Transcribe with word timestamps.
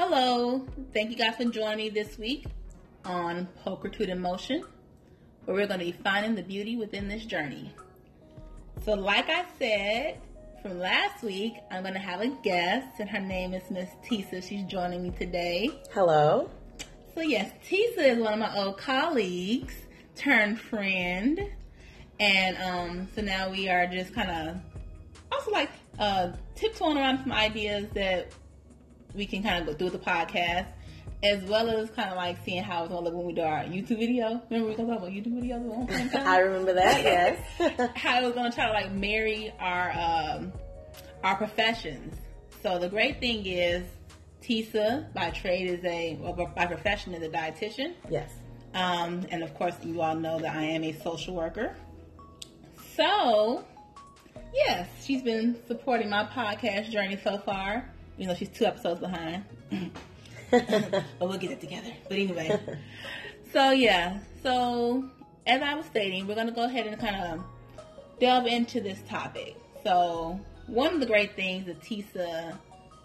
Hello, 0.00 0.64
thank 0.94 1.10
you 1.10 1.16
guys 1.16 1.34
for 1.34 1.46
joining 1.46 1.76
me 1.78 1.88
this 1.88 2.16
week 2.18 2.44
on 3.04 3.48
Pokertude 3.66 4.10
in 4.10 4.20
Motion, 4.20 4.62
where 5.44 5.56
we're 5.56 5.66
going 5.66 5.80
to 5.80 5.86
be 5.86 5.90
finding 5.90 6.36
the 6.36 6.42
beauty 6.44 6.76
within 6.76 7.08
this 7.08 7.24
journey. 7.24 7.74
So, 8.84 8.94
like 8.94 9.28
I 9.28 9.44
said 9.58 10.20
from 10.62 10.78
last 10.78 11.24
week, 11.24 11.54
I'm 11.72 11.82
going 11.82 11.94
to 11.94 12.00
have 12.00 12.20
a 12.20 12.28
guest, 12.28 13.00
and 13.00 13.10
her 13.10 13.18
name 13.18 13.54
is 13.54 13.68
Miss 13.72 13.90
Tisa. 14.08 14.40
She's 14.40 14.62
joining 14.66 15.02
me 15.02 15.10
today. 15.10 15.68
Hello. 15.92 16.48
So, 17.16 17.20
yes, 17.20 17.50
Tisa 17.68 17.98
is 17.98 18.18
one 18.20 18.34
of 18.34 18.38
my 18.38 18.56
old 18.56 18.78
colleagues 18.78 19.74
turned 20.14 20.60
friend. 20.60 21.40
And 22.20 22.56
um, 22.58 23.08
so 23.16 23.22
now 23.22 23.50
we 23.50 23.68
are 23.68 23.88
just 23.88 24.14
kind 24.14 24.30
of 24.30 24.56
also 25.32 25.50
like 25.50 25.70
uh, 25.98 26.30
tiptoeing 26.54 26.98
around 26.98 27.18
some 27.24 27.32
ideas 27.32 27.88
that 27.94 28.30
we 29.14 29.26
can 29.26 29.42
kind 29.42 29.60
of 29.60 29.66
go 29.66 29.74
through 29.74 29.98
the 29.98 30.04
podcast, 30.04 30.66
as 31.22 31.42
well 31.44 31.68
as 31.70 31.90
kind 31.90 32.10
of 32.10 32.16
like 32.16 32.38
seeing 32.44 32.62
how 32.62 32.82
it's 32.84 32.92
gonna 32.92 33.04
look 33.04 33.14
when 33.14 33.26
we 33.26 33.32
do 33.32 33.42
our 33.42 33.64
YouTube 33.64 33.98
video. 33.98 34.40
Remember 34.50 34.68
we 34.70 34.74
gonna 34.76 34.88
talk 34.88 34.98
about 34.98 35.10
YouTube 35.10 35.42
videos 35.42 35.54
at 35.54 35.60
one 35.62 35.86
point? 35.86 36.14
I 36.14 36.38
remember 36.38 36.74
that. 36.74 37.02
Yes. 37.58 37.90
how 37.96 38.22
we're 38.22 38.32
gonna 38.32 38.52
try 38.52 38.66
to 38.66 38.72
like 38.72 38.92
marry 38.92 39.52
our 39.58 39.90
um, 39.92 40.52
our 41.24 41.36
professions. 41.36 42.14
So 42.62 42.78
the 42.78 42.88
great 42.88 43.20
thing 43.20 43.46
is, 43.46 43.84
Tisa 44.42 45.12
by 45.14 45.30
trade 45.30 45.68
is 45.68 45.84
a 45.84 46.16
well, 46.20 46.32
by 46.54 46.66
profession 46.66 47.14
is 47.14 47.22
a 47.22 47.28
dietitian. 47.28 47.94
yes. 48.08 48.30
Um, 48.74 49.26
and 49.30 49.42
of 49.42 49.54
course, 49.54 49.74
you 49.82 50.00
all 50.02 50.14
know 50.14 50.38
that 50.38 50.54
I 50.54 50.62
am 50.62 50.84
a 50.84 50.92
social 51.00 51.34
worker. 51.34 51.74
So, 52.96 53.64
yes, 54.52 54.88
she's 55.04 55.22
been 55.22 55.56
supporting 55.66 56.10
my 56.10 56.24
podcast 56.24 56.90
journey 56.90 57.18
so 57.24 57.38
far. 57.38 57.90
You 58.18 58.26
know, 58.26 58.34
she's 58.34 58.50
two 58.50 58.66
episodes 58.66 59.00
behind. 59.00 59.44
but 60.50 61.04
we'll 61.20 61.38
get 61.38 61.52
it 61.52 61.60
together. 61.60 61.92
But 62.08 62.18
anyway, 62.18 62.60
so 63.52 63.70
yeah, 63.70 64.18
so 64.42 65.08
as 65.46 65.62
I 65.62 65.74
was 65.74 65.86
stating, 65.86 66.26
we're 66.26 66.34
going 66.34 66.46
to 66.46 66.52
go 66.52 66.64
ahead 66.64 66.86
and 66.86 66.98
kind 67.00 67.16
of 67.16 67.44
delve 68.20 68.46
into 68.46 68.80
this 68.80 69.00
topic. 69.08 69.56
So, 69.82 70.40
one 70.66 70.94
of 70.94 71.00
the 71.00 71.06
great 71.06 71.34
things 71.34 71.66
that 71.66 71.80
Tisa, 71.80 72.58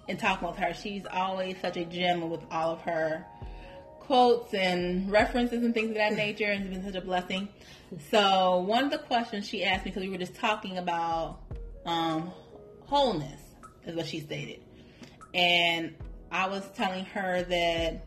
in 0.08 0.18
talking 0.18 0.48
with 0.48 0.58
her, 0.58 0.74
she's 0.74 1.04
always 1.12 1.56
such 1.62 1.78
a 1.78 1.86
gem 1.86 2.30
with 2.30 2.42
all 2.52 2.72
of 2.72 2.82
her 2.82 3.26
quotes 4.00 4.54
and 4.54 5.10
references 5.10 5.64
and 5.64 5.74
things 5.74 5.90
of 5.90 5.96
that 5.96 6.14
nature, 6.14 6.52
and 6.52 6.66
it's 6.66 6.74
been 6.74 6.84
such 6.84 7.02
a 7.02 7.06
blessing. 7.06 7.48
So, 8.12 8.60
one 8.60 8.86
of 8.86 8.92
the 8.92 8.98
questions 8.98 9.48
she 9.48 9.64
asked 9.64 9.86
me, 9.86 9.92
because 9.92 10.04
we 10.04 10.10
were 10.10 10.18
just 10.18 10.36
talking 10.36 10.78
about 10.78 11.40
um, 11.86 12.32
wholeness, 12.86 13.40
is 13.86 13.96
what 13.96 14.08
she 14.08 14.20
stated. 14.20 14.60
And 15.34 15.96
I 16.32 16.48
was 16.48 16.64
telling 16.76 17.06
her 17.06 17.44
that, 17.44 18.06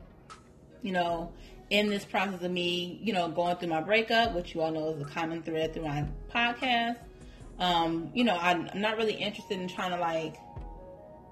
you 0.83 0.93
know, 0.93 1.33
in 1.71 1.89
this 1.89 2.05
process 2.05 2.43
of 2.43 2.51
me, 2.51 3.01
you 3.03 3.13
know, 3.13 3.29
going 3.29 3.57
through 3.57 3.69
my 3.69 3.81
breakup, 3.81 4.35
which 4.35 4.55
you 4.55 4.61
all 4.61 4.71
know 4.71 4.91
is 4.91 5.03
a 5.03 5.05
common 5.05 5.43
thread 5.43 5.75
through 5.75 5.85
my 5.85 6.07
podcast, 6.33 6.99
um, 7.59 8.11
you 8.15 8.25
know, 8.25 8.37
I'm, 8.37 8.69
not 8.75 8.97
really 8.97 9.15
interested 9.15 9.59
in 9.59 9.69
trying 9.69 9.91
to 9.91 9.99
like 9.99 10.37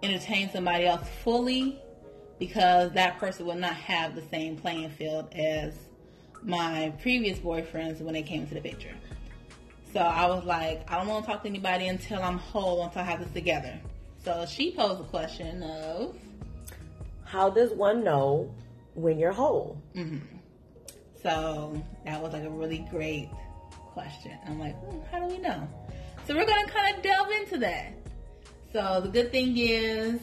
entertain 0.02 0.50
somebody 0.50 0.86
else 0.86 1.06
fully 1.22 1.78
because 2.38 2.92
that 2.92 3.18
person 3.18 3.46
will 3.46 3.54
not 3.54 3.74
have 3.74 4.14
the 4.14 4.22
same 4.30 4.56
playing 4.56 4.90
field 4.90 5.32
as 5.34 5.74
my 6.42 6.92
previous 7.00 7.38
boyfriends 7.38 8.00
when 8.00 8.14
they 8.14 8.22
came 8.22 8.42
into 8.42 8.54
the 8.54 8.60
picture. 8.60 8.94
So 9.92 10.00
I 10.00 10.26
was 10.26 10.44
like, 10.44 10.90
I 10.90 10.98
don't 10.98 11.06
want 11.06 11.24
to 11.24 11.30
talk 11.30 11.42
to 11.42 11.48
anybody 11.48 11.86
until 11.86 12.22
I'm 12.22 12.38
whole, 12.38 12.82
until 12.82 13.02
I 13.02 13.04
have 13.04 13.20
this 13.20 13.32
together. 13.32 13.78
So 14.24 14.46
she 14.46 14.72
posed 14.72 15.00
a 15.00 15.04
question 15.04 15.62
of, 15.62 16.16
How 17.24 17.50
does 17.50 17.72
one 17.72 18.02
know 18.04 18.52
when 18.94 19.18
you're 19.18 19.32
whole? 19.32 19.80
so 21.22 21.82
that 22.04 22.20
was 22.22 22.32
like 22.32 22.44
a 22.44 22.50
really 22.50 22.86
great 22.90 23.28
question. 23.92 24.32
I'm 24.46 24.58
like, 24.58 24.74
hmm, 24.76 25.00
how 25.10 25.20
do 25.20 25.34
we 25.34 25.38
know? 25.40 25.68
So 26.26 26.34
we're 26.34 26.46
gonna 26.46 26.66
kind 26.68 26.96
of 26.96 27.02
delve 27.02 27.30
into 27.30 27.58
that. 27.58 27.92
So 28.72 29.00
the 29.02 29.08
good 29.08 29.30
thing 29.30 29.56
is, 29.56 30.20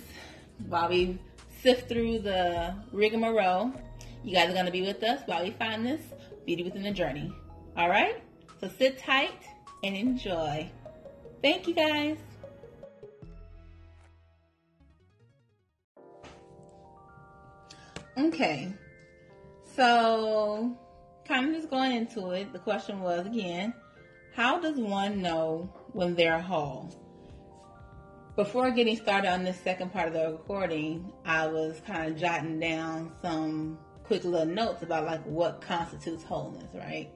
while 0.68 0.90
we 0.90 1.18
sift 1.62 1.88
through 1.88 2.20
the 2.20 2.76
rigmarole, 2.92 3.72
you 4.24 4.34
guys 4.36 4.50
are 4.50 4.54
gonna 4.54 4.72
be 4.72 4.82
with 4.82 5.02
us 5.04 5.22
while 5.26 5.44
we 5.44 5.52
find 5.52 5.86
this 5.86 6.02
beauty 6.46 6.64
within 6.64 6.84
the 6.84 6.92
journey. 6.92 7.34
All 7.78 7.90
right? 7.90 8.22
So 8.60 8.70
sit 8.78 8.98
tight 9.00 9.42
and 9.84 9.96
enjoy. 9.96 10.70
Thank 11.42 11.68
you 11.68 11.74
guys. 11.74 12.18
Okay. 18.18 18.74
So, 19.76 20.78
kind 21.26 21.50
of 21.50 21.56
just 21.56 21.70
going 21.70 21.94
into 21.94 22.32
it, 22.32 22.52
the 22.52 22.60
question 22.60 23.00
was 23.00 23.26
again, 23.26 23.74
how 24.34 24.60
does 24.60 24.78
one 24.78 25.22
know 25.22 25.70
when 25.94 26.16
they're 26.16 26.40
whole? 26.40 26.94
Before 28.36 28.72
getting 28.72 28.96
started 28.96 29.30
on 29.30 29.44
this 29.44 29.60
second 29.60 29.92
part 29.92 30.08
of 30.08 30.14
the 30.14 30.32
recording, 30.32 31.12
I 31.26 31.48
was 31.48 31.82
kind 31.86 32.12
of 32.12 32.18
jotting 32.18 32.60
down 32.60 33.12
some 33.22 33.78
quick 34.04 34.24
little 34.24 34.46
notes 34.46 34.84
about 34.84 35.06
like 35.06 35.24
what 35.26 35.62
constitutes 35.62 36.24
wholeness, 36.24 36.70
right? 36.74 37.10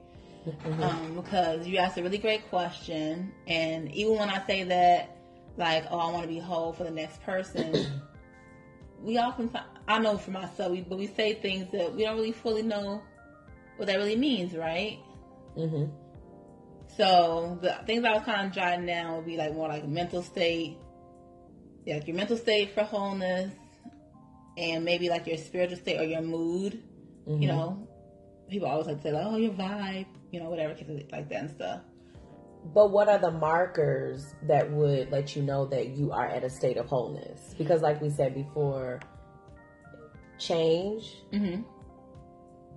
Um, 0.80 1.16
because 1.16 1.66
you 1.66 1.78
asked 1.78 1.98
a 1.98 2.02
really 2.02 2.18
great 2.18 2.48
question, 2.48 3.32
and 3.46 3.92
even 3.92 4.16
when 4.16 4.30
I 4.30 4.46
say 4.46 4.62
that, 4.64 5.16
like, 5.56 5.84
oh, 5.90 5.98
I 5.98 6.10
want 6.12 6.22
to 6.22 6.28
be 6.28 6.38
whole 6.38 6.72
for 6.72 6.84
the 6.84 6.90
next 6.90 7.22
person, 7.22 8.00
we 9.02 9.18
often, 9.18 9.50
I 9.86 9.98
know 9.98 10.18
for 10.18 10.30
myself, 10.30 10.72
we, 10.72 10.80
but 10.82 10.98
we 10.98 11.06
say 11.06 11.34
things 11.34 11.70
that 11.72 11.94
we 11.94 12.04
don't 12.04 12.16
really 12.16 12.32
fully 12.32 12.62
know 12.62 13.02
what 13.76 13.86
that 13.88 13.96
really 13.96 14.16
means, 14.16 14.54
right? 14.54 14.98
Mm-hmm. 15.56 15.86
So 16.96 17.58
the 17.60 17.78
things 17.86 18.04
I 18.04 18.12
was 18.12 18.22
kind 18.22 18.46
of 18.46 18.52
jotting 18.54 18.86
down 18.86 19.16
would 19.16 19.26
be 19.26 19.36
like 19.36 19.52
more 19.54 19.68
like 19.68 19.84
a 19.84 19.88
mental 19.88 20.22
state, 20.22 20.78
yeah, 21.84 21.96
like 21.96 22.06
your 22.08 22.16
mental 22.16 22.36
state 22.36 22.74
for 22.74 22.84
wholeness, 22.84 23.52
and 24.56 24.84
maybe 24.84 25.08
like 25.08 25.26
your 25.26 25.36
spiritual 25.36 25.76
state 25.76 26.00
or 26.00 26.04
your 26.04 26.22
mood. 26.22 26.82
You 27.28 27.48
know, 27.48 27.88
people 28.48 28.68
always 28.68 28.86
like 28.86 28.98
to 28.98 29.02
say 29.02 29.12
like, 29.12 29.26
oh, 29.26 29.36
your 29.36 29.52
vibe, 29.52 30.06
you 30.30 30.40
know, 30.40 30.48
whatever, 30.48 30.76
like 31.10 31.28
that 31.28 31.40
and 31.40 31.50
stuff. 31.50 31.80
But 32.74 32.90
what 32.90 33.08
are 33.08 33.18
the 33.18 33.30
markers 33.30 34.34
that 34.42 34.70
would 34.72 35.10
let 35.12 35.36
you 35.36 35.42
know 35.42 35.66
that 35.66 35.88
you 35.90 36.10
are 36.12 36.26
at 36.26 36.42
a 36.44 36.50
state 36.50 36.76
of 36.76 36.86
wholeness? 36.86 37.54
Because, 37.56 37.80
like 37.80 38.00
we 38.02 38.10
said 38.10 38.34
before, 38.34 39.00
change, 40.38 41.22
Mm-hmm. 41.32 41.62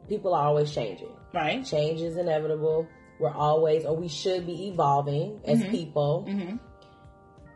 people 0.07 0.33
are 0.33 0.45
always 0.45 0.71
changing. 0.73 1.15
Right. 1.33 1.65
Change 1.65 2.01
is 2.01 2.17
inevitable. 2.17 2.87
We're 3.19 3.33
always, 3.33 3.85
or 3.85 3.95
we 3.95 4.07
should 4.07 4.45
be 4.45 4.67
evolving 4.67 5.41
as 5.45 5.63
people. 5.65 6.25
Mm-hmm. 6.29 6.57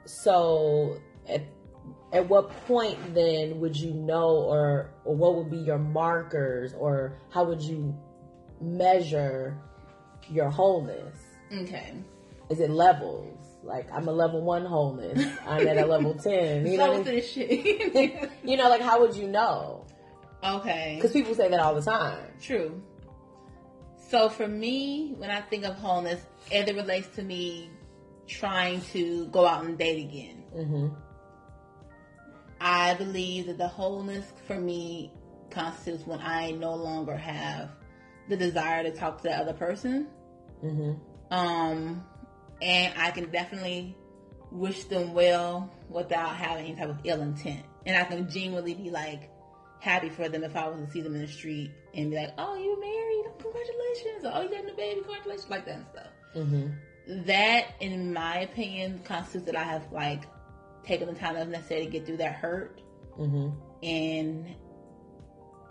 So, 0.06 0.98
at, 1.28 1.44
at 2.12 2.28
what 2.28 2.50
point 2.68 2.98
then 3.16 3.60
would 3.62 3.78
you 3.78 3.94
know, 3.94 4.30
or, 4.30 4.92
or 5.06 5.16
what 5.16 5.36
would 5.36 5.50
be 5.50 5.58
your 5.58 5.78
markers, 5.80 6.74
or 6.74 7.18
how 7.30 7.46
would 7.46 7.62
you 7.62 7.96
measure 8.60 9.58
your 10.30 10.50
wholeness? 10.50 11.18
Okay. 11.56 11.94
Is 12.50 12.60
it 12.60 12.70
levels? 12.70 13.38
Like 13.64 13.92
I'm 13.92 14.08
a 14.08 14.12
level 14.12 14.42
one 14.42 14.66
wholeness. 14.66 15.24
I'm 15.48 15.68
at 15.68 15.78
a 15.78 15.86
level 15.86 16.14
ten. 16.24 16.66
You 16.66 16.78
know, 16.78 16.92
what 16.92 17.08
I 17.08 17.12
mean? 17.12 18.30
you 18.44 18.58
know, 18.58 18.70
like 18.70 18.82
how 18.82 19.00
would 19.02 19.16
you 19.16 19.28
know? 19.28 19.86
okay. 20.44 20.96
Because 20.98 21.14
people 21.14 21.34
say 21.34 21.48
that 21.50 21.60
all 21.60 21.74
the 21.76 21.82
time. 21.82 22.26
True. 22.42 22.82
So 24.10 24.30
for 24.30 24.48
me, 24.48 25.14
when 25.18 25.30
I 25.32 25.42
think 25.42 25.64
of 25.64 25.76
wholeness, 25.76 26.22
as 26.52 26.68
it 26.68 26.76
relates 26.76 27.08
to 27.16 27.24
me 27.24 27.70
trying 28.28 28.82
to 28.82 29.28
go 29.28 29.46
out 29.48 29.64
and 29.66 29.78
date 29.78 30.04
again, 30.06 30.44
hmm 30.54 30.88
I 32.62 32.94
believe 32.94 33.48
that 33.48 33.58
the 33.58 33.68
wholeness 33.68 34.26
for 34.48 34.56
me 34.56 35.12
constitutes 35.50 36.06
when 36.08 36.20
I 36.22 36.52
no 36.52 36.76
longer 36.76 37.16
have 37.18 37.72
the 38.30 38.38
desire 38.38 38.84
to 38.84 38.92
talk 38.92 39.18
to 39.18 39.24
the 39.24 39.36
other 39.38 39.54
person. 39.54 40.08
hmm 40.62 40.94
Um, 41.32 42.06
and 42.62 42.94
I 42.98 43.12
can 43.12 43.30
definitely 43.32 43.96
wish 44.52 44.84
them 44.86 45.14
well 45.14 45.72
without 45.90 46.36
having 46.36 46.66
any 46.66 46.76
type 46.76 46.90
of 46.90 47.00
ill 47.04 47.22
intent. 47.22 47.66
And 47.86 47.98
I 47.98 48.04
can 48.04 48.30
genuinely 48.30 48.74
be 48.76 48.90
like 48.90 49.30
happy 49.80 50.10
for 50.10 50.30
them 50.30 50.44
if 50.44 50.56
I 50.56 50.68
was 50.68 50.86
to 50.86 50.92
see 50.92 51.02
them 51.02 51.16
in 51.16 51.22
the 51.22 51.28
street 51.28 51.72
and 51.94 52.10
be 52.12 52.18
like, 52.18 52.34
oh, 52.38 52.56
you're 52.56 52.80
married? 52.80 53.26
Congratulations. 53.40 54.26
Or, 54.26 54.32
oh, 54.36 54.42
you 54.42 54.56
having 54.56 54.72
a 54.72 54.76
baby? 54.76 55.02
Congratulations. 55.02 55.50
Like 55.50 55.66
that 55.66 55.76
and 55.76 55.86
stuff. 55.92 56.08
hmm 56.34 56.68
That, 57.26 57.66
in 57.82 58.14
my 58.14 58.40
opinion, 58.40 59.02
constitutes 59.04 59.48
that 59.48 59.56
I 59.56 59.64
have 59.64 59.92
like 59.92 60.24
taken 60.86 61.08
the 61.08 61.14
time 61.16 61.36
necessary 61.50 61.86
to 61.86 61.92
get 61.92 62.06
through 62.06 62.18
that 62.18 62.34
hurt 62.36 62.80
hmm 63.16 63.50
and 63.84 64.48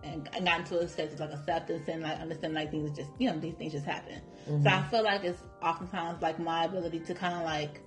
and 0.04 0.28
gotten 0.44 0.64
to 0.64 0.80
a 0.80 0.88
state 0.88 1.12
of 1.12 1.20
like 1.20 1.32
acceptance 1.32 1.88
and 1.88 2.02
like 2.02 2.18
understanding 2.18 2.54
like 2.54 2.70
things 2.70 2.96
just 2.96 3.10
you 3.18 3.30
know 3.30 3.38
these 3.38 3.54
things 3.54 3.72
just 3.72 3.86
happen. 3.86 4.20
So 4.46 4.68
I 4.68 4.82
feel 4.90 5.04
like 5.04 5.24
it's 5.24 5.40
oftentimes 5.62 6.20
like 6.22 6.38
my 6.38 6.64
ability 6.64 7.00
to 7.00 7.14
kind 7.14 7.34
of 7.34 7.42
like 7.42 7.80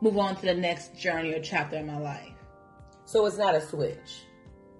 move 0.00 0.16
on 0.18 0.36
to 0.36 0.42
the 0.42 0.54
next 0.54 0.96
journey 0.96 1.32
or 1.34 1.40
chapter 1.40 1.76
in 1.76 1.86
my 1.86 1.98
life. 1.98 2.32
So 3.04 3.26
it's 3.26 3.38
not 3.38 3.54
a 3.54 3.60
switch. 3.60 4.22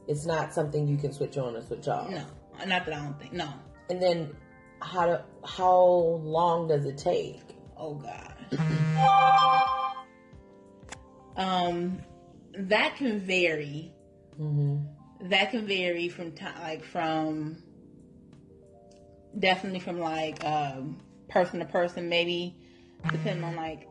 it's 0.08 0.26
not 0.26 0.52
something 0.52 0.87
you 0.87 0.96
can 0.96 1.12
switch 1.12 1.37
on 1.37 1.56
or 1.56 1.62
switch 1.62 1.88
off. 1.88 2.11
No, 2.11 2.25
not 2.67 2.84
that 2.87 2.94
I 2.94 3.02
don't 3.02 3.19
think. 3.19 3.32
No. 3.32 3.49
And 3.90 4.00
then 4.00 4.37
how 4.81 5.06
to, 5.06 5.25
how 5.44 5.76
long 6.23 6.69
does 6.69 6.84
it 6.87 6.99
take? 6.99 7.43
Oh 7.76 7.94
God. 7.94 8.34
um, 11.37 11.99
that 12.58 12.96
can 12.96 13.20
vary. 13.20 13.93
Mm-hmm. 14.40 15.29
That 15.29 15.50
can 15.50 15.67
vary 15.67 16.08
from 16.08 16.32
time, 16.32 16.61
like 16.61 16.84
from 16.84 17.62
definitely 19.38 19.81
from 19.81 19.99
like 19.99 20.44
um, 20.44 20.99
person 21.28 21.61
to 21.61 21.67
person, 21.67 22.08
maybe 22.08 22.56
depending 23.11 23.44
on 23.44 23.56
like 23.56 23.88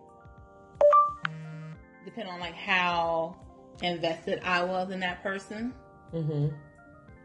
depending 2.04 2.34
on 2.34 2.40
like 2.40 2.54
how 2.56 3.36
invested 3.82 4.40
I 4.44 4.64
was 4.64 4.90
in 4.92 5.00
that 5.02 5.22
person 5.24 5.74
Mm-hmm. 6.14 6.48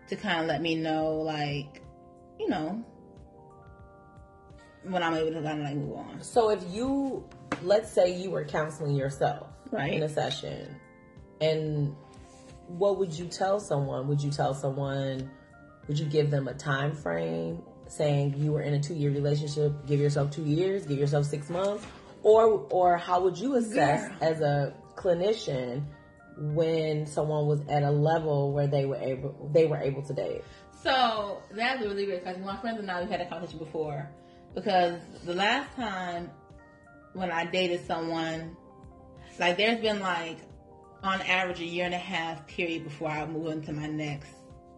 to 0.09 0.17
kind 0.17 0.41
of 0.41 0.47
let 0.47 0.63
me 0.63 0.75
know 0.75 1.17
like 1.19 1.83
you 2.41 2.49
know 2.49 2.85
when 4.83 5.03
I'm 5.03 5.15
able 5.15 5.33
to 5.33 5.43
kind 5.43 5.61
of 5.61 5.67
like 5.67 5.77
move 5.77 5.97
on. 5.97 6.23
So 6.23 6.49
if 6.51 6.63
you, 6.71 7.23
let's 7.63 7.93
say 7.93 8.17
you 8.19 8.31
were 8.31 8.45
counseling 8.45 8.97
yourself 8.97 9.47
Right. 9.71 9.93
in 9.93 10.03
a 10.03 10.09
session, 10.09 10.75
and 11.41 11.95
what 12.67 12.99
would 12.99 13.13
you 13.17 13.27
tell 13.27 13.61
someone? 13.61 14.09
Would 14.09 14.23
you 14.23 14.31
tell 14.31 14.55
someone? 14.55 15.31
Would 15.87 15.99
you 15.99 16.07
give 16.07 16.31
them 16.31 16.49
a 16.49 16.55
time 16.55 16.95
frame, 16.95 17.63
saying 17.91 18.35
you 18.39 18.53
were 18.53 18.63
in 18.63 18.75
a 18.75 18.81
two-year 18.81 19.11
relationship? 19.11 19.87
Give 19.87 20.01
yourself 20.01 20.31
two 20.31 20.45
years. 20.45 20.87
Give 20.87 20.99
yourself 20.99 21.27
six 21.27 21.51
months, 21.51 21.85
or 22.23 22.67
or 22.71 22.97
how 22.97 23.21
would 23.23 23.37
you 23.37 23.57
assess 23.57 24.09
Girl. 24.09 24.17
as 24.21 24.41
a 24.41 24.75
clinician 24.95 25.85
when 26.39 27.07
someone 27.07 27.47
was 27.47 27.61
at 27.69 27.83
a 27.83 27.91
level 27.91 28.53
where 28.53 28.67
they 28.67 28.87
were 28.87 28.97
able 28.97 29.51
they 29.53 29.67
were 29.67 29.79
able 29.79 30.03
to 30.03 30.15
date? 30.15 30.43
So 30.83 31.43
that's 31.51 31.85
a 31.85 31.89
really 31.89 32.07
great 32.07 32.23
question. 32.23 32.45
My 32.45 32.57
friends 32.57 32.79
and 32.79 32.91
I 32.91 33.01
we've 33.01 33.11
had 33.11 33.21
a 33.21 33.29
conversation 33.29 33.59
before 33.59 34.09
because 34.55 34.99
the 35.25 35.35
last 35.35 35.75
time 35.77 36.31
when 37.13 37.31
I 37.31 37.45
dated 37.45 37.87
someone, 37.87 38.57
like 39.39 39.57
there's 39.57 39.81
been 39.81 40.01
like 40.01 40.39
on 41.03 41.21
average 41.23 41.61
a 41.61 41.65
year 41.65 41.85
and 41.85 41.95
a 41.95 41.99
half 41.99 42.47
period 42.47 42.85
before 42.85 43.09
I 43.09 43.27
move 43.27 43.49
into 43.49 43.73
my 43.73 43.87
next 43.87 44.31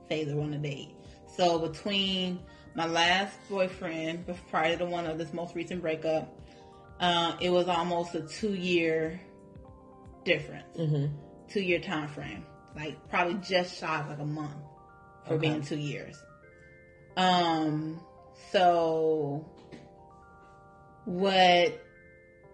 phase 0.09 0.29
of 0.29 0.38
on 0.38 0.55
a 0.55 0.59
date. 0.59 0.94
So 1.37 1.59
between 1.59 2.41
my 2.74 2.86
last 2.86 3.36
boyfriend, 3.50 4.24
prior 4.50 4.72
to 4.72 4.84
the 4.84 4.90
one 4.90 5.06
of 5.06 5.19
this 5.19 5.32
most 5.32 5.54
recent 5.54 5.80
breakup, 5.82 6.34
uh, 7.00 7.36
it 7.40 7.50
was 7.50 7.69
almost 7.69 8.14
a 8.14 8.22
two 8.22 8.54
year 8.54 9.20
difference 10.24 10.76
Mm-hmm. 10.78 11.06
two 11.48 11.60
year 11.60 11.80
time 11.80 12.08
frame. 12.08 12.44
Like 12.76 12.96
probably 13.10 13.34
just 13.34 13.78
shy 13.78 14.00
of 14.00 14.08
like 14.08 14.20
a 14.20 14.24
month 14.24 14.54
for 15.26 15.34
Okay. 15.34 15.48
being 15.48 15.62
two 15.62 15.78
years. 15.78 16.16
Um 17.16 18.00
so 18.50 19.44
what 21.04 21.36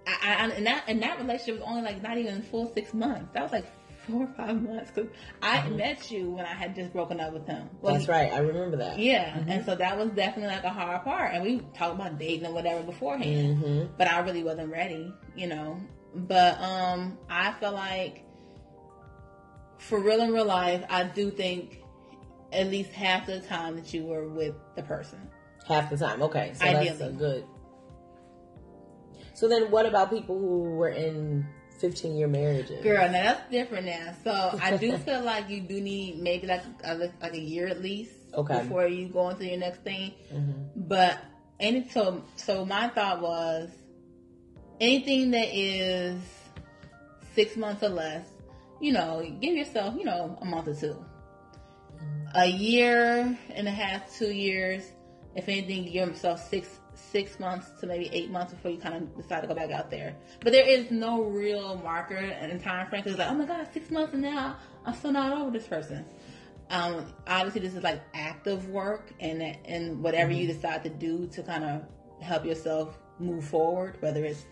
I, 0.06 0.37
I 0.50 0.50
in 0.56 0.64
that 0.64 0.88
in 0.88 1.00
that 1.00 1.19
relationship 1.19 1.61
was 1.61 1.69
only 1.69 1.82
like 1.82 2.03
not 2.03 2.17
even 2.19 2.43
full 2.43 2.73
six 2.75 2.94
months. 2.94 3.31
That 3.35 3.43
was 3.43 3.53
like 3.53 3.67
four 4.09 4.23
or 4.25 4.35
five 4.37 4.63
months 4.63 4.91
because 4.91 5.11
I 5.43 5.59
Mhm. 5.59 5.77
met 5.77 6.11
you 6.11 6.31
when 6.31 6.45
I 6.45 6.55
had 6.55 6.75
just 6.75 6.93
broken 6.93 7.21
up 7.21 7.33
with 7.33 7.47
him. 7.47 7.69
Well, 7.83 7.95
That's 7.95 8.09
right. 8.09 8.33
I 8.33 8.39
remember 8.39 8.77
that. 8.79 8.99
Yeah, 8.99 9.33
Mhm. 9.39 9.45
and 9.51 9.65
so 9.65 9.75
that 9.75 9.97
was 9.99 10.11
definitely 10.11 10.55
like 10.55 10.65
a 10.65 10.71
hard 10.71 11.05
part, 11.05 11.35
and 11.35 11.43
we 11.43 11.61
talked 11.75 11.95
about 11.95 12.19
dating 12.19 12.45
and 12.47 12.55
whatever 12.55 12.83
beforehand 12.83 13.59
Mm-hmm. 13.59 13.87
but 13.99 14.11
I 14.11 14.21
really 14.21 14.43
wasn't 14.45 14.71
ready, 14.73 15.13
you 15.37 15.47
know. 15.47 15.77
But 16.15 16.61
um 16.61 17.19
I 17.29 17.53
feel 17.53 17.73
like 17.73 18.25
for 19.79 20.01
real 20.01 20.21
in 20.23 20.33
real 20.33 20.45
life, 20.45 20.85
I 20.91 21.05
do 21.05 21.31
think 21.31 21.83
at 22.53 22.67
least 22.69 22.91
half 22.93 23.27
the 23.27 23.41
time 23.41 23.77
that 23.77 23.93
you 23.95 24.05
were 24.05 24.29
with 24.29 24.55
the 24.75 24.83
person. 24.83 25.19
Half 25.67 25.91
the 25.91 25.97
time. 25.99 26.23
Okay. 26.23 26.53
So 26.55 26.65
that's 26.65 27.01
a 27.01 27.11
good. 27.11 27.45
So 29.35 29.47
then 29.49 29.71
what 29.71 29.87
about 29.87 30.11
people 30.11 30.37
who 30.39 30.63
were 30.77 30.89
in 30.89 31.47
15 31.79 32.17
year 32.17 32.29
marriages? 32.29 32.83
Girl, 32.83 33.07
now 33.11 33.23
that's 33.23 33.51
different 33.51 33.87
now. 33.87 34.15
So 34.25 34.59
I 34.63 34.77
do 34.77 34.97
feel 34.99 35.23
like 35.23 35.49
you 35.49 35.61
do 35.61 35.81
need 35.81 36.19
maybe 36.19 36.47
like 36.47 36.63
a, 36.85 36.95
like 36.95 37.13
a 37.23 37.39
year 37.39 37.67
at 37.67 37.81
least 37.83 38.13
Okay. 38.35 38.59
before 38.59 38.87
you 38.87 39.09
go 39.09 39.31
into 39.31 39.47
your 39.47 39.59
next 39.59 39.79
thing. 39.81 40.13
hmm 40.31 40.53
But 40.77 41.19
any 41.59 41.89
so 41.89 42.23
so 42.37 42.65
my 42.65 42.89
thought 42.89 43.21
was 43.21 43.71
anything 44.81 45.31
that 45.33 45.49
is 45.53 46.21
six 47.35 47.57
months 47.57 47.83
or 47.83 47.89
less, 47.89 48.27
you 48.81 48.93
know, 48.93 49.25
give 49.41 49.57
yourself, 49.57 49.95
you 49.97 50.05
know, 50.05 50.39
a 50.41 50.45
month 50.45 50.69
or 50.69 50.75
two. 50.75 51.05
A 52.35 52.47
year 52.47 53.37
and 53.55 53.67
a 53.67 53.71
half, 53.71 54.15
two 54.17 54.31
years, 54.33 54.85
if 55.35 55.49
anything, 55.49 55.85
give 55.85 56.09
yourself 56.09 56.41
six 56.49 56.79
six 56.99 57.39
months 57.41 57.71
to 57.81 57.87
maybe 57.87 58.09
eight 58.12 58.31
months 58.31 58.53
before 58.53 58.71
you 58.71 58.79
kind 58.79 58.95
of 58.97 59.17
decide 59.17 59.41
to 59.43 59.47
go 59.47 59.55
back 59.55 59.71
out 59.71 59.91
there. 59.91 60.15
But 60.41 60.53
there 60.53 60.67
is 60.67 60.91
no 60.91 61.23
real 61.23 61.81
marker 61.83 62.17
and 62.17 62.62
time 62.62 62.89
frame 62.89 63.03
because 63.03 63.19
like, 63.19 63.31
oh 63.31 63.35
my 63.35 63.47
god, 63.47 63.69
six 63.73 63.91
months 63.91 64.12
and 64.12 64.23
now 64.23 64.56
I'm 64.85 64.95
still 64.95 65.12
not 65.12 65.37
over 65.37 65.50
this 65.50 65.67
person. 65.67 66.05
Um, 66.71 67.06
obviously, 67.27 67.62
this 67.62 67.75
is 67.75 67.83
like 67.83 68.03
active 68.12 68.69
work, 68.69 69.12
and 69.21 69.43
and 69.43 70.03
whatever 70.03 70.33
you 70.33 70.47
decide 70.47 70.83
to 70.85 70.91
do 70.91 71.27
to 71.29 71.43
kind 71.43 71.65
of 71.65 71.83
help 72.21 72.45
yourself 72.45 72.99
move 73.19 73.45
forward, 73.45 73.97
whether 74.00 74.25
it's 74.25 74.45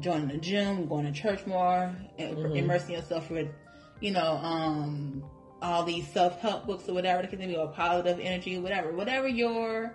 joining 0.00 0.28
the 0.28 0.36
gym, 0.36 0.86
going 0.86 1.04
to 1.04 1.12
church 1.12 1.46
more, 1.46 1.94
and 2.18 2.36
Mhm. 2.36 2.56
immersing 2.58 2.94
yourself 2.94 3.30
with, 3.30 3.48
you 4.00 4.10
know, 4.12 4.36
um, 4.36 5.24
all 5.62 5.82
these 5.84 6.06
self 6.08 6.38
help 6.40 6.66
books 6.66 6.88
or 6.88 6.92
whatever, 6.94 7.22
it 7.22 7.30
can 7.30 7.38
be 7.38 7.56
or 7.56 7.68
positive 7.68 8.20
energy, 8.20 8.58
whatever, 8.58 8.92
whatever 8.92 9.26
your 9.26 9.94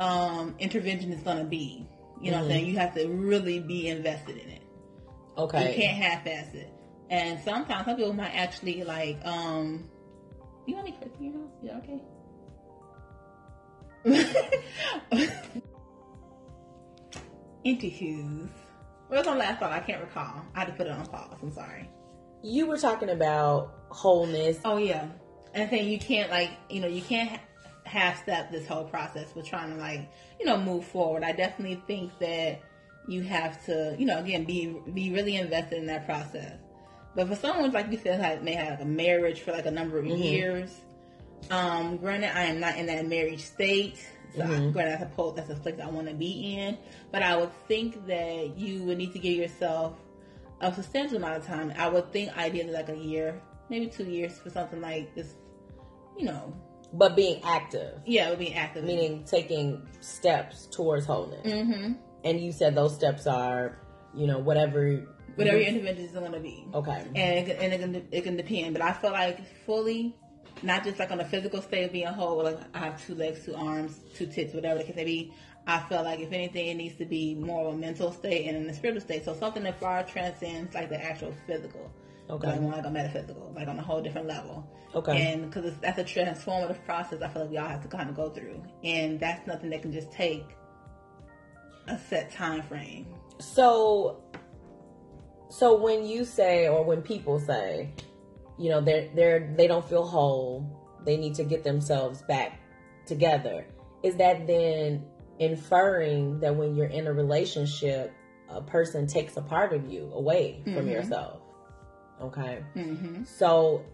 um, 0.00 0.54
intervention 0.58 1.12
is 1.12 1.22
going 1.22 1.38
to 1.38 1.44
be. 1.44 1.86
You 2.20 2.32
know 2.32 2.38
what 2.38 2.44
I'm 2.44 2.50
Mhm. 2.50 2.52
saying? 2.52 2.66
You 2.66 2.78
have 2.78 2.94
to 2.94 3.06
really 3.08 3.60
be 3.60 3.88
invested 3.88 4.36
in 4.36 4.48
it. 4.50 4.62
Okay. 5.38 5.70
You 5.70 5.74
can't 5.82 5.96
half-ass 6.02 6.52
it. 6.54 6.72
And 7.08 7.40
sometimes 7.40 7.86
some 7.86 7.96
people 7.96 8.12
might 8.12 8.34
actually 8.34 8.82
like, 8.84 9.18
um, 9.24 9.88
you 10.66 10.74
want 10.74 10.84
me 10.86 10.92
to 11.00 11.08
in 11.18 11.24
your 11.24 11.34
house? 11.34 11.50
Yeah, 11.62 11.78
okay. 11.78 12.00
Interviews. 17.64 18.48
What 19.08 19.18
was 19.18 19.26
on 19.26 19.36
last 19.38 19.58
thought? 19.60 19.72
I 19.72 19.80
can't 19.80 20.00
recall. 20.00 20.42
I 20.54 20.60
had 20.60 20.68
to 20.68 20.72
put 20.74 20.86
it 20.86 20.92
on 20.92 21.04
pause. 21.06 21.36
I'm 21.42 21.52
sorry. 21.52 21.88
You 22.42 22.66
were 22.66 22.78
talking 22.78 23.10
about 23.10 23.74
wholeness. 23.90 24.58
Oh 24.64 24.78
yeah, 24.78 25.08
and 25.52 25.68
saying 25.68 25.88
you 25.90 25.98
can't 25.98 26.30
like 26.30 26.50
you 26.70 26.80
know 26.80 26.88
you 26.88 27.02
can't 27.02 27.38
half 27.90 28.22
step 28.22 28.50
this 28.52 28.66
whole 28.66 28.84
process 28.84 29.34
with 29.34 29.46
trying 29.46 29.70
to 29.70 29.76
like 29.76 30.08
you 30.38 30.46
know 30.46 30.56
move 30.58 30.84
forward. 30.84 31.22
I 31.24 31.32
definitely 31.32 31.82
think 31.86 32.16
that 32.20 32.60
you 33.08 33.22
have 33.22 33.64
to 33.66 33.96
you 33.98 34.06
know 34.06 34.18
again 34.18 34.44
be 34.44 34.74
be 34.94 35.10
really 35.12 35.36
invested 35.36 35.78
in 35.78 35.86
that 35.86 36.06
process. 36.06 36.56
But 37.16 37.26
for 37.28 37.34
someone 37.34 37.72
like 37.72 37.90
you 37.90 37.98
said 37.98 38.20
like 38.20 38.42
may 38.42 38.54
have 38.54 38.70
like 38.78 38.82
a 38.82 38.84
marriage 38.84 39.40
for 39.40 39.52
like 39.52 39.66
a 39.66 39.70
number 39.70 39.98
of 39.98 40.04
Mhm. 40.04 40.22
years. 40.22 40.80
Um, 41.50 41.96
granted, 41.96 42.36
I 42.36 42.44
am 42.44 42.60
not 42.60 42.76
in 42.76 42.86
that 42.86 43.06
marriage 43.06 43.40
state. 43.40 43.96
So 44.36 44.42
I, 44.42 44.46
Mhm. 44.46 44.72
granted, 44.72 44.94
I 44.96 44.98
suppose 45.00 45.34
that's 45.34 45.50
a 45.50 45.54
place 45.56 45.80
I 45.82 45.88
want 45.90 46.06
to 46.06 46.14
be 46.14 46.54
in. 46.56 46.78
But 47.10 47.22
I 47.22 47.36
would 47.36 47.50
think 47.66 48.06
that 48.06 48.56
you 48.56 48.84
would 48.84 48.98
need 48.98 49.12
to 49.14 49.18
give 49.18 49.34
yourself 49.36 49.94
a 50.60 50.72
substantial 50.72 51.16
amount 51.16 51.38
of 51.38 51.46
time. 51.46 51.72
I 51.76 51.88
would 51.88 52.12
think 52.12 52.36
ideally 52.36 52.70
like 52.70 52.90
a 52.90 52.96
year, 52.96 53.40
maybe 53.70 53.86
two 53.88 54.04
years 54.04 54.38
for 54.38 54.50
something 54.50 54.80
like 54.80 55.12
this. 55.16 55.34
You 56.16 56.26
know, 56.26 56.52
But 56.92 57.14
being 57.14 57.40
active, 57.44 58.00
yeah, 58.04 58.34
being 58.34 58.54
active. 58.54 58.84
meaning 58.84 59.24
taking 59.24 59.86
steps 60.00 60.66
towards 60.66 61.06
wholeness. 61.06 61.46
mm-hmm. 61.46 61.92
And 62.24 62.40
you 62.40 62.52
said 62.52 62.74
those 62.74 62.94
steps 62.94 63.26
are, 63.26 63.78
you 64.14 64.26
know, 64.26 64.38
whatever. 64.38 65.06
whatever 65.36 65.56
your 65.58 65.68
intervention 65.68 66.04
is 66.04 66.10
going 66.12 66.32
to 66.32 66.40
be, 66.40 66.64
Okay. 66.74 67.04
and 67.14 67.38
it 67.38 67.46
can, 67.46 67.56
and 67.56 67.72
it 67.72 67.78
can 67.80 68.08
it 68.10 68.24
can 68.24 68.36
depend. 68.36 68.72
But 68.74 68.82
I 68.82 68.92
feel 68.92 69.12
like 69.12 69.38
fully, 69.64 70.16
not 70.62 70.82
just 70.84 70.98
like 70.98 71.10
on 71.12 71.18
the 71.18 71.24
physical 71.24 71.62
state 71.62 71.84
of 71.84 71.92
being 71.92 72.08
whole. 72.08 72.42
Like 72.42 72.58
I 72.74 72.78
have 72.80 73.06
two 73.06 73.14
legs, 73.14 73.44
two 73.44 73.54
arms, 73.54 74.00
two 74.16 74.26
tits, 74.26 74.52
whatever 74.52 74.78
the 74.78 74.84
case 74.84 74.96
may 74.96 75.04
be. 75.04 75.32
I 75.66 75.78
feel 75.88 76.02
like 76.02 76.18
if 76.20 76.32
anything, 76.32 76.66
it 76.68 76.74
needs 76.74 76.96
to 76.96 77.04
be 77.04 77.34
more 77.36 77.68
of 77.68 77.74
a 77.74 77.76
mental 77.76 78.10
state 78.12 78.48
and 78.48 78.56
in 78.56 78.68
a 78.68 78.74
spiritual 78.74 79.02
state. 79.02 79.24
So 79.24 79.34
something 79.34 79.62
that 79.62 79.78
far 79.78 80.02
transcends 80.02 80.74
like 80.74 80.88
the 80.88 81.02
actual 81.02 81.32
physical. 81.46 81.90
Okay. 82.30 82.46
Like 82.46 82.76
like 82.76 82.86
a 82.86 82.90
metaphysical, 82.90 83.52
like 83.54 83.68
on 83.68 83.78
a 83.78 83.82
whole 83.82 84.00
different 84.00 84.28
level. 84.28 84.68
Okay. 84.94 85.32
And 85.32 85.50
because 85.50 85.74
that's 85.80 85.98
a 85.98 86.04
transformative 86.04 86.84
process, 86.84 87.20
I 87.22 87.28
feel 87.28 87.42
like 87.42 87.50
we 87.50 87.58
all 87.58 87.68
have 87.68 87.82
to 87.82 87.88
kind 87.88 88.08
of 88.08 88.16
go 88.16 88.30
through, 88.30 88.62
and 88.84 89.18
that's 89.18 89.46
nothing 89.46 89.70
that 89.70 89.82
can 89.82 89.92
just 89.92 90.10
take 90.12 90.44
a 91.88 91.98
set 91.98 92.30
time 92.30 92.62
frame. 92.62 93.06
So, 93.38 94.22
so 95.48 95.76
when 95.76 96.04
you 96.04 96.24
say, 96.24 96.68
or 96.68 96.84
when 96.84 97.02
people 97.02 97.40
say, 97.40 97.90
you 98.58 98.70
know, 98.70 98.80
they're 98.80 99.08
they're 99.14 99.52
they 99.56 99.66
don't 99.66 99.84
feel 99.88 100.06
whole, 100.06 100.64
they 101.04 101.16
need 101.16 101.34
to 101.36 101.44
get 101.44 101.64
themselves 101.64 102.22
back 102.22 102.60
together. 103.06 103.66
Is 104.02 104.16
that 104.16 104.46
then 104.46 105.04
inferring 105.38 106.40
that 106.40 106.54
when 106.54 106.76
you're 106.76 106.86
in 106.86 107.06
a 107.06 107.12
relationship, 107.12 108.12
a 108.48 108.60
person 108.60 109.06
takes 109.06 109.36
a 109.36 109.42
part 109.42 109.72
of 109.72 109.90
you 109.90 110.10
away 110.12 110.62
from 110.64 110.86
Mhm. 110.86 110.92
yourself? 110.92 111.40
Okay. 112.20 112.62
Mm-hmm. 112.76 113.24
So, 113.24 113.84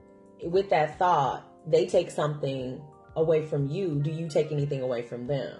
with 0.42 0.70
that 0.70 0.98
thought, 0.98 1.44
they 1.66 1.86
take 1.86 2.10
something 2.10 2.80
away 3.14 3.46
from 3.46 3.68
you. 3.68 4.00
Do 4.00 4.10
you 4.10 4.28
take 4.28 4.52
anything 4.52 4.82
away 4.82 5.02
from 5.02 5.26
them? 5.26 5.58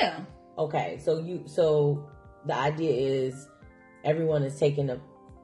Yeah. 0.00 0.20
Okay, 0.58 0.98
so 1.02 1.18
you 1.18 1.42
so 1.46 2.08
the 2.46 2.54
idea 2.54 2.92
is 2.92 3.48
everyone 4.04 4.42
is 4.42 4.58
taking 4.58 4.88
a, 4.90 4.98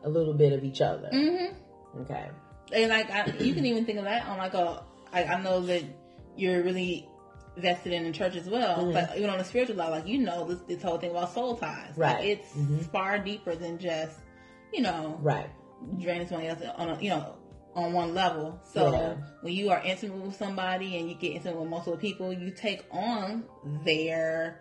a 0.04 0.08
little 0.08 0.34
bit 0.34 0.52
of 0.52 0.64
each 0.64 0.80
other. 0.80 1.08
Mm-hmm. 1.12 2.00
Okay. 2.02 2.28
And 2.72 2.90
like 2.90 3.10
I, 3.10 3.26
you 3.38 3.52
can 3.54 3.66
even 3.66 3.84
think 3.84 3.98
of 3.98 4.04
that 4.04 4.26
on 4.26 4.38
like 4.38 4.54
a. 4.54 4.82
I, 5.12 5.24
I 5.24 5.42
know 5.42 5.60
that 5.60 5.84
you're 6.36 6.62
really 6.62 7.06
vested 7.58 7.92
in 7.92 8.04
the 8.04 8.12
church 8.12 8.34
as 8.34 8.48
well, 8.48 8.78
Mhm. 8.86 8.94
but 8.94 9.18
even 9.18 9.28
on 9.28 9.38
a 9.38 9.44
spiritual 9.44 9.76
level, 9.76 9.98
like 9.98 10.06
you 10.08 10.18
know 10.18 10.46
this 10.46 10.60
this 10.66 10.82
whole 10.82 10.96
thing 10.96 11.10
about 11.10 11.34
soul 11.34 11.56
ties. 11.56 11.98
Like, 11.98 12.16
Right. 12.16 12.24
it's 12.28 12.50
Mhm. 12.54 12.90
far 12.90 13.18
deeper 13.18 13.54
than 13.54 13.78
just 13.78 14.16
you 14.72 14.80
know 14.80 15.18
Right. 15.20 15.50
Draining 15.98 16.26
somebody 16.28 16.48
else 16.48 16.60
on 16.76 16.88
a 16.90 17.00
you 17.00 17.10
know 17.10 17.36
on 17.74 17.92
one 17.94 18.14
level. 18.14 18.60
So 18.72 18.92
Yeah. 18.92 19.14
when 19.40 19.54
you 19.54 19.70
are 19.70 19.80
intimate 19.82 20.18
with 20.18 20.36
somebody 20.36 20.98
and 20.98 21.08
you 21.08 21.14
get 21.14 21.32
intimate 21.32 21.58
with 21.58 21.70
multiple 21.70 21.96
people, 21.96 22.32
you 22.32 22.50
take 22.50 22.84
on 22.90 23.44
their 23.84 24.60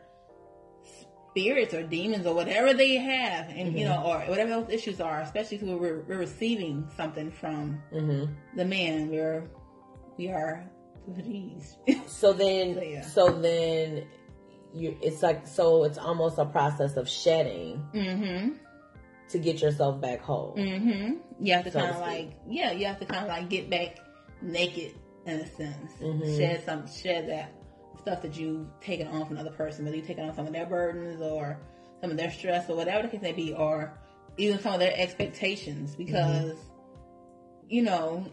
spirits 1.31 1.73
or 1.73 1.83
demons 1.83 2.25
or 2.25 2.33
whatever 2.33 2.73
they 2.73 2.95
have, 2.95 3.49
and 3.49 3.77
you 3.77 3.85
Mhm. 3.85 3.89
know, 3.89 4.03
or 4.11 4.19
whatever 4.29 4.49
those 4.49 4.69
issues 4.69 4.99
are. 5.01 5.21
Especially 5.21 5.57
because 5.57 5.79
we're, 5.79 6.01
we're 6.07 6.17
receiving 6.17 6.87
something 6.95 7.31
from 7.31 7.81
Mm-hmm. 7.93 8.33
the 8.55 8.65
man. 8.65 9.09
We're 9.09 9.49
we 10.17 10.29
are 10.29 10.69
pleased. 11.15 11.77
So 12.07 12.33
then, 12.33 12.75
So, 12.75 12.81
yeah. 12.81 13.01
so 13.01 13.29
then, 13.29 14.05
you 14.73 14.97
it's 15.01 15.21
like 15.23 15.47
so 15.47 15.83
it's 15.83 15.97
almost 15.97 16.37
a 16.37 16.45
process 16.45 16.95
of 16.95 17.09
shedding 17.09 17.83
mm-hmm. 17.93 18.53
To 19.31 19.39
get 19.39 19.61
yourself 19.61 20.01
back 20.01 20.21
whole. 20.21 20.55
Mm-hmm. 20.57 21.15
You 21.39 21.53
have 21.53 21.63
to 21.65 21.71
So 21.71 21.79
kind 21.79 21.91
of 21.91 22.01
like 22.01 22.33
yeah, 22.47 22.71
you 22.71 22.85
have 22.85 22.99
to 22.99 23.05
kind 23.05 23.23
of 23.23 23.29
like 23.29 23.49
get 23.49 23.69
back 23.69 23.99
naked 24.41 24.93
in 25.25 25.39
a 25.39 25.47
sense. 25.55 25.91
Mhm. 26.01 26.37
Shed 26.37 26.63
some 26.65 26.87
shed 26.87 27.29
that 27.29 27.53
stuff 27.99 28.21
that 28.21 28.37
you've 28.37 28.67
taken 28.81 29.07
on 29.07 29.25
from 29.25 29.37
another 29.37 29.55
person, 29.55 29.85
whether 29.85 29.97
you 29.97 30.03
taken 30.03 30.27
on 30.27 30.35
some 30.35 30.47
of 30.47 30.53
their 30.53 30.65
burdens 30.65 31.21
or 31.21 31.59
some 32.01 32.11
of 32.11 32.17
their 32.17 32.31
stress 32.31 32.69
or 32.69 32.75
whatever 32.75 33.03
the 33.03 33.09
case 33.09 33.21
may 33.21 33.31
be, 33.31 33.53
or 33.53 33.97
even 34.37 34.59
some 34.59 34.73
of 34.73 34.79
their 34.79 34.93
expectations. 34.95 35.95
Because 35.95 36.55
you 37.67 37.83
know 37.83 38.25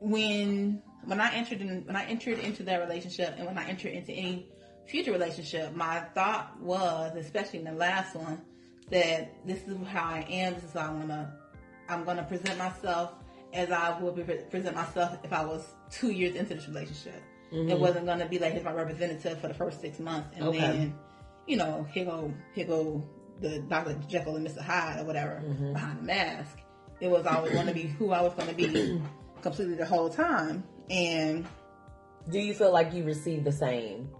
when 0.00 0.82
when 1.04 1.20
I 1.20 1.34
entered 1.34 1.60
in 1.60 1.86
when 1.86 1.96
I 1.96 2.04
entered 2.06 2.38
into 2.38 2.62
that 2.64 2.80
relationship 2.80 3.34
and 3.36 3.46
when 3.46 3.58
I 3.58 3.68
entered 3.68 3.92
into 3.92 4.12
any 4.12 4.46
future 4.86 5.12
relationship, 5.12 5.74
my 5.74 6.00
thought 6.14 6.60
was, 6.60 7.16
especially 7.16 7.60
in 7.60 7.64
the 7.64 7.72
last 7.72 8.14
one, 8.14 8.42
that 8.90 9.46
this 9.46 9.60
is 9.66 9.76
how 9.86 10.04
I 10.04 10.26
am. 10.28 10.54
This 10.54 10.64
is 10.64 10.72
how 10.72 10.88
I'm 10.88 11.00
gonna 11.00 11.32
I'm 11.88 12.04
gonna 12.04 12.24
present 12.24 12.58
myself 12.58 13.12
as 13.52 13.70
I 13.70 13.98
would 14.00 14.14
pre- 14.14 14.36
present 14.36 14.76
myself 14.76 15.18
if 15.24 15.32
I 15.32 15.44
was 15.44 15.74
two 15.90 16.10
years 16.10 16.36
into 16.36 16.54
this 16.54 16.68
relationship. 16.68 17.22
It 17.50 17.54
mm-hmm. 17.54 17.80
wasn't 17.80 18.06
gonna 18.06 18.26
be 18.26 18.38
like 18.38 18.52
here's 18.52 18.64
my 18.64 18.72
representative 18.72 19.40
for 19.40 19.48
the 19.48 19.54
first 19.54 19.80
six 19.80 19.98
months 19.98 20.30
and 20.36 20.44
Okay. 20.44 20.58
then 20.58 20.98
you 21.46 21.56
know 21.56 21.86
here 21.92 22.04
go 22.04 22.32
here 22.54 22.66
go 22.66 23.02
the 23.40 23.60
Dr. 23.60 23.94
Jekyll 24.06 24.36
and 24.36 24.46
Mr. 24.46 24.60
Hyde 24.60 25.00
or 25.00 25.04
whatever 25.04 25.42
mm-hmm. 25.44 25.72
behind 25.72 25.98
the 26.00 26.02
mask. 26.02 26.58
It 27.00 27.08
was 27.08 27.26
always 27.26 27.52
to 27.52 27.72
be 27.72 27.82
who 27.82 28.12
I 28.12 28.20
was 28.20 28.34
to 28.34 28.54
be 28.54 29.00
completely 29.42 29.74
the 29.74 29.86
whole 29.86 30.10
time. 30.10 30.62
And 30.90 31.46
Do 32.30 32.38
you 32.38 32.52
feel 32.52 32.72
like 32.72 32.92
you 32.92 33.04
received 33.04 33.44
the 33.44 33.52
same 33.52 34.10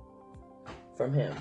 from 1.00 1.14
him? 1.14 1.34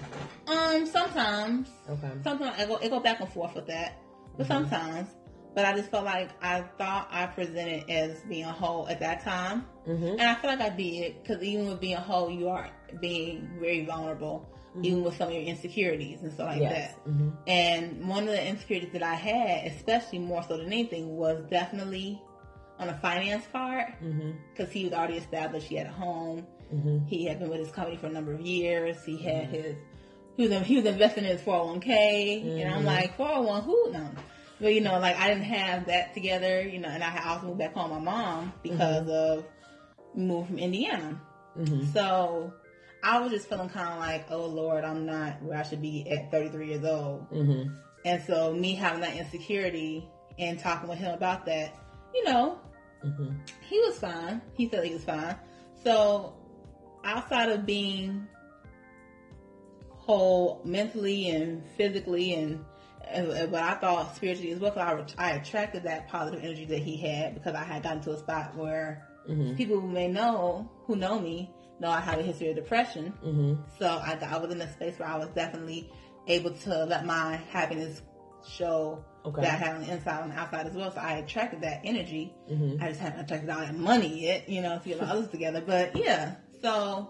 um, 0.47 0.85
sometimes, 0.85 1.67
Okay. 1.89 2.11
sometimes 2.23 2.55
I 2.57 2.65
go 2.65 2.77
it 2.77 2.89
go 2.89 2.99
back 3.01 3.19
and 3.19 3.29
forth 3.29 3.55
with 3.55 3.67
that, 3.67 3.97
but 4.37 4.47
sometimes. 4.47 5.09
But 5.55 5.65
I 5.65 5.73
just 5.75 5.89
felt 5.89 6.05
like 6.05 6.29
I 6.43 6.61
thought 6.77 7.07
I 7.11 7.25
presented 7.25 7.89
as 7.89 8.19
being 8.29 8.45
whole 8.45 8.87
at 8.87 8.99
that 9.01 9.23
time, 9.23 9.65
Mm-hmm. 9.87 10.05
and 10.19 10.21
I 10.21 10.35
feel 10.35 10.51
like 10.51 10.61
I 10.61 10.69
did 10.69 11.21
because 11.21 11.41
even 11.43 11.67
with 11.67 11.81
being 11.81 11.97
whole, 11.97 12.29
you 12.31 12.47
are 12.49 12.69
being 13.01 13.49
very 13.59 13.83
vulnerable, 13.83 14.47
even 14.83 15.03
with 15.03 15.17
some 15.17 15.27
of 15.29 15.33
your 15.33 15.43
insecurities 15.43 16.21
and 16.21 16.31
stuff 16.31 16.49
like 16.49 16.61
Yes. 16.61 16.93
that. 16.93 17.09
Mm-hmm. 17.09 17.29
And 17.47 18.07
one 18.07 18.23
of 18.23 18.29
the 18.29 18.47
insecurities 18.47 18.93
that 18.93 19.01
I 19.03 19.15
had, 19.15 19.65
especially 19.71 20.19
more 20.19 20.43
so 20.43 20.55
than 20.57 20.67
anything, 20.67 21.17
was 21.17 21.43
definitely 21.49 22.21
on 22.77 22.87
the 22.87 22.93
finance 22.93 23.45
part 23.51 23.87
Mm-hmm. 24.03 24.31
because 24.53 24.71
he 24.71 24.85
was 24.85 24.93
already 24.93 25.17
established. 25.17 25.65
He 25.67 25.75
had 25.75 25.87
a 25.87 25.91
home. 25.91 26.45
Mm-hmm. 26.73 27.05
He 27.07 27.25
had 27.25 27.39
been 27.39 27.49
with 27.49 27.59
his 27.59 27.71
company 27.71 27.97
for 27.97 28.07
a 28.07 28.11
number 28.11 28.33
of 28.33 28.41
years. 28.41 29.03
He 29.03 29.17
had 29.17 29.47
his 29.47 29.75
he 30.37 30.47
was 30.47 30.65
he 30.65 30.75
was 30.77 30.85
investing 30.85 31.25
in 31.25 31.31
his 31.31 31.41
four 31.41 31.57
hundred 31.57 31.71
one 31.71 31.79
k, 31.81 32.61
and 32.63 32.73
I'm 32.73 32.81
Mhm. 32.83 32.85
like 32.85 33.17
four 33.17 33.27
hundred 33.27 33.45
one 33.47 33.63
who 33.63 33.91
no, 33.91 34.09
but 34.61 34.73
you 34.73 34.81
know 34.81 34.99
like 34.99 35.17
I 35.17 35.27
didn't 35.29 35.43
have 35.45 35.87
that 35.87 36.13
together, 36.13 36.61
you 36.61 36.79
know, 36.79 36.89
and 36.89 37.03
I 37.03 37.29
also 37.29 37.47
moved 37.47 37.59
back 37.59 37.73
home 37.73 37.91
with 37.91 37.99
my 38.03 38.11
mom 38.11 38.53
because 38.63 39.07
of 39.09 39.45
moved 40.15 40.47
from 40.49 40.59
Indiana. 40.59 41.19
Mm-hmm. 41.57 41.91
So 41.91 42.53
I 43.03 43.19
was 43.19 43.31
just 43.31 43.49
feeling 43.49 43.69
kind 43.69 43.89
of 43.89 43.99
like, 43.99 44.27
oh 44.29 44.45
Lord, 44.45 44.83
I'm 44.83 45.05
not 45.05 45.41
where 45.41 45.57
I 45.57 45.63
should 45.63 45.81
be 45.81 46.07
at 46.09 46.31
33 46.31 46.67
years 46.67 46.85
old. 46.85 47.29
Mm-hmm. 47.31 47.73
And 48.05 48.23
so 48.23 48.53
me 48.53 48.75
having 48.75 49.01
that 49.01 49.15
insecurity 49.17 50.07
and 50.37 50.57
talking 50.59 50.87
with 50.89 50.99
him 50.99 51.13
about 51.13 51.45
that, 51.47 51.75
you 52.13 52.23
know, 52.25 52.59
Mm-hmm. 53.05 53.31
he 53.69 53.79
was 53.79 53.97
fine. 53.97 54.41
He 54.55 54.67
said 54.69 54.83
he 54.83 54.93
was 54.93 55.05
fine. 55.05 55.35
So 55.85 56.33
outside 57.09 57.49
of 57.49 57.65
being 57.65 58.27
whole 59.89 60.61
mentally 60.63 61.29
and 61.29 61.63
physically 61.77 62.33
and, 62.33 62.63
and, 63.07 63.27
and 63.31 63.51
what 63.51 63.61
I 63.63 63.75
thought 63.75 64.15
spiritually 64.15 64.51
as 64.51 64.59
well, 64.59 64.71
'cause 64.71 65.13
I, 65.17 65.29
I 65.29 65.31
attracted 65.31 65.83
that 65.83 66.07
positive 66.07 66.43
energy 66.43 66.65
that 66.65 66.79
he 66.79 66.97
had 66.97 67.33
because 67.35 67.53
I 67.55 67.63
had 67.63 67.83
gotten 67.83 68.01
to 68.03 68.11
a 68.11 68.17
spot 68.17 68.55
where 68.55 69.05
Mm-hmm. 69.29 69.55
people 69.57 69.79
who 69.79 69.87
may 69.87 70.07
know, 70.07 70.67
who 70.85 70.95
know 70.95 71.19
me, 71.19 71.51
know 71.79 71.89
I 71.89 71.99
have 71.99 72.17
a 72.17 72.23
history 72.23 72.49
of 72.49 72.55
depression. 72.55 73.13
Mm-hmm. 73.23 73.61
So 73.77 73.85
I, 73.85 74.17
I 74.27 74.37
was 74.39 74.49
in 74.51 74.59
a 74.59 74.71
space 74.73 74.97
where 74.97 75.07
I 75.07 75.17
was 75.17 75.27
definitely 75.35 75.91
able 76.25 76.49
to 76.51 76.85
let 76.85 77.05
my 77.05 77.35
happiness 77.51 78.01
show 78.47 79.03
Okay. 79.25 79.41
that 79.43 79.53
I 79.53 79.55
had 79.57 79.75
on 79.75 79.81
the 79.83 79.91
inside 79.91 80.23
and 80.23 80.31
the 80.31 80.35
outside 80.35 80.65
as 80.65 80.73
well. 80.73 80.89
So 80.91 80.97
I 80.99 81.17
attracted 81.17 81.61
that 81.61 81.81
energy. 81.83 82.33
Mm-hmm. 82.49 82.81
I 82.81 82.87
just 82.87 83.01
haven't 83.01 83.19
attracted 83.19 83.49
all 83.51 83.59
that 83.59 83.75
money 83.75 84.19
yet, 84.21 84.49
you 84.49 84.61
know, 84.63 84.79
to 84.79 84.89
get 84.89 84.99
my 84.99 85.05
others 85.11 85.27
together. 85.27 85.61
But 85.61 85.95
yeah, 85.95 86.35
so 86.61 87.09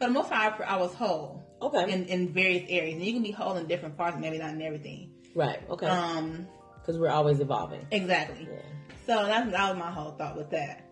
for 0.00 0.06
the 0.06 0.12
most 0.12 0.30
part, 0.30 0.60
I 0.66 0.76
was 0.76 0.94
whole 0.94 1.44
Okay. 1.60 1.92
in, 1.92 2.04
in 2.06 2.32
various 2.32 2.64
areas. 2.68 2.94
And 2.94 3.04
you 3.04 3.12
can 3.12 3.22
be 3.22 3.32
whole 3.32 3.56
in 3.56 3.66
different 3.66 3.96
parts, 3.96 4.16
maybe 4.18 4.38
not 4.38 4.50
in 4.54 4.62
everything. 4.62 5.10
right. 5.34 5.58
Okay. 5.68 5.86
Um, 5.86 6.46
Because 6.80 6.98
we're 6.98 7.10
always 7.10 7.40
evolving. 7.40 7.86
exactly. 7.90 8.48
Yeah. 8.50 8.60
So 9.06 9.26
that's, 9.26 9.50
that 9.50 9.70
was 9.70 9.78
my 9.78 9.90
whole 9.90 10.12
thought 10.12 10.36
with 10.36 10.50
that. 10.50 10.84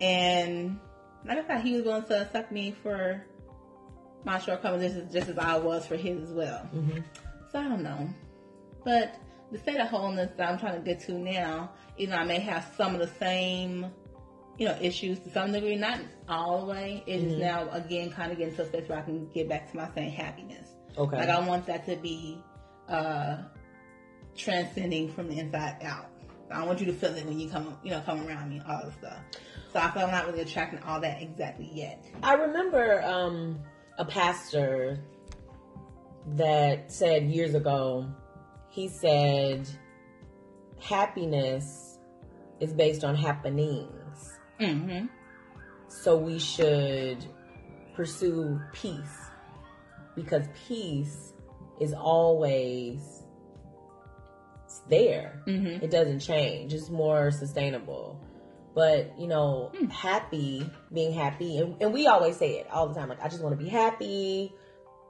And 0.00 0.78
like 1.26 1.38
I 1.38 1.42
thought 1.42 1.62
he 1.62 1.74
was 1.76 1.84
willing 1.84 2.04
to 2.04 2.22
accept 2.22 2.52
me 2.52 2.74
for 2.82 3.24
my 4.24 4.38
shortcomings 4.38 4.82
just 4.82 4.96
as, 4.96 5.12
just 5.12 5.28
as 5.30 5.38
I 5.38 5.56
was 5.58 5.86
for 5.86 5.96
his 5.96 6.22
as 6.28 6.34
well. 6.34 6.68
Mm-hmm. 6.74 6.98
So 7.52 7.58
I 7.58 7.68
don't 7.68 7.82
know. 7.82 8.08
But 8.84 9.14
the 9.50 9.58
state 9.58 9.78
of 9.80 9.88
wholeness 9.88 10.30
that 10.36 10.48
I'm 10.50 10.58
trying 10.58 10.74
to 10.76 10.80
get 10.84 11.00
to 11.06 11.12
now, 11.12 11.70
even 11.96 12.12
though 12.14 12.20
I 12.20 12.24
may 12.24 12.40
have 12.40 12.72
some 12.76 12.94
of 12.94 13.00
the 13.00 13.10
same, 13.18 13.86
you 14.60 14.66
know, 14.66 14.76
issues 14.78 15.18
to 15.20 15.30
some 15.30 15.52
degree, 15.52 15.74
not 15.74 15.98
all 16.28 16.60
the 16.60 16.66
way, 16.72 17.02
it 17.06 17.20
is 17.22 17.32
Mhm. 17.32 17.38
now 17.38 17.70
again 17.70 18.10
kind 18.10 18.30
of 18.30 18.36
getting 18.36 18.54
to 18.56 18.62
a 18.62 18.66
space 18.66 18.86
where 18.90 18.98
I 18.98 19.02
can 19.02 19.26
get 19.30 19.48
back 19.48 19.70
to 19.70 19.76
my 19.78 19.88
same 19.94 20.10
happiness. 20.12 20.68
Okay. 20.98 21.16
Like 21.16 21.30
I 21.30 21.40
want 21.48 21.64
that 21.66 21.86
to 21.86 21.96
be 21.96 22.38
uh 22.86 23.38
transcending 24.36 25.10
from 25.12 25.28
the 25.28 25.38
inside 25.38 25.78
out. 25.82 26.10
I 26.50 26.62
want 26.64 26.78
you 26.78 26.86
to 26.86 26.92
feel 26.92 27.14
it 27.14 27.24
when 27.24 27.40
you 27.40 27.48
come, 27.48 27.78
you 27.82 27.90
know, 27.90 28.00
come 28.02 28.26
around 28.26 28.50
me, 28.50 28.60
all 28.68 28.82
this 28.84 28.94
stuff. 28.96 29.18
So 29.72 29.78
I 29.80 29.90
feel 29.92 30.02
I'm 30.02 30.10
not 30.10 30.26
really 30.26 30.40
attracting 30.40 30.82
all 30.82 31.00
that 31.00 31.22
exactly 31.22 31.70
yet. 31.72 32.04
I 32.22 32.34
remember 32.34 33.02
um, 33.02 33.60
a 33.98 34.04
pastor 34.04 34.98
that 36.36 36.92
said 36.92 37.30
years 37.30 37.54
ago, 37.54 38.08
he 38.68 38.88
said, 38.88 39.68
happiness 40.80 41.98
is 42.58 42.72
based 42.74 43.04
on 43.04 43.14
happenings. 43.14 43.99
Mm-hmm. 44.60 45.06
So 45.88 46.16
we 46.16 46.38
should 46.38 47.24
pursue 47.94 48.60
peace 48.72 49.18
because 50.14 50.46
peace 50.68 51.32
is 51.80 51.92
always 51.92 53.00
it's 54.64 54.78
there. 54.88 55.42
Mm-hmm. 55.46 55.84
It 55.84 55.90
doesn't 55.90 56.20
change. 56.20 56.72
It's 56.72 56.90
more 56.90 57.30
sustainable. 57.32 58.20
But, 58.72 59.18
you 59.18 59.26
know, 59.26 59.72
Hmm. 59.76 59.86
happy, 59.86 60.70
being 60.92 61.12
happy, 61.12 61.58
and, 61.58 61.74
and 61.82 61.92
we 61.92 62.06
always 62.06 62.36
say 62.36 62.58
it 62.60 62.68
all 62.70 62.86
the 62.86 62.94
time. 62.94 63.08
Like, 63.08 63.20
I 63.20 63.28
just 63.28 63.42
want 63.42 63.58
to 63.58 63.62
be 63.62 63.68
happy. 63.68 64.54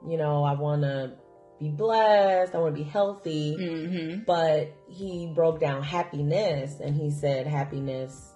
You 0.07 0.17
know, 0.17 0.43
I 0.43 0.53
want 0.53 0.81
to 0.81 1.11
be 1.59 1.69
blessed. 1.69 2.55
I 2.55 2.57
want 2.57 2.75
to 2.75 2.83
be 2.83 2.89
healthy. 2.89 3.55
Mm-hmm. 3.59 4.23
But 4.25 4.73
he 4.89 5.31
broke 5.35 5.59
down 5.59 5.83
happiness 5.83 6.79
and 6.79 6.95
he 6.95 7.11
said 7.11 7.45
happiness 7.45 8.30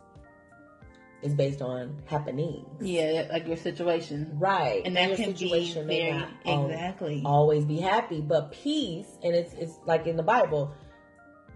is 1.25 1.33
based 1.33 1.61
on 1.61 2.01
happening. 2.05 2.65
Yeah, 2.79 3.27
like 3.31 3.47
your 3.47 3.57
situation. 3.57 4.31
Right. 4.39 4.81
And 4.85 4.95
that 4.95 5.15
can 5.17 5.31
be 5.31 5.37
situation 5.37 5.87
may 5.87 6.11
very 6.11 6.19
not 6.19 6.29
exactly. 6.69 7.23
always 7.25 7.65
be 7.65 7.77
happy, 7.77 8.21
but 8.21 8.51
peace, 8.51 9.07
and 9.23 9.35
it's 9.35 9.53
it's 9.55 9.73
like 9.85 10.07
in 10.07 10.15
the 10.15 10.23
Bible, 10.23 10.73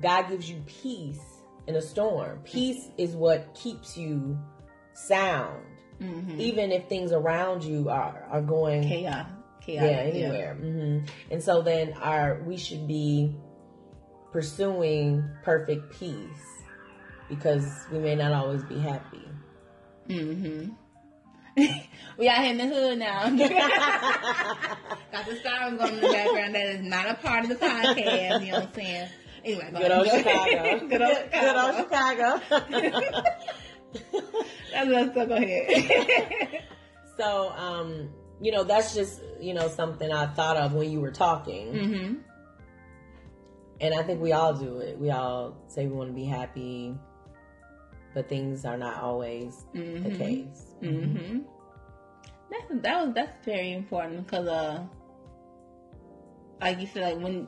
God 0.02 0.30
gives 0.30 0.50
you 0.50 0.62
peace 0.66 1.22
in 1.68 1.76
a 1.76 1.82
storm. 1.82 2.40
Peace 2.44 2.90
is 2.98 3.16
what 3.16 3.54
keeps 3.54 3.96
you 3.98 4.38
sound, 4.94 5.64
Mm-hmm. 6.02 6.40
even 6.40 6.72
if 6.72 6.88
things 6.88 7.12
around 7.12 7.64
you 7.64 7.90
are 7.90 8.26
are 8.32 8.42
going 8.42 8.84
Chaos. 8.84 9.28
yeah 9.68 9.76
Chaotic. 9.80 10.16
anywhere. 10.16 10.56
hmm 10.56 11.00
And 11.30 11.44
so 11.44 11.62
then 11.62 11.94
our 12.02 12.42
we 12.46 12.56
should 12.58 12.88
be 12.88 13.36
pursuing 14.32 15.24
perfect 15.44 15.92
peace 16.00 16.46
because 17.28 17.66
we 17.92 18.00
may 18.00 18.16
not 18.16 18.32
always 18.32 18.64
be 18.64 18.80
happy. 18.80 19.22
Mm-hmm. 20.10 20.70
we 22.18 22.28
out 22.28 22.42
here 22.42 22.52
in 22.52 22.58
the 22.58 22.68
hood 22.68 22.98
now. 23.00 23.30
Got 25.12 25.26
the 25.26 25.36
sirens 25.44 25.80
going 25.80 25.96
in 25.96 26.02
the 26.02 26.08
background. 26.08 26.56
That 26.56 26.66
is 26.68 26.82
not 26.82 27.10
a 27.10 27.14
part 27.16 27.44
of 27.44 27.50
the 27.50 27.56
podcast. 27.56 28.46
You 28.46 28.52
know 28.52 28.60
what 28.60 28.68
I'm 28.68 28.74
saying? 28.74 29.10
Anyway, 29.46 29.70
go 29.72 29.80
Good 29.80 29.92
old. 29.92 30.08
Chicago. 30.08 30.80
Good 30.88 31.02
old 31.02 31.32
Good 31.32 31.56
old 31.56 31.76
Chicago. 31.76 32.40
Chicago. 32.40 33.24
That's 34.72 34.90
what 34.90 35.14
so 35.14 35.26
go 35.26 35.36
ahead. 35.36 36.64
so, 37.18 37.50
um, 37.52 38.10
you 38.42 38.52
know, 38.52 38.64
that's 38.64 38.94
just, 38.94 39.22
you 39.40 39.54
know, 39.54 39.68
something 39.70 40.12
I 40.12 40.28
thought 40.28 40.58
of 40.58 40.74
when 40.74 40.92
you 40.92 41.02
were 41.02 41.12
talking. 41.12 41.74
mm-hmm. 41.74 42.14
And 43.82 43.94
I 43.94 44.04
think 44.04 44.22
we 44.22 44.34
all 44.34 44.54
do 44.54 44.80
it. 44.80 45.00
We 45.00 45.10
all 45.10 45.56
say 45.68 45.88
we 45.88 45.94
want 45.94 46.10
to 46.10 46.14
be 46.14 46.26
happy, 46.26 46.96
but 48.14 48.28
things 48.30 48.66
are 48.66 48.78
not 48.78 49.02
always 49.02 49.66
the 49.74 49.80
Mhm. 49.80 50.18
case. 50.18 50.76
Mm-hmm. 50.82 51.40
That's 52.52 52.82
that 52.84 53.06
was 53.06 53.14
that's 53.16 53.46
very 53.46 53.74
important 53.74 54.26
because 54.26 54.48
uh, 54.48 54.84
like 56.62 56.80
you 56.80 56.88
said, 56.88 57.04
like 57.14 57.24
when 57.24 57.48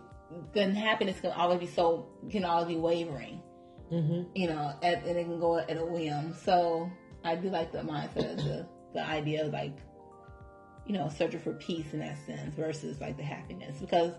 then 0.54 0.74
happiness 0.76 1.20
can 1.20 1.32
always 1.32 1.60
be 1.60 1.68
so 1.68 2.08
can 2.30 2.46
always 2.46 2.68
be 2.68 2.78
wavering. 2.78 3.42
hmm 3.90 4.24
you 4.36 4.48
know, 4.48 4.74
at, 4.82 5.04
and 5.06 5.18
it 5.18 5.24
can 5.26 5.40
go 5.40 5.58
at 5.58 5.76
a 5.78 5.86
whim. 5.86 6.34
So 6.34 6.90
I 7.24 7.36
do 7.36 7.50
like 7.50 7.72
the 7.72 7.80
mindset 7.80 8.32
of 8.32 8.38
the, 8.38 8.68
the 8.94 9.06
idea 9.06 9.46
of 9.46 9.52
like, 9.54 9.76
you 10.86 10.94
know, 10.94 11.10
searching 11.10 11.40
for 11.42 11.54
peace 11.54 11.92
in 11.94 12.00
that 12.00 12.18
sense 12.26 12.56
versus 12.56 13.02
like 13.02 13.18
the 13.18 13.24
happiness 13.24 13.80
because 13.80 14.14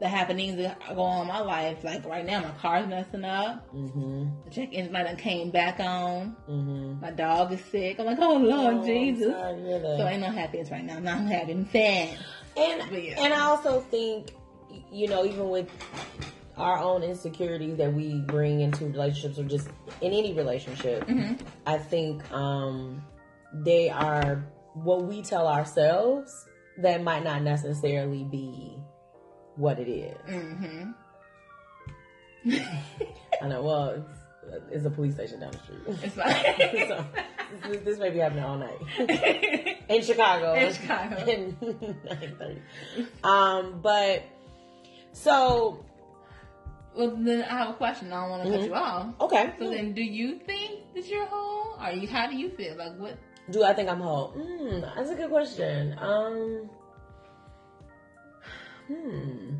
the 0.00 0.08
happenings 0.08 0.56
that 0.56 0.80
go 0.96 1.02
on 1.02 1.22
in 1.22 1.28
my 1.28 1.40
life, 1.40 1.84
like 1.84 2.04
right 2.04 2.26
now, 2.26 2.40
my 2.40 2.50
car's 2.60 2.88
messing 2.88 3.24
up, 3.24 3.68
hmm 3.70 4.26
the 4.44 4.50
check 4.50 4.72
engine 4.72 4.92
light 4.92 5.06
came 5.18 5.50
back 5.50 5.78
on, 5.80 6.30
hmm 6.46 7.00
my 7.00 7.10
dog 7.10 7.52
is 7.52 7.64
sick. 7.66 7.98
I'm 8.00 8.06
like, 8.06 8.18
oh 8.20 8.36
Lord 8.36 8.76
Oh, 8.78 8.84
Jesus. 8.86 9.26
I'm 9.26 9.32
sorry 9.32 9.62
to. 9.62 9.96
So 9.98 10.06
ain't 10.08 10.20
no 10.20 10.30
happiness 10.30 10.70
right 10.70 10.84
now. 10.84 10.96
I'm 10.96 11.04
not 11.04 11.20
having 11.22 11.64
I'm. 11.66 12.16
And 12.56 12.90
yeah. 12.92 13.14
and 13.22 13.32
I 13.32 13.40
also 13.42 13.80
think, 13.80 14.32
you 14.90 15.08
know, 15.08 15.24
even 15.24 15.48
with 15.48 15.68
our 16.56 16.78
own 16.78 17.02
insecurities 17.02 17.78
that 17.78 17.92
we 17.94 18.20
bring 18.26 18.60
into 18.60 18.84
relationships 18.86 19.38
or 19.38 19.44
just 19.44 19.68
in 20.00 20.12
any 20.12 20.34
relationship, 20.34 21.06
Mm-hmm. 21.06 21.34
I 21.66 21.78
think 21.78 22.30
um, 22.32 23.02
they 23.54 23.88
are 23.88 24.44
what 24.74 25.04
we 25.04 25.22
tell 25.22 25.46
ourselves 25.48 26.46
that 26.78 27.02
might 27.02 27.22
not 27.24 27.42
necessarily 27.42 28.24
be 28.24 28.76
what 29.56 29.78
it 29.78 29.88
is. 29.88 30.16
Mm-hmm. 30.28 30.90
I 33.42 33.48
know. 33.48 33.62
Well, 33.62 33.88
it's, 33.90 34.64
it's 34.70 34.86
a 34.86 34.90
police 34.90 35.14
station 35.14 35.40
down 35.40 35.52
the 35.52 35.58
street. 35.58 35.80
It's 36.02 36.14
fine. 36.16 36.88
so, 36.88 37.04
this, 37.68 37.80
this 37.84 37.98
may 37.98 38.10
be 38.10 38.18
happening 38.18 38.44
all 38.44 38.58
night 38.58 38.80
in 39.88 40.02
Chicago. 40.02 40.54
In 40.54 40.72
Chicago. 40.72 41.16
In 41.26 41.56
9:30. 41.62 43.24
Um, 43.24 43.80
but 43.80 44.24
so 45.12 45.84
well, 46.96 47.14
then 47.16 47.42
I 47.44 47.58
have 47.58 47.68
a 47.70 47.74
question. 47.74 48.12
I 48.12 48.20
don't 48.22 48.30
want 48.30 48.42
to 48.44 48.50
cut 48.50 48.60
Mhm. 48.60 48.66
you 48.66 48.74
off. 48.74 49.06
okay. 49.20 49.52
So 49.58 49.70
then, 49.70 49.92
do 49.94 50.02
you 50.02 50.38
think 50.40 50.92
that 50.94 51.06
you're 51.08 51.26
whole? 51.26 51.74
Are 51.78 51.92
you? 51.92 52.08
How 52.08 52.26
do 52.26 52.36
you 52.36 52.50
feel? 52.50 52.76
Like 52.76 52.98
what? 52.98 53.16
Do 53.50 53.62
I 53.64 53.72
think 53.74 53.88
I'm 53.88 54.00
whole? 54.00 54.28
Hmm, 54.28 54.80
that's 54.80 55.10
a 55.10 55.14
good 55.14 55.30
question. 55.30 55.96
Um, 55.98 56.68
hmm. 58.94 59.54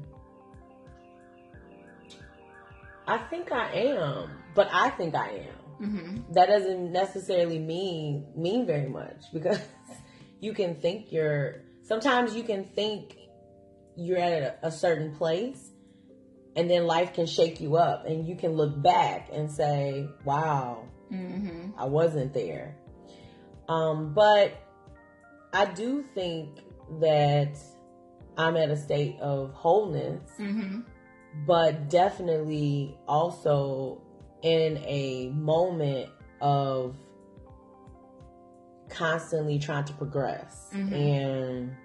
I 3.07 3.19
think 3.19 3.51
I 3.51 3.73
am, 3.73 4.31
but 4.55 4.69
I 4.73 4.91
think 4.91 5.15
I 5.15 5.29
am. 5.29 5.89
Mm-hmm. 5.89 6.33
That 6.33 6.47
doesn't 6.47 6.93
necessarily 6.93 7.59
mean 7.59 8.27
mean 8.37 8.67
very 8.67 8.89
much 8.89 9.25
because 9.33 9.61
you 10.41 10.53
can 10.53 10.77
think 10.77 11.11
you're. 11.11 11.63
Sometimes 11.83 12.37
you 12.37 12.45
can 12.45 12.65
think 12.65 13.17
you're 13.97 14.19
at 14.19 14.43
a, 14.63 14.69
a 14.69 14.71
certain 14.71 15.17
place, 15.17 15.73
and 16.55 16.71
then 16.71 16.87
life 16.87 17.13
can 17.13 17.27
shake 17.27 17.61
you 17.61 17.77
up, 17.77 18.07
and 18.07 18.27
you 18.27 18.37
can 18.37 18.53
look 18.53 18.81
back 18.81 19.31
and 19.33 19.51
say, 19.51 20.07
"Wow, 20.25 20.87
Mm-hmm. 21.13 21.79
I 21.79 21.85
wasn't 21.85 22.33
there. 22.33 22.77
Um, 23.69 24.15
but 24.15 24.55
I 25.53 25.67
do 25.67 26.05
think 26.15 26.61
that 27.01 27.59
I'm 28.43 28.57
at 28.57 28.71
a 28.71 28.77
state 28.77 29.19
of 29.21 29.53
wholeness, 29.53 30.29
Mm-hmm. 30.39 30.81
but 31.47 31.89
definitely 31.89 32.99
also 33.07 34.01
in 34.43 34.79
a 34.79 35.29
moment 35.31 36.11
of 36.41 36.97
constantly 38.89 39.59
trying 39.59 39.85
to 39.85 39.93
progress 39.95 40.69
Mhm. 40.75 40.93
and 40.93 41.77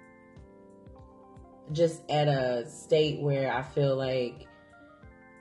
just 1.72 2.02
at 2.10 2.28
a 2.28 2.66
state 2.68 3.20
where 3.22 3.52
I 3.52 3.62
feel 3.62 3.96
like 3.96 4.46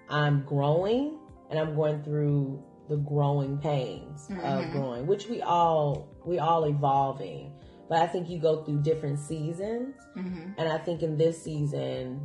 I'm 0.09 0.43
growing 0.43 1.17
and 1.49 1.59
I'm 1.59 1.75
going 1.75 2.03
through 2.03 2.63
the 2.89 2.97
growing 2.97 3.57
pains 3.57 4.29
of 4.29 4.63
Mhm. 4.65 4.71
growing, 4.71 5.07
which 5.07 5.27
we 5.27 5.41
all 5.41 6.07
we 6.25 6.39
all 6.39 6.65
evolving. 6.65 7.53
But 7.89 7.99
I 8.01 8.07
think 8.07 8.29
you 8.29 8.39
go 8.39 8.63
through 8.63 8.81
different 8.81 9.19
seasons, 9.19 9.95
Mm-hmm. 10.15 10.51
and 10.57 10.67
I 10.69 10.77
think 10.77 11.03
in 11.03 11.17
this 11.17 11.41
season, 11.41 12.21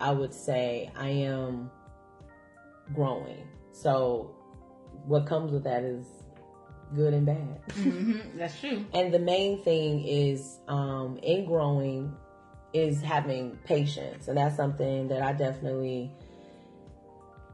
I 0.00 0.10
would 0.12 0.32
say 0.32 0.90
I 0.96 1.08
am 1.08 1.70
growing. 2.94 3.46
So 3.72 4.34
what 5.06 5.26
comes 5.26 5.52
with 5.52 5.64
that 5.64 5.82
is 5.84 6.06
good 6.94 7.14
and 7.14 7.26
bad. 7.26 7.60
Mm-hmm. 7.72 8.38
That's 8.38 8.58
true. 8.60 8.84
And 8.94 9.12
the 9.12 9.18
main 9.18 9.62
thing 9.62 10.04
is 10.04 10.58
um, 10.68 11.18
in 11.22 11.44
growing 11.46 12.14
is 12.72 13.00
having 13.02 13.58
patience, 13.64 14.28
and 14.28 14.36
that's 14.38 14.56
something 14.56 15.08
that 15.08 15.22
I 15.22 15.32
definitely, 15.34 16.10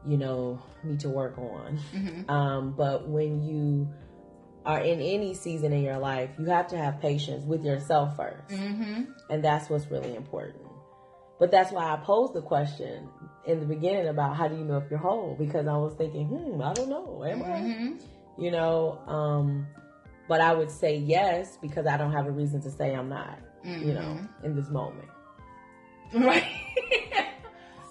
you 0.07 0.17
know, 0.17 0.61
need 0.83 0.99
to 1.01 1.09
work 1.09 1.37
on. 1.37 1.79
Mm-hmm. 1.93 2.29
Um, 2.31 2.71
but 2.71 3.07
when 3.09 3.41
you 3.41 3.89
are 4.65 4.79
in 4.81 4.99
any 5.01 5.33
season 5.33 5.71
in 5.73 5.81
your 5.83 5.97
life, 5.97 6.29
you 6.37 6.45
have 6.45 6.67
to 6.67 6.77
have 6.77 6.99
patience 7.01 7.45
with 7.45 7.63
yourself 7.63 8.15
first, 8.15 8.49
Mm-hmm. 8.49 9.03
and 9.29 9.43
that's 9.43 9.69
what's 9.69 9.89
really 9.89 10.15
important. 10.15 10.63
But 11.39 11.51
that's 11.51 11.71
why 11.71 11.91
I 11.93 11.95
posed 11.97 12.33
the 12.33 12.41
question 12.41 13.07
in 13.45 13.61
the 13.61 13.65
beginning 13.65 14.07
about 14.09 14.35
how 14.35 14.47
do 14.49 14.55
you 14.57 14.65
know 14.65 14.77
if 14.77 14.89
you're 14.89 14.99
whole? 14.99 15.35
Because 15.39 15.67
I 15.67 15.77
was 15.77 15.93
thinking, 15.93 16.27
hmm, 16.27 16.61
I 16.61 16.73
don't 16.73 16.89
know, 16.89 17.23
am 17.25 17.41
I? 17.43 17.45
Mm-hmm. 17.45 18.43
you 18.43 18.51
know 18.51 18.99
um 19.07 19.67
but 20.29 20.39
i 20.41 20.53
would 20.53 20.69
say 20.71 20.95
yes 20.95 21.57
because 21.61 21.85
i 21.87 21.97
don't 21.97 22.13
have 22.13 22.25
a 22.27 22.31
reason 22.31 22.61
to 22.61 22.69
say 22.71 22.93
i'm 22.93 23.09
not 23.09 23.37
you 23.65 23.93
know 23.93 24.17
in 24.43 24.55
this 24.55 24.69
moment 24.69 25.09
Right. 26.13 26.43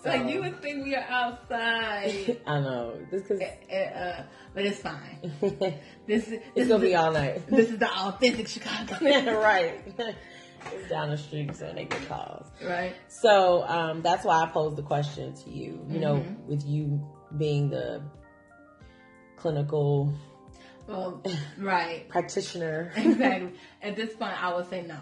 So- 0.03 0.11
like 0.11 0.29
you 0.33 0.41
would 0.43 0.63
think 0.63 0.85
we 0.85 0.95
are 0.95 1.07
outside. 1.09 2.41
i 2.47 2.61
know 2.61 2.97
this 3.11 3.23
because 3.23 3.41
Uh, 3.41 3.75
uh, 3.75 4.23
but 4.55 4.65
it's 4.65 4.81
fine. 4.81 5.19
This 6.07 6.25
is 6.25 6.31
this 6.31 6.41
it's 6.55 6.69
gonna 6.69 6.81
the, 6.81 6.87
be 6.91 6.95
all 6.95 7.13
night 7.13 7.47
this 7.59 7.69
is 7.71 7.79
the 7.79 7.91
authentic 7.91 8.47
Chicago. 8.49 8.97
right 9.41 9.81
it's 10.73 10.89
down 10.89 11.11
the 11.11 11.17
street 11.19 11.55
so 11.57 11.73
they 11.75 11.85
get 11.85 12.09
calls 12.09 12.47
right. 12.65 12.95
so 13.09 13.63
um 13.69 14.03
that's 14.03 14.25
why 14.25 14.43
i 14.43 14.47
posed 14.47 14.77
the 14.77 14.83
question 14.83 15.33
to 15.35 15.51
you 15.51 15.85
you 15.89 16.01
know 16.01 16.17
Mhm. 16.17 16.45
with 16.47 16.65
you 16.67 17.01
being 17.37 17.71
the 17.71 18.03
clinical 19.37 20.13
Well, 20.89 21.23
right. 21.59 22.09
practitioner 22.09 22.93
Exactly. 22.97 23.53
At 23.83 23.95
this 23.97 24.15
point, 24.17 24.43
I 24.43 24.55
would 24.55 24.69
say 24.71 24.83
no, 24.83 24.99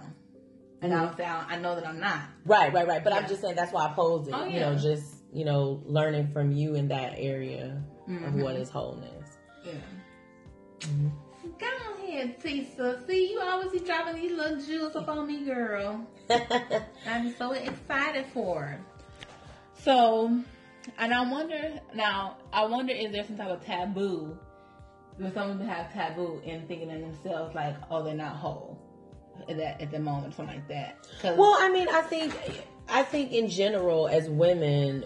and 0.82 0.92
I 0.94 1.04
would 1.04 1.16
say 1.16 1.24
I, 1.24 1.56
know 1.58 1.74
that 1.74 1.86
I'm 1.86 1.98
not. 2.00 2.20
right 2.44 2.72
right 2.72 2.86
right 2.86 3.02
but 3.02 3.12
i'm 3.12 3.26
just 3.26 3.40
saying 3.40 3.56
that's 3.56 3.72
why 3.72 3.86
i 3.86 3.92
posed 3.94 4.28
it 4.28 4.34
Oh, 4.34 4.44
you 4.44 4.60
know 4.60 4.74
just 4.76 5.14
you 5.32 5.44
know 5.44 5.82
learning 5.86 6.28
from 6.32 6.52
you 6.52 6.74
in 6.74 6.88
that 6.88 7.14
area 7.16 7.82
of 8.06 8.12
Mhm. 8.12 8.42
what 8.42 8.54
is 8.56 8.68
wholeness 8.70 9.38
Yeah. 9.64 9.72
Mhm. 10.80 11.10
Go 11.58 11.66
ahead, 12.04 12.40
Tisa. 12.40 13.06
See, 13.06 13.30
you 13.32 13.40
always 13.40 13.70
be 13.70 13.78
dropping 13.78 14.16
these 14.16 14.32
little 14.32 14.60
jewels 14.60 14.96
up 14.96 15.08
on 15.08 15.26
me, 15.28 15.44
girl. 15.44 16.04
I'm 17.08 17.32
so 17.36 17.52
excited 17.52 18.26
for. 18.34 18.78
So, 19.82 20.40
and 20.98 21.14
I 21.14 21.30
wonder 21.30 21.80
now. 21.94 22.38
I 22.52 22.64
wonder 22.66 22.92
is 22.92 23.12
there 23.12 23.24
some 23.24 23.36
type 23.36 23.48
of 23.48 23.64
taboo? 23.64 24.36
Does 25.20 25.34
someone 25.34 25.60
have 25.66 25.92
taboo 25.92 26.40
in 26.44 26.66
thinking 26.66 26.90
in 26.90 27.00
themselves 27.02 27.54
like, 27.54 27.76
oh, 27.90 28.02
they're 28.02 28.14
not 28.14 28.36
whole 28.36 28.75
at 29.48 29.56
that 29.56 29.80
at 29.80 29.90
the 29.90 29.98
moment, 29.98 30.34
something 30.34 30.56
like 30.56 30.68
that. 30.68 31.06
Well, 31.22 31.56
I 31.58 31.70
mean, 31.70 31.88
I 31.88 32.02
think, 32.02 32.36
I 32.88 33.02
think 33.02 33.32
in 33.32 33.48
general, 33.48 34.08
as 34.08 34.28
women, 34.28 35.04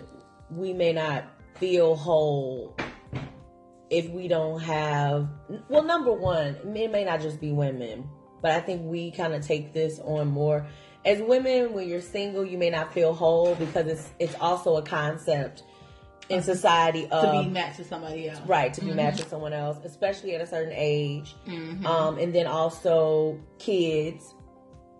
we 0.50 0.72
may 0.72 0.92
not 0.92 1.24
feel 1.58 1.94
whole 1.94 2.74
if 3.90 4.08
we 4.10 4.28
don't 4.28 4.60
have 4.60 5.28
well 5.68 5.82
number 5.82 6.12
one 6.12 6.56
it 6.64 6.90
may 6.90 7.04
not 7.04 7.20
just 7.20 7.40
be 7.40 7.52
women 7.52 8.08
but 8.40 8.52
i 8.52 8.60
think 8.60 8.82
we 8.84 9.10
kind 9.10 9.34
of 9.34 9.44
take 9.44 9.72
this 9.72 9.98
on 10.04 10.28
more 10.28 10.66
as 11.04 11.20
women 11.20 11.72
when 11.72 11.88
you're 11.88 12.00
single 12.00 12.44
you 12.44 12.56
may 12.56 12.70
not 12.70 12.94
feel 12.94 13.12
whole 13.12 13.54
because 13.56 13.86
it's 13.86 14.10
it's 14.18 14.34
also 14.40 14.76
a 14.76 14.82
concept 14.82 15.64
in 16.30 16.42
society 16.42 17.06
of 17.10 17.24
to 17.24 17.42
be 17.42 17.48
matched 17.50 17.76
to 17.78 17.84
somebody 17.84 18.28
else 18.28 18.40
right 18.46 18.72
to 18.74 18.80
be 18.80 18.90
Mhm. 18.92 18.96
matched 18.96 19.18
with 19.18 19.28
someone 19.28 19.52
else 19.52 19.78
especially 19.84 20.34
at 20.34 20.40
a 20.40 20.46
certain 20.46 20.72
age 20.74 21.34
Mhm. 21.46 21.84
um 21.84 22.18
and 22.18 22.32
then 22.34 22.46
also 22.46 23.38
kids 23.58 24.34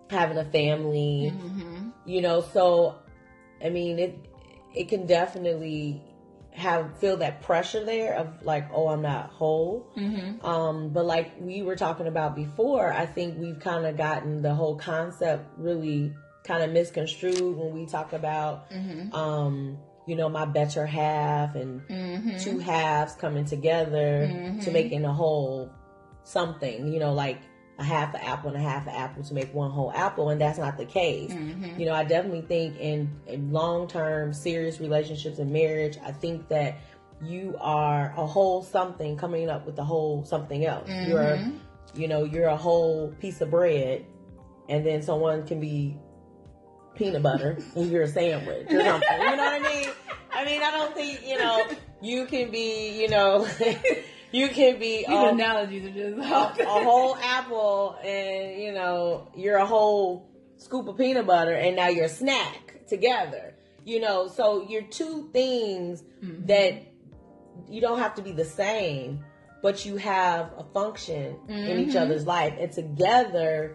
having 0.09 0.37
a 0.37 0.45
family 0.45 1.33
Mhm. 1.35 1.91
you 2.05 2.21
know 2.21 2.41
so 2.41 2.95
i 3.63 3.69
mean 3.69 3.97
it 3.99 4.13
it 4.75 4.87
can 4.89 5.05
definitely 5.05 6.01
have 6.53 6.97
feel 6.97 7.15
that 7.15 7.41
pressure 7.41 7.85
there 7.85 8.13
of 8.15 8.27
like 8.43 8.65
oh 8.73 8.89
i'm 8.89 9.01
not 9.01 9.29
whole 9.29 9.87
Mhm. 9.95 10.43
um 10.43 10.89
but 10.89 11.05
like 11.05 11.31
we 11.39 11.61
were 11.61 11.77
talking 11.77 12.07
about 12.07 12.35
before 12.35 12.91
i 12.91 13.05
think 13.05 13.39
we've 13.39 13.59
kind 13.61 13.85
of 13.85 13.95
gotten 13.95 14.41
the 14.41 14.53
whole 14.53 14.75
concept 14.75 15.45
really 15.57 16.13
kind 16.43 16.61
of 16.61 16.71
misconstrued 16.71 17.55
when 17.57 17.71
we 17.73 17.85
talk 17.85 18.11
about 18.11 18.69
Mhm. 18.69 19.13
um 19.13 19.77
you 20.11 20.17
know 20.17 20.27
my 20.27 20.43
better 20.43 20.85
half 20.85 21.55
and 21.55 21.79
Mhm. 21.87 22.43
two 22.43 22.59
halves 22.59 23.13
coming 23.15 23.45
together 23.45 24.27
Mhm. 24.29 24.61
to 24.65 24.69
making 24.71 25.05
a 25.05 25.13
whole 25.13 25.69
something 26.23 26.91
you 26.91 26.99
know 26.99 27.13
like 27.13 27.37
a 27.79 27.83
half 27.83 28.13
an 28.13 28.19
apple 28.21 28.49
and 28.49 28.57
a 28.57 28.69
half 28.69 28.85
an 28.87 28.93
apple 28.93 29.23
to 29.23 29.33
make 29.33 29.53
one 29.53 29.71
whole 29.71 29.89
apple 29.95 30.29
and 30.29 30.41
that's 30.41 30.59
not 30.59 30.77
the 30.77 30.83
case 30.85 31.31
Mhm. 31.31 31.79
you 31.79 31.85
know 31.85 31.93
i 31.93 32.03
definitely 32.03 32.41
think 32.41 32.77
in, 32.77 33.09
in 33.25 33.53
long-term 33.53 34.33
serious 34.33 34.81
relationships 34.81 35.39
and 35.39 35.49
marriage 35.51 35.97
i 36.05 36.11
think 36.11 36.49
that 36.49 36.75
you 37.23 37.55
are 37.61 38.13
a 38.17 38.25
whole 38.25 38.61
something 38.63 39.15
coming 39.15 39.49
up 39.49 39.65
with 39.65 39.79
a 39.79 39.83
whole 39.83 40.25
something 40.25 40.65
else 40.65 40.89
you're 41.07 41.37
Mhm. 41.37 41.53
you 41.95 42.07
know 42.09 42.25
you're 42.25 42.49
a 42.49 42.57
whole 42.57 43.13
piece 43.21 43.39
of 43.39 43.49
bread 43.49 44.03
and 44.67 44.85
then 44.85 45.01
someone 45.01 45.47
can 45.47 45.59
be 45.61 45.97
peanut 46.93 47.23
butter 47.23 47.57
and 47.75 47.89
you're 47.89 48.03
a 48.03 48.07
sandwich 48.07 48.67
or 48.69 48.83
something 48.83 49.17
you 49.21 49.35
know 49.37 49.37
what 49.37 49.39
i 49.39 49.59
mean 49.59 49.89
i 50.41 50.45
mean 50.45 50.61
i 50.63 50.71
don't 50.71 50.93
think 50.95 51.27
you 51.27 51.37
know 51.37 51.67
you 52.01 52.25
can 52.25 52.49
be 52.51 52.99
you 52.99 53.07
know 53.07 53.47
you 54.31 54.47
can 54.49 54.79
be 54.79 54.97
These 54.97 55.07
a, 55.09 55.29
analogies 55.29 55.85
are 55.85 55.91
just 55.91 56.17
a, 56.17 56.63
a 56.63 56.83
whole 56.83 57.15
apple 57.17 57.97
and 58.03 58.61
you 58.61 58.71
know 58.73 59.27
you're 59.35 59.57
a 59.57 59.65
whole 59.65 60.27
scoop 60.57 60.87
of 60.87 60.97
peanut 60.97 61.27
butter 61.27 61.53
and 61.53 61.75
now 61.75 61.87
you're 61.89 62.05
a 62.05 62.09
snack 62.09 62.87
together 62.87 63.53
you 63.85 63.99
know 63.99 64.27
so 64.27 64.65
you're 64.67 64.83
two 64.83 65.29
things 65.31 66.03
Mhm. 66.23 66.47
that 66.47 66.83
you 67.69 67.81
don't 67.81 67.99
have 67.99 68.15
to 68.15 68.21
be 68.21 68.31
the 68.31 68.45
same 68.45 69.23
but 69.61 69.85
you 69.85 69.95
have 69.97 70.51
a 70.57 70.63
function 70.73 71.35
in 71.47 71.79
each 71.79 71.93
Mhm. 71.95 72.01
other's 72.01 72.25
life 72.25 72.53
and 72.59 72.71
together 72.71 73.73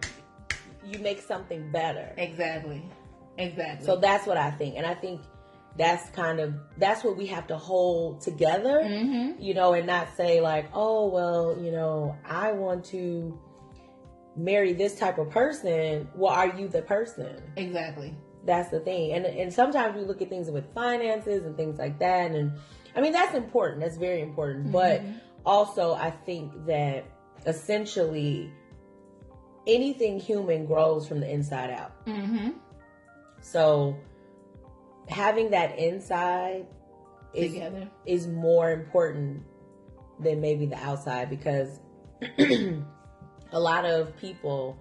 you 0.85 0.99
make 0.99 1.21
something 1.21 1.71
better 1.71 2.13
exactly, 2.17 2.81
exactly. 3.37 3.85
so 3.85 3.97
that's 3.97 4.25
what 4.25 4.37
i 4.37 4.49
think 4.51 4.75
and 4.77 4.85
i 4.85 4.93
think 4.93 5.21
that's 5.77 6.09
kind 6.09 6.39
of 6.39 6.53
that's 6.77 7.03
what 7.03 7.15
we 7.17 7.27
have 7.27 7.47
to 7.47 7.57
hold 7.57 8.21
together 8.21 8.81
Mhm. 8.83 9.41
you 9.41 9.53
know, 9.53 9.73
and 9.73 9.85
not 9.85 10.15
say 10.17 10.41
like, 10.41 10.69
oh, 10.73 11.07
well, 11.07 11.57
you 11.61 11.71
know, 11.71 12.15
I 12.25 12.51
want 12.53 12.85
to 12.85 13.37
marry 14.35 14.73
this 14.73 14.97
type 14.97 15.17
of 15.17 15.29
person. 15.29 16.07
Well, 16.15 16.33
are 16.33 16.47
you 16.57 16.67
the 16.67 16.81
person? 16.81 17.41
exactly. 17.55 18.15
That's 18.45 18.69
the 18.69 18.79
thing. 18.79 19.11
And 19.13 19.25
and 19.25 19.53
sometimes 19.53 19.95
we 19.97 20.03
look 20.03 20.21
at 20.21 20.29
things 20.29 20.49
with 20.49 20.73
finances 20.73 21.45
and 21.45 21.55
things 21.57 21.77
like 21.77 21.99
that. 21.99 22.31
And 22.31 22.53
I 22.95 23.01
mean, 23.01 23.11
that's 23.11 23.35
important. 23.35 23.81
That's 23.81 23.97
very 23.97 24.21
important. 24.21 24.71
But 24.71 25.01
Mhm. 25.01 25.15
also, 25.45 25.93
I 25.93 26.11
think 26.11 26.65
that 26.65 27.03
essentially 27.45 28.51
anything 29.67 30.19
human 30.19 30.65
grows 30.65 31.07
from 31.07 31.19
the 31.19 31.29
inside 31.29 31.69
out. 31.71 31.91
Mhm. 32.05 32.53
So 33.41 33.95
having 35.07 35.51
that 35.51 35.77
inside 35.77 36.67
is 37.33 37.53
together. 37.53 37.89
is 38.05 38.27
more 38.27 38.71
important 38.71 39.43
than 40.19 40.41
maybe 40.41 40.65
the 40.65 40.77
outside 40.77 41.29
because 41.29 41.79
a 42.39 43.59
lot 43.59 43.85
of 43.85 44.15
people 44.17 44.77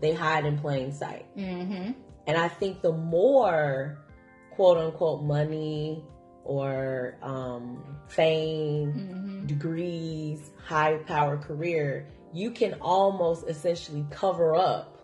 they 0.00 0.14
hide 0.14 0.46
in 0.46 0.58
plain 0.58 0.92
sight. 0.92 1.26
Mm-hmm. 1.36 1.92
And 2.26 2.36
I 2.36 2.48
think 2.48 2.82
the 2.82 2.92
more 2.92 3.98
quote 4.50 4.78
unquote 4.78 5.22
money 5.22 6.04
or 6.44 7.16
um, 7.22 7.84
fame, 8.08 8.92
Mm-hmm. 8.92 9.46
degrees, 9.46 10.50
high 10.64 10.96
power 11.06 11.36
career, 11.36 12.06
you 12.32 12.50
can 12.50 12.74
almost 12.80 13.46
essentially 13.48 14.04
cover 14.10 14.54
up 14.54 14.97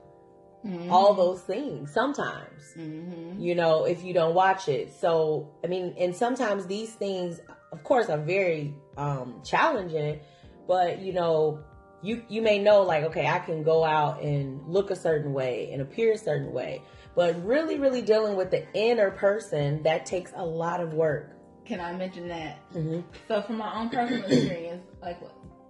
Mm-hmm. 0.65 0.91
all 0.91 1.13
those 1.15 1.41
things 1.43 1.93
sometimes 1.93 2.75
Mm-hmm. 2.79 3.41
you 3.41 3.55
know, 3.55 3.85
if 3.85 4.03
you 4.03 4.15
don't 4.15 4.35
watch 4.35 4.69
it. 4.69 4.93
So, 5.01 5.51
I 5.63 5.67
mean, 5.67 5.95
and 5.99 6.15
sometimes 6.17 6.67
these 6.67 6.93
things, 6.95 7.41
of 7.71 7.85
course, 7.85 8.09
are 8.09 8.19
very 8.19 8.75
um, 8.97 9.43
challenging, 9.45 10.21
but 10.67 11.01
you 11.01 11.13
know, 11.13 11.63
you 12.03 12.23
you 12.29 12.43
may 12.43 12.59
know 12.59 12.83
like, 12.83 13.05
okay, 13.05 13.27
I 13.27 13.39
can 13.41 13.63
go 13.63 13.85
out 13.85 14.23
and 14.23 14.67
look 14.67 14.91
a 14.91 14.97
certain 14.97 15.33
way 15.33 15.71
and 15.73 15.83
appear 15.83 16.13
a 16.13 16.19
certain 16.19 16.53
way, 16.53 16.83
but 17.15 17.45
really, 17.45 17.79
really 17.79 18.03
dealing 18.03 18.35
with 18.37 18.51
the 18.51 18.67
inner 18.75 19.11
person 19.11 19.83
that 19.85 20.07
takes 20.07 20.33
a 20.35 20.45
lot 20.45 20.81
of 20.81 20.95
work. 20.95 21.31
Can 21.65 21.81
I 21.81 21.93
mention 21.95 22.29
that? 22.29 22.57
hmm 22.73 23.01
So 23.29 23.41
from 23.43 23.59
my 23.59 23.75
own 23.79 23.89
personal 23.91 24.25
experience, 24.33 24.83
like 25.03 25.19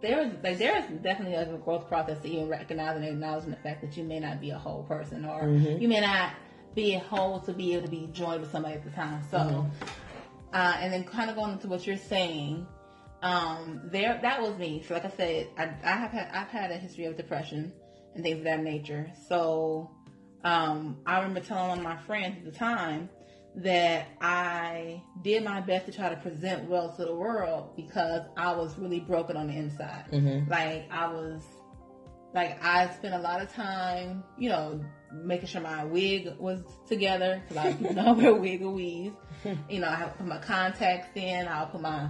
there 0.05 0.21
is 0.27 0.33
like 0.43 0.59
there 0.59 0.77
is 0.79 0.85
definitely 1.03 1.35
a 1.35 1.47
growth 1.65 1.89
process 1.89 2.19
to 2.23 2.29
even 2.29 2.49
recognizing 2.49 3.03
and 3.05 3.15
acknowledging 3.15 3.51
the 3.51 3.57
fact 3.57 3.81
that 3.81 3.97
you 3.97 4.05
may 4.05 4.21
not 4.21 4.41
be 4.41 4.51
a 4.51 4.59
whole 4.59 4.83
person 4.85 5.25
or 5.25 5.43
Mhm. 5.45 5.81
you 5.81 5.89
may 5.89 6.01
not 6.01 6.33
be 6.75 6.95
a 6.95 6.99
whole 6.99 7.41
to 7.41 7.53
be 7.53 7.73
able 7.75 7.85
to 7.85 7.91
be 7.91 8.09
joined 8.13 8.41
with 8.41 8.51
somebody 8.53 8.75
at 8.75 8.85
the 8.85 8.91
time. 8.91 9.23
So 9.31 9.39
Mhm. 9.39 9.71
uh, 10.53 10.77
and 10.81 10.93
then 10.93 11.05
kind 11.05 11.31
of 11.31 11.37
going 11.37 11.53
into 11.53 11.67
what 11.67 11.85
you're 11.87 11.97
saying, 11.97 12.65
um, 13.23 13.81
there 13.87 14.19
that 14.23 14.41
was 14.43 14.57
me. 14.59 14.83
So 14.87 14.95
like 14.95 15.05
I 15.05 15.09
said, 15.11 15.49
I, 15.57 15.65
I 15.83 15.97
have 15.97 16.11
had 16.11 16.29
I've 16.33 16.49
had 16.49 16.71
a 16.71 16.77
history 16.77 17.07
of 17.07 17.17
depression 17.17 17.73
and 18.15 18.23
things 18.23 18.39
of 18.39 18.45
that 18.45 18.63
nature. 18.63 19.11
So 19.29 19.91
um, 20.45 20.99
I 21.07 21.19
remember 21.19 21.41
telling 21.41 21.69
one 21.71 21.79
of 21.79 21.85
my 21.85 21.97
friends 21.97 22.37
at 22.39 22.45
the 22.53 22.57
time 22.59 23.09
that 23.57 24.09
I 24.21 25.03
did 25.23 25.45
my 25.45 25.61
best 25.61 25.87
to 25.87 25.93
try 25.93 26.09
to 26.09 26.17
present 26.17 26.69
well 26.69 26.93
to 26.97 27.05
the 27.05 27.15
world 27.15 27.77
because 27.77 28.23
I 28.37 28.53
was 28.53 28.77
really 28.79 29.01
broken 29.01 29.37
on 29.37 29.47
the 29.47 29.55
inside. 29.55 30.07
hmm 30.11 30.51
Like 30.51 30.91
I 30.91 31.07
was, 31.13 31.43
like 32.35 32.63
I 32.65 32.91
spent 32.95 33.15
a 33.15 33.19
lot 33.19 33.41
of 33.41 33.53
time, 33.53 34.25
you 34.37 34.49
know, 34.49 34.85
making 35.13 35.47
sure 35.47 35.61
my 35.61 35.85
wig 35.85 36.35
was 36.39 36.63
together. 36.89 37.43
Lot 37.53 37.67
of 37.69 37.79
people 37.79 37.95
know 37.95 38.13
wear 38.15 38.35
wig 38.35 38.63
or 38.63 38.71
weave. 38.71 39.13
You 39.69 39.81
know, 39.81 39.89
I 39.89 39.95
have 39.97 40.17
put 40.17 40.27
my 40.27 40.39
contacts 40.39 41.11
in. 41.15 41.47
I'll 41.47 41.67
put 41.67 41.81
my 41.83 42.09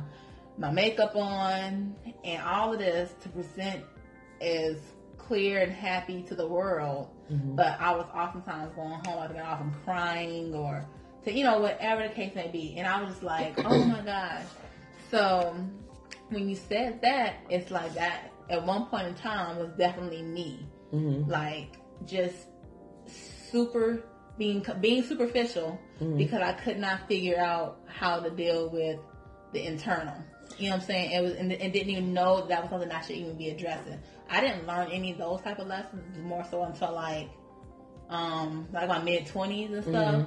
my 0.57 0.71
makeup 0.71 1.17
on, 1.17 1.97
and 2.23 2.43
all 2.43 2.73
of 2.73 2.79
this 2.79 3.13
to 3.23 3.29
present 3.29 3.85
as 4.41 4.77
clear 5.19 5.61
and 5.63 5.73
happy 5.73 6.23
to 6.23 6.35
the 6.37 6.47
world. 6.47 7.09
hmm 7.29 7.57
But 7.57 7.79
I 7.81 7.95
was 7.97 8.07
oftentimes 8.15 8.73
going 8.77 9.01
home, 9.05 9.19
I'd 9.19 9.33
get 9.35 9.45
off 9.45 9.61
and 9.61 9.75
crying 9.85 10.55
or 10.55 10.87
to, 11.25 11.33
you 11.33 11.45
know, 11.45 11.59
whatever 11.61 12.03
the 12.03 12.15
case 12.15 12.35
may 12.35 12.49
be. 12.49 12.75
And 12.77 12.87
I 12.87 13.01
was 13.03 13.11
just 13.13 13.23
like, 13.23 13.57
oh 13.65 13.85
my 13.85 14.01
gosh. 14.01 14.45
So 15.11 15.57
when 16.31 16.49
you 16.49 16.57
said 16.57 17.01
that, 17.03 17.37
it's 17.51 17.71
like 17.71 17.95
that 17.95 18.33
at 18.51 18.65
one 18.65 18.87
point 18.87 19.07
in 19.09 19.15
time 19.15 19.59
was 19.59 19.71
definitely 19.79 20.23
me. 20.23 20.67
hmm 20.91 21.23
Like 21.29 21.77
just 22.07 22.37
super 23.07 24.03
being 24.37 24.65
being 24.81 25.03
superficial 25.05 25.79
Mhm. 26.01 26.19
because 26.19 26.43
I 26.43 26.53
could 26.55 26.79
not 26.79 27.07
figure 27.07 27.39
out 27.39 27.79
how 27.87 28.19
to 28.21 28.31
deal 28.31 28.69
with 28.69 28.99
the 29.53 29.65
internal. 29.65 30.17
You 30.59 30.71
know 30.71 30.77
what 30.77 30.83
I'm 30.83 30.87
saying? 30.87 31.11
It 31.13 31.23
was 31.23 31.35
and, 31.35 31.53
and 31.53 31.73
didn't 31.73 31.91
even 31.91 32.13
know 32.13 32.47
that 32.47 32.63
was 32.63 32.71
something 32.71 32.91
I 32.91 33.01
should 33.01 33.17
even 33.17 33.37
be 33.37 33.51
addressing. 33.51 33.99
I 34.29 34.41
didn't 34.41 34.67
learn 34.67 34.91
any 34.91 35.13
of 35.13 35.19
those 35.19 35.41
type 35.43 35.59
of 35.59 35.69
lessons 35.69 36.19
more 36.19 36.45
so 36.51 36.65
until 36.65 36.93
like 36.93 37.29
um 38.11 38.69
like 38.73 38.89
my 38.89 39.01
mid 39.03 39.27
twenties 39.27 39.71
and 39.71 39.85
stuff. 39.85 40.15
Mhm. 40.17 40.27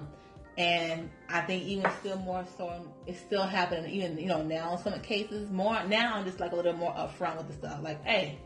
And 0.58 1.12
I 1.30 1.41
think 1.41 1.63
even 1.65 1.89
still 2.00 2.17
more 2.17 2.43
so, 2.58 2.91
it's 3.06 3.20
still 3.20 3.43
happening. 3.43 3.91
Even 3.91 4.17
you 4.17 4.26
know 4.28 4.41
now 4.41 4.74
in 4.74 4.80
some 4.80 5.00
cases 5.02 5.52
more 5.52 5.84
now 5.88 6.15
I'm 6.15 6.26
just 6.26 6.39
like 6.39 6.52
a 6.52 6.56
little 6.56 6.74
more 6.74 6.91
upfront 6.93 7.38
with 7.38 7.48
the 7.48 7.54
stuff. 7.54 7.80
Like, 7.84 8.04
hey, 8.04 8.39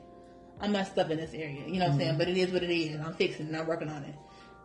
I 0.59 0.67
messed 0.67 0.97
up 0.97 1.09
in 1.09 1.17
this 1.17 1.33
area. 1.33 1.65
You 1.65 1.79
know 1.79 1.85
what 1.85 1.93
I'm 1.93 1.99
saying? 1.99 2.17
But 2.17 2.27
it 2.27 2.37
is 2.37 2.51
what 2.51 2.63
it 2.63 2.69
is. 2.71 2.99
I'm 2.99 3.13
fixing 3.13 3.45
it. 3.45 3.49
and 3.49 3.57
I'm 3.57 3.67
working 3.67 3.89
on 3.89 4.03
it. 4.03 4.15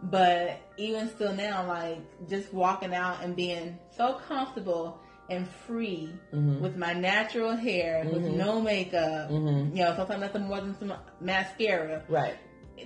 But 0.03 0.61
even 0.77 1.09
still 1.09 1.33
now, 1.33 1.67
like 1.67 1.99
just 2.29 2.53
walking 2.53 2.93
out 2.95 3.23
and 3.23 3.35
being 3.37 3.79
so 3.97 4.15
comfortable 4.29 5.01
and 5.31 5.49
free 5.67 6.13
Mhm. 6.33 6.61
with 6.61 6.77
my 6.77 6.93
natural 6.93 7.57
hair, 7.57 8.05
with 8.05 8.23
Mhm. 8.23 8.37
no 8.37 8.61
makeup. 8.61 9.31
Mhm. 9.31 9.71
You 9.77 9.85
know, 9.85 9.95
sometimes 9.97 10.21
nothing 10.21 10.43
more 10.43 10.61
than 10.61 10.79
some 10.79 10.93
mascara. 11.21 12.03
Right. 12.09 12.37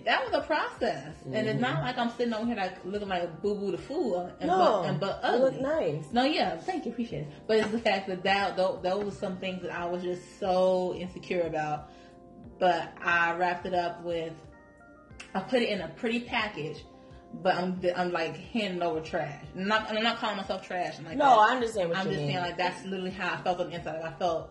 That 0.05 0.25
was 0.25 0.33
a 0.33 0.47
process, 0.47 1.09
mm-hmm. 1.21 1.35
and 1.35 1.49
it's 1.49 1.61
not 1.61 1.83
like 1.83 1.99
I'm 1.99 2.11
sitting 2.11 2.33
over 2.33 2.47
here 2.47 2.57
like 2.57 2.85
looking 2.85 3.09
like 3.09 3.43
boo 3.43 3.55
boo 3.55 3.73
the 3.73 3.79
fool 3.79 4.33
and 4.41 4.49
no, 4.49 4.57
but 4.59 4.89
and 4.89 5.01
but 5.01 5.21
ugly. 5.23 5.41
look 5.41 5.61
nice. 5.61 6.05
No, 6.13 6.25
yeah, 6.25 6.57
thank 6.57 6.87
you, 6.87 6.93
appreciate 6.93 7.23
it. 7.23 7.29
But 7.47 7.59
it's 7.59 7.71
the 7.71 7.79
fact 7.79 8.09
that 8.09 8.23
that 8.23 8.57
those, 8.57 8.81
those 8.83 9.05
were 9.05 9.11
some 9.11 9.39
things 9.39 9.63
that 9.63 9.73
I 9.73 9.85
was 9.87 10.03
just 10.03 10.39
so 10.39 10.95
insecure 10.95 11.43
about. 11.43 11.91
But 12.59 12.93
I 13.03 13.35
wrapped 13.37 13.67
it 13.67 13.75
up 13.75 14.03
with 14.05 14.35
I 15.35 15.41
put 15.41 15.63
it 15.63 15.69
in 15.69 15.81
a 15.81 15.89
pretty 15.89 16.21
package. 16.21 16.85
But 17.33 17.55
I'm, 17.55 17.81
I'm 17.95 18.11
like 18.11 18.37
handing 18.37 18.83
over 18.83 19.01
trash. 19.01 19.45
I'm 19.55 19.69
not, 19.69 19.89
I'm 19.89 20.03
not 20.03 20.19
calling 20.19 20.37
myself 20.37 20.67
trash. 20.67 20.99
I'm 20.99 21.05
like, 21.05 21.17
no. 21.17 21.39
I 21.39 21.53
understand 21.53 21.91
what 21.91 21.99
you 21.99 22.05
mean. 22.05 22.07
I'm 22.07 22.07
you 22.07 22.13
just 22.13 22.27
mean. 22.27 22.35
saying 22.35 22.45
like 22.45 22.57
that's 22.57 22.85
literally 22.85 23.13
how 23.13 23.35
I 23.35 23.37
felt 23.37 23.61
on 23.61 23.71
the 23.71 23.77
inside. 23.77 24.01
Like 24.01 24.15
I 24.15 24.19
felt 24.19 24.51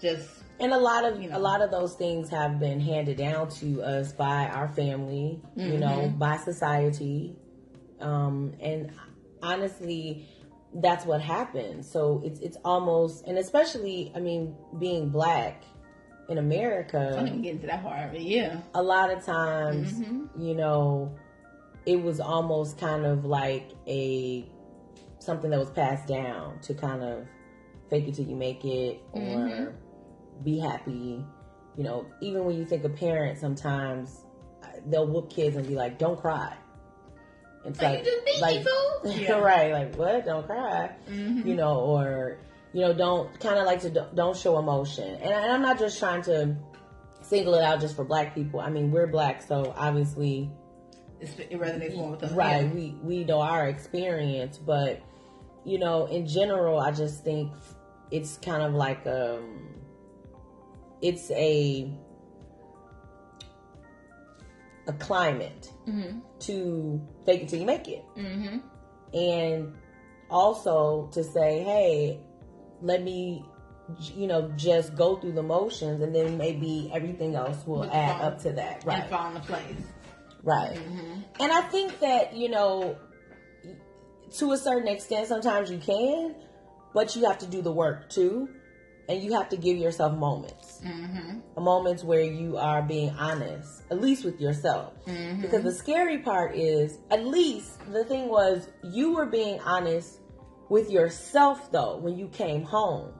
just 0.00 0.28
and 0.60 0.72
a 0.72 0.78
lot 0.78 1.04
of 1.04 1.20
you 1.20 1.28
know. 1.28 1.38
a 1.38 1.40
lot 1.40 1.62
of 1.62 1.70
those 1.70 1.94
things 1.94 2.28
have 2.30 2.58
been 2.60 2.80
handed 2.80 3.16
down 3.16 3.48
to 3.50 3.82
us 3.82 4.12
by 4.12 4.46
our 4.46 4.68
family, 4.68 5.40
mm-hmm. 5.56 5.72
you 5.72 5.78
know, 5.78 5.98
mm-hmm. 5.98 6.18
by 6.18 6.36
society, 6.36 7.36
um, 8.00 8.54
and 8.60 8.92
honestly, 9.42 10.26
that's 10.74 11.04
what 11.04 11.20
happened 11.20 11.84
So 11.84 12.22
it's 12.24 12.40
it's 12.40 12.56
almost, 12.64 13.26
and 13.26 13.38
especially, 13.38 14.12
I 14.14 14.20
mean, 14.20 14.54
being 14.78 15.10
black 15.10 15.62
in 16.28 16.38
America. 16.38 17.14
I'm 17.18 17.26
gonna 17.26 17.38
get 17.38 17.56
into 17.56 17.66
that 17.66 17.82
part, 17.82 18.12
but 18.12 18.22
yeah, 18.22 18.60
a 18.74 18.82
lot 18.82 19.10
of 19.10 19.24
times, 19.24 19.92
mm-hmm. 19.92 20.40
you 20.40 20.54
know, 20.54 21.14
it 21.86 22.00
was 22.00 22.20
almost 22.20 22.78
kind 22.78 23.04
of 23.04 23.24
like 23.24 23.72
a 23.86 24.46
something 25.18 25.50
that 25.50 25.58
was 25.58 25.70
passed 25.70 26.06
down 26.06 26.60
to 26.60 26.74
kind 26.74 27.02
of 27.02 27.26
fake 27.90 28.08
it 28.08 28.14
till 28.14 28.26
you 28.26 28.36
make 28.36 28.64
it, 28.64 29.00
or 29.12 29.20
mm-hmm 29.20 29.76
be 30.42 30.58
happy. 30.58 31.24
You 31.76 31.84
know, 31.84 32.06
even 32.20 32.44
when 32.44 32.56
you 32.56 32.64
think 32.64 32.84
of 32.84 32.94
parents, 32.96 33.40
sometimes 33.40 34.24
they'll 34.86 35.06
whoop 35.06 35.30
kids 35.30 35.56
and 35.56 35.66
be 35.66 35.74
like, 35.74 35.98
"Don't 35.98 36.20
cry." 36.20 36.56
It's 37.64 37.80
like, 37.80 38.06
like, 38.40 38.66
yeah. 39.04 39.32
right, 39.32 39.72
like 39.72 39.96
what? 39.96 40.24
Don't 40.26 40.46
cry, 40.46 40.94
mm-hmm. 41.08 41.48
you 41.48 41.54
know, 41.54 41.80
or 41.80 42.38
you 42.72 42.82
know, 42.82 42.92
don't 42.92 43.38
kind 43.40 43.58
of 43.58 43.64
like 43.64 43.80
to 43.80 44.08
don't 44.14 44.36
show 44.36 44.58
emotion. 44.58 45.16
And, 45.16 45.32
I'm 45.32 45.62
not 45.62 45.78
just 45.78 45.98
trying 45.98 46.22
to 46.22 46.56
single 47.22 47.54
it 47.54 47.62
out 47.62 47.80
just 47.80 47.96
for 47.96 48.04
black 48.04 48.34
people. 48.34 48.60
I 48.60 48.68
mean, 48.68 48.90
we're 48.90 49.06
black, 49.06 49.42
so 49.42 49.72
obviously 49.76 50.50
it 51.20 51.52
resonates 51.52 51.96
more 51.96 52.10
with 52.10 52.24
us, 52.24 52.32
right? 52.32 52.66
Yeah. 52.66 52.72
We 52.72 52.96
we 53.02 53.24
know 53.24 53.40
our 53.40 53.66
experience, 53.66 54.58
but 54.58 55.00
you 55.64 55.78
know, 55.78 56.04
in 56.06 56.26
general, 56.26 56.78
I 56.78 56.90
just 56.90 57.24
think 57.24 57.52
it's 58.10 58.36
kind 58.36 58.62
of 58.62 58.74
like 58.74 59.06
um 59.06 59.74
it's 61.04 61.30
a 61.32 61.86
a 64.86 64.92
climate 64.94 65.70
mm-hmm. 65.86 66.18
to 66.40 67.00
fake 67.26 67.42
it 67.42 67.48
till 67.50 67.60
you 67.60 67.66
make 67.66 67.88
it, 67.88 68.04
mm-hmm. 68.16 68.58
and 69.16 69.74
also 70.30 71.08
to 71.12 71.22
say, 71.22 71.62
hey, 71.62 72.20
let 72.80 73.02
me, 73.02 73.44
you 74.14 74.26
know, 74.26 74.50
just 74.56 74.94
go 74.94 75.16
through 75.16 75.32
the 75.32 75.42
motions, 75.42 76.00
and 76.00 76.14
then 76.14 76.38
maybe 76.38 76.90
everything 76.94 77.34
else 77.34 77.66
will 77.66 77.80
With 77.80 77.90
add 77.92 78.22
up 78.22 78.40
to 78.42 78.52
that, 78.52 78.82
right? 78.86 79.02
And 79.02 79.10
fall 79.10 79.28
into 79.28 79.40
place, 79.42 79.84
right? 80.42 80.74
Mm-hmm. 80.74 81.20
And 81.40 81.52
I 81.52 81.60
think 81.62 82.00
that 82.00 82.34
you 82.34 82.48
know, 82.48 82.96
to 84.38 84.52
a 84.52 84.56
certain 84.56 84.88
extent, 84.88 85.28
sometimes 85.28 85.70
you 85.70 85.78
can, 85.78 86.34
but 86.94 87.14
you 87.14 87.26
have 87.26 87.38
to 87.38 87.46
do 87.46 87.60
the 87.60 87.72
work 87.72 88.08
too 88.08 88.48
and 89.08 89.22
you 89.22 89.32
have 89.32 89.48
to 89.48 89.56
give 89.56 89.76
yourself 89.76 90.16
moments 90.16 90.80
mm-hmm. 90.84 91.62
moments 91.62 92.02
where 92.02 92.22
you 92.22 92.56
are 92.56 92.82
being 92.82 93.10
honest 93.10 93.82
at 93.90 94.00
least 94.00 94.24
with 94.24 94.40
yourself 94.40 94.92
mm-hmm. 95.06 95.40
because 95.40 95.62
the 95.62 95.72
scary 95.72 96.18
part 96.18 96.54
is 96.54 96.98
at 97.10 97.24
least 97.24 97.80
the 97.92 98.04
thing 98.04 98.28
was 98.28 98.68
you 98.82 99.14
were 99.14 99.26
being 99.26 99.60
honest 99.60 100.20
with 100.68 100.90
yourself 100.90 101.70
though 101.72 101.96
when 101.98 102.16
you 102.18 102.28
came 102.28 102.62
home 102.62 103.12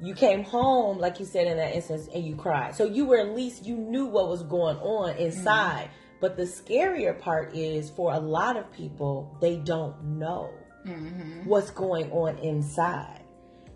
you 0.00 0.14
came 0.14 0.42
home 0.42 0.98
like 0.98 1.18
you 1.20 1.26
said 1.26 1.46
in 1.46 1.56
that 1.56 1.74
instance 1.74 2.08
and 2.14 2.24
you 2.24 2.34
cried 2.34 2.74
so 2.74 2.84
you 2.84 3.04
were 3.04 3.18
at 3.18 3.34
least 3.34 3.64
you 3.64 3.76
knew 3.76 4.06
what 4.06 4.28
was 4.28 4.42
going 4.42 4.76
on 4.78 5.16
inside 5.16 5.84
mm-hmm. 5.84 6.20
but 6.20 6.36
the 6.36 6.42
scarier 6.42 7.18
part 7.18 7.54
is 7.54 7.90
for 7.90 8.12
a 8.12 8.18
lot 8.18 8.56
of 8.56 8.70
people 8.72 9.36
they 9.40 9.56
don't 9.56 10.02
know 10.02 10.50
mm-hmm. 10.86 11.44
what's 11.44 11.70
going 11.70 12.10
on 12.10 12.36
inside 12.38 13.21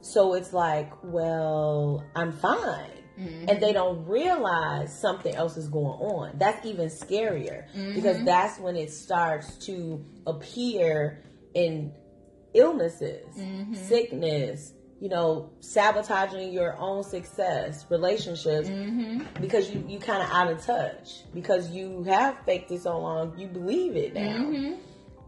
so 0.07 0.35
it's 0.35 0.53
like, 0.53 0.92
well, 1.03 2.05
I'm 2.14 2.33
fine. 2.33 2.90
Mm-hmm. 3.19 3.49
And 3.49 3.62
they 3.62 3.73
don't 3.73 4.07
realize 4.07 4.97
something 4.97 5.35
else 5.35 5.57
is 5.57 5.69
going 5.69 5.99
on. 6.01 6.33
That's 6.38 6.64
even 6.66 6.88
scarier 6.88 7.69
mm-hmm. 7.75 7.95
because 7.95 8.23
that's 8.25 8.59
when 8.61 8.77
it 8.77 8.92
starts 8.92 9.57
to 9.66 10.05
appear 10.27 11.25
in 11.55 11.92
illnesses, 12.55 13.27
mm-hmm. 13.37 13.75
sickness, 13.75 14.75
you 15.01 15.09
know, 15.09 15.51
sabotaging 15.61 16.53
your 16.53 16.77
own 16.79 17.03
success, 17.03 17.87
relationships, 17.90 18.69
mm-hmm. 18.69 19.23
because 19.40 19.75
you, 19.75 19.85
you 19.88 19.99
kind 19.99 20.23
of 20.23 20.31
out 20.31 20.51
of 20.51 20.64
touch 20.64 21.23
because 21.35 21.71
you 21.71 22.03
have 22.05 22.37
faked 22.45 22.71
it 22.71 22.83
so 22.83 22.99
long, 22.99 23.38
you 23.38 23.47
believe 23.47 23.97
it 23.97 24.14
now. 24.14 24.21
Mm-hmm. 24.21 24.75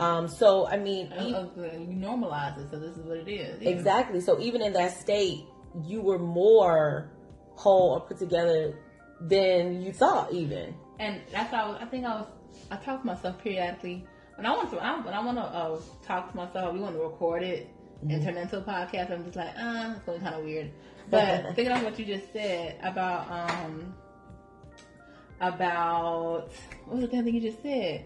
Um, 0.00 0.28
so 0.28 0.66
I 0.66 0.76
mean, 0.76 1.12
uh, 1.12 1.48
uh, 1.56 1.62
you 1.62 1.96
normalize 1.96 2.58
it, 2.58 2.70
so 2.70 2.78
this 2.78 2.96
is 2.96 3.04
what 3.04 3.18
it 3.18 3.28
is. 3.28 3.60
Yeah. 3.60 3.70
Exactly. 3.70 4.20
So 4.20 4.40
even 4.40 4.62
in 4.62 4.72
that 4.74 4.92
state, 4.92 5.44
you 5.84 6.00
were 6.00 6.18
more 6.18 7.10
whole 7.56 7.94
or 7.94 8.00
put 8.00 8.18
together 8.18 8.78
than 9.20 9.82
you 9.82 9.92
thought, 9.92 10.32
even. 10.32 10.74
And 11.00 11.20
that's 11.32 11.50
how 11.50 11.64
I, 11.64 11.68
was, 11.68 11.78
I 11.80 11.84
think 11.86 12.04
I 12.04 12.20
was. 12.20 12.26
I 12.70 12.76
talk 12.76 13.00
to 13.00 13.06
myself 13.06 13.38
periodically 13.42 14.06
when 14.36 14.46
I 14.46 14.52
want 14.52 14.70
to. 14.70 14.78
I, 14.78 15.00
when 15.00 15.14
I 15.14 15.24
want 15.24 15.38
to 15.38 15.42
uh, 15.42 15.80
talk 16.04 16.30
to 16.30 16.36
myself, 16.36 16.72
we 16.72 16.80
want 16.80 16.94
to 16.94 17.02
record 17.02 17.42
it 17.42 17.68
mm-hmm. 17.98 18.10
and 18.10 18.24
turn 18.24 18.36
it 18.36 18.42
into 18.42 18.58
a 18.58 18.62
podcast. 18.62 19.10
I'm 19.10 19.24
just 19.24 19.36
like, 19.36 19.54
uh, 19.58 19.94
it's 19.96 20.04
going 20.04 20.20
kind 20.20 20.34
of 20.34 20.44
weird. 20.44 20.70
But 21.10 21.54
thinking 21.56 21.68
of 21.72 21.82
what 21.84 21.98
you 21.98 22.04
just 22.04 22.30
said 22.34 22.78
about 22.82 23.30
um 23.30 23.94
about 25.40 26.50
what 26.84 26.98
was 26.98 27.00
the 27.00 27.08
thing 27.08 27.34
you 27.34 27.40
just 27.40 27.62
said? 27.62 28.04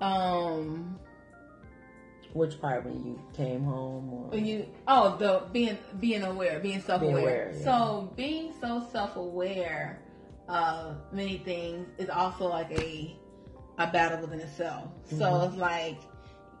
Um, 0.00 0.98
which 2.32 2.60
part 2.60 2.84
when 2.84 3.04
you 3.04 3.20
came 3.34 3.64
home 3.64 4.12
or 4.12 4.28
when 4.28 4.44
you 4.44 4.66
oh 4.86 5.16
the 5.16 5.42
being 5.52 5.78
being 5.98 6.22
aware, 6.22 6.60
being 6.60 6.80
self 6.80 7.02
aware. 7.02 7.52
Yeah. 7.56 7.64
So 7.64 8.12
being 8.16 8.52
so 8.60 8.86
self 8.92 9.16
aware 9.16 10.00
of 10.48 10.96
many 11.12 11.38
things 11.38 11.88
is 11.98 12.08
also 12.08 12.46
like 12.46 12.70
a 12.70 13.16
a 13.78 13.86
battle 13.86 14.20
within 14.20 14.40
itself. 14.40 14.88
Mm-hmm. 15.06 15.18
So 15.18 15.42
it's 15.42 15.56
like 15.56 15.98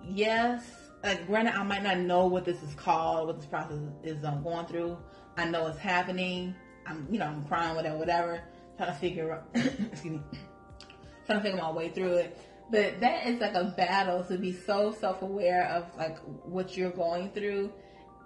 yes, 0.04 0.64
like 1.02 1.26
granted 1.26 1.54
I 1.54 1.62
might 1.62 1.82
not 1.82 1.98
know 1.98 2.26
what 2.26 2.44
this 2.44 2.62
is 2.62 2.74
called, 2.74 3.26
what 3.26 3.36
this 3.36 3.46
process 3.46 3.78
is 4.02 4.24
um, 4.24 4.42
going 4.42 4.66
through. 4.66 4.96
I 5.36 5.44
know 5.44 5.66
it's 5.66 5.78
happening. 5.78 6.54
I'm 6.86 7.06
you 7.10 7.18
know 7.18 7.26
I'm 7.26 7.44
crying 7.44 7.76
whatever 7.76 7.98
whatever 7.98 8.40
trying 8.76 8.90
to 8.90 8.98
figure 8.98 9.32
out 9.32 9.44
excuse 9.54 10.04
me 10.04 10.20
trying 11.26 11.38
to 11.38 11.42
figure 11.42 11.60
my 11.60 11.70
way 11.70 11.90
through 11.90 12.14
it 12.14 12.38
but 12.70 13.00
that 13.00 13.26
is 13.26 13.40
like 13.40 13.54
a 13.54 13.64
battle 13.76 14.24
to 14.24 14.38
be 14.38 14.52
so 14.52 14.92
self-aware 14.92 15.68
of 15.68 15.86
like 15.96 16.18
what 16.44 16.76
you're 16.76 16.90
going 16.90 17.30
through 17.30 17.72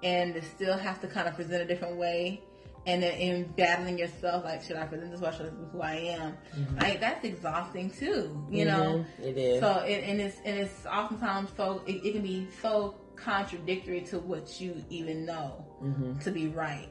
and 0.02 0.35
to 0.35 0.42
still 0.42 0.76
have 0.76 1.00
to 1.00 1.07
kind 1.07 1.28
of 1.28 1.35
present 1.35 1.62
a 1.62 1.64
different 1.64 1.96
way 1.96 2.42
and 2.87 3.02
then 3.02 3.14
in 3.14 3.44
battling 3.57 3.98
yourself 3.98 4.44
like 4.44 4.62
should 4.62 4.76
i 4.76 4.85
present 4.85 5.11
this 5.11 5.20
way 5.20 5.31
should 5.37 5.46
i 5.46 5.50
be 5.50 5.64
who 5.70 5.81
i 5.81 5.94
am 5.94 6.37
mm-hmm. 6.57 6.78
like 6.78 7.00
that's 7.00 7.24
exhausting 7.24 7.90
too 7.90 8.44
you 8.50 8.64
mm-hmm. 8.64 8.68
know 8.68 9.05
it 9.22 9.37
is 9.37 9.61
so 9.61 9.78
it, 9.81 10.02
and 10.05 10.20
it's 10.20 10.37
and 10.44 10.59
it's 10.59 10.87
oftentimes 10.87 11.50
so 11.57 11.83
it, 11.87 12.05
it, 12.05 12.12
can 12.12 12.22
be 12.22 12.48
so 12.61 12.94
contradictory 13.14 14.00
to 14.00 14.18
what 14.18 14.61
you 14.61 14.85
even 14.90 15.24
know 15.24 15.64
mm-hmm. 15.83 16.18
to 16.18 16.31
be 16.31 16.48
right 16.48 16.88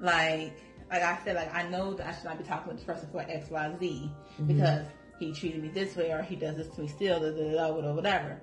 like 0.00 0.56
like 0.90 1.02
i 1.02 1.18
said 1.24 1.36
like 1.36 1.54
i 1.54 1.68
know 1.68 1.92
that 1.92 2.06
i 2.06 2.14
should 2.14 2.24
not 2.24 2.38
be 2.38 2.44
talking 2.44 2.68
with 2.68 2.76
this 2.76 2.86
person 2.86 3.08
for 3.12 3.22
xyz 3.22 3.80
mm-hmm. 3.80 4.46
because 4.46 4.86
he 5.18 5.32
treated 5.32 5.62
me 5.62 5.68
this 5.68 5.96
way 5.96 6.10
or 6.10 6.22
he 6.22 6.36
does 6.36 6.56
this 6.56 6.68
to 6.68 6.82
me 6.82 6.88
still, 6.88 7.20
da, 7.20 7.30
da, 7.30 7.70
da, 7.70 7.92
whatever. 7.92 8.40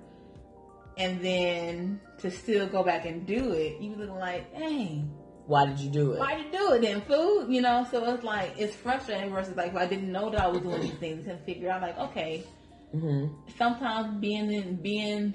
And 0.96 1.20
then 1.20 2.00
to 2.18 2.30
still 2.30 2.66
go 2.66 2.82
back 2.82 3.06
and 3.06 3.26
do 3.26 3.52
it, 3.52 3.80
you 3.80 3.94
looking 3.94 4.14
like, 4.14 4.52
dang. 4.56 5.10
Why 5.46 5.66
did 5.66 5.80
you 5.80 5.90
do 5.90 6.12
it? 6.12 6.18
Why 6.18 6.36
did 6.36 6.46
you 6.46 6.52
do 6.52 6.72
it 6.72 6.82
then, 6.82 7.00
food? 7.02 7.46
You 7.48 7.62
know, 7.62 7.86
so 7.90 8.04
it's 8.14 8.22
like, 8.22 8.54
it's 8.58 8.76
frustrating 8.76 9.30
versus 9.30 9.56
like, 9.56 9.72
if 9.72 9.76
I 9.76 9.86
didn't 9.86 10.12
know 10.12 10.30
that 10.30 10.40
I 10.40 10.46
was 10.46 10.60
doing 10.60 10.80
these 10.82 10.94
things 10.94 11.26
and 11.26 11.40
figure 11.40 11.70
out 11.70 11.82
like, 11.82 11.98
okay, 11.98 12.44
mm-hmm. 12.94 13.34
sometimes 13.58 14.20
being 14.20 14.52
in, 14.52 14.76
being 14.76 15.34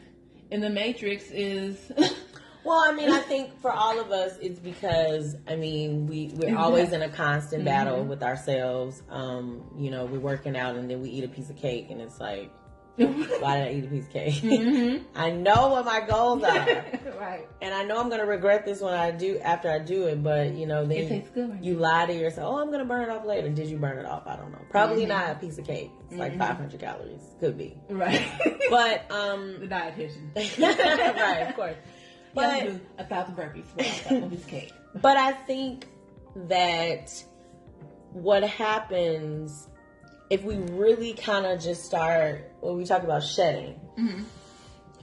in 0.50 0.62
the 0.62 0.70
matrix 0.70 1.30
is 1.32 1.92
Well, 2.68 2.84
I 2.86 2.92
mean, 2.92 3.10
I 3.10 3.20
think 3.20 3.62
for 3.62 3.72
all 3.72 3.98
of 3.98 4.12
us, 4.12 4.38
it's 4.42 4.60
because 4.60 5.38
I 5.48 5.56
mean 5.56 6.06
we 6.06 6.32
we're 6.34 6.58
always 6.58 6.92
in 6.92 7.02
a 7.02 7.08
constant 7.08 7.64
battle 7.64 8.00
mm-hmm. 8.00 8.10
with 8.10 8.22
ourselves. 8.22 9.02
Um, 9.10 9.64
you 9.78 9.90
know, 9.90 10.04
we're 10.04 10.20
working 10.20 10.58
out 10.58 10.76
and 10.76 10.92
then 10.92 11.02
we 11.02 11.10
eat 11.10 11.24
a 11.24 11.30
piece 11.30 11.50
of 11.50 11.56
cake, 11.56 11.88
and 11.92 12.02
it's 12.02 12.20
like, 12.20 12.52
Why 12.98 13.06
did 13.06 13.68
I 13.68 13.72
eat 13.72 13.86
a 13.86 13.88
piece 13.88 14.06
of 14.08 14.12
cake? 14.12 14.34
Mm-hmm. 14.34 15.04
I 15.16 15.30
know 15.32 15.70
what 15.70 15.86
my 15.86 16.02
goals 16.02 16.44
are. 16.44 16.58
right. 17.18 17.48
And 17.62 17.74
I 17.74 17.84
know 17.84 18.02
I'm 18.02 18.10
gonna 18.10 18.26
regret 18.26 18.66
this 18.66 18.82
when 18.82 18.94
I 18.94 19.12
do 19.12 19.40
after 19.40 19.72
I 19.72 19.80
do 19.80 20.08
it, 20.08 20.22
but 20.22 20.54
you 20.56 20.66
know, 20.66 20.86
then 20.86 21.24
good, 21.34 21.60
you 21.62 21.76
lie 21.76 22.06
to 22.08 22.14
yourself. 22.14 22.54
Oh, 22.54 22.58
I'm 22.60 22.70
gonna 22.70 22.84
burn 22.84 23.04
it 23.04 23.10
off 23.10 23.24
later. 23.24 23.48
Did 23.48 23.70
you 23.70 23.78
burn 23.78 23.98
it 23.98 24.06
off? 24.06 24.24
I 24.26 24.36
don't 24.36 24.52
know. 24.52 24.60
Probably 24.70 25.04
mm-hmm. 25.04 25.10
not 25.10 25.32
a 25.32 25.36
piece 25.36 25.58
of 25.58 25.66
cake. 25.66 25.92
It's 26.06 26.12
mm-hmm. 26.12 26.20
like 26.20 26.38
500 26.38 26.80
calories. 26.82 27.22
Could 27.40 27.58
be. 27.58 27.78
Right. 27.90 28.28
but 28.70 29.10
um, 29.10 29.58
the 29.62 29.68
dietitian. 29.68 30.36
right, 30.36 31.48
of 31.48 31.56
course. 31.56 31.78
But 32.34 32.68
a 32.98 33.06
thousand 33.06 33.36
burpees 33.36 33.66
for 33.66 34.16
of 34.16 34.48
cake. 34.48 34.72
But 35.02 35.18
I 35.18 35.32
think 35.32 35.88
that 36.48 37.24
what 38.14 38.44
happens 38.44 39.68
if 40.30 40.44
we 40.44 40.56
really 40.56 41.14
kind 41.14 41.46
of 41.46 41.62
just 41.62 41.86
start 41.86 42.52
when 42.62 42.78
we 42.78 42.86
talk 42.86 43.04
about 43.04 43.24
shedding 43.24 43.80
mm-hmm. 43.98 44.24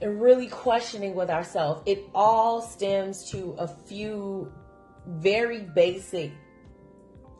and 0.01 0.21
really 0.21 0.47
questioning 0.47 1.15
with 1.15 1.29
ourselves, 1.29 1.81
it 1.85 2.03
all 2.13 2.61
stems 2.61 3.29
to 3.31 3.55
a 3.57 3.67
few 3.67 4.51
very 5.07 5.59
basic 5.59 6.31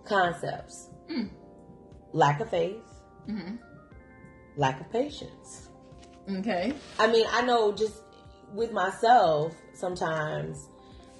concepts 0.03 0.89
mm. 1.09 1.29
lack 2.13 2.39
of 2.39 2.49
faith, 2.49 2.81
mm-hmm. 3.27 3.55
lack 4.55 4.79
of 4.81 4.91
patience. 4.91 5.69
Okay. 6.29 6.73
I 6.97 7.07
mean, 7.07 7.27
I 7.31 7.43
know 7.43 7.71
just 7.71 8.01
with 8.55 8.71
myself 8.71 9.53
sometimes 9.73 10.69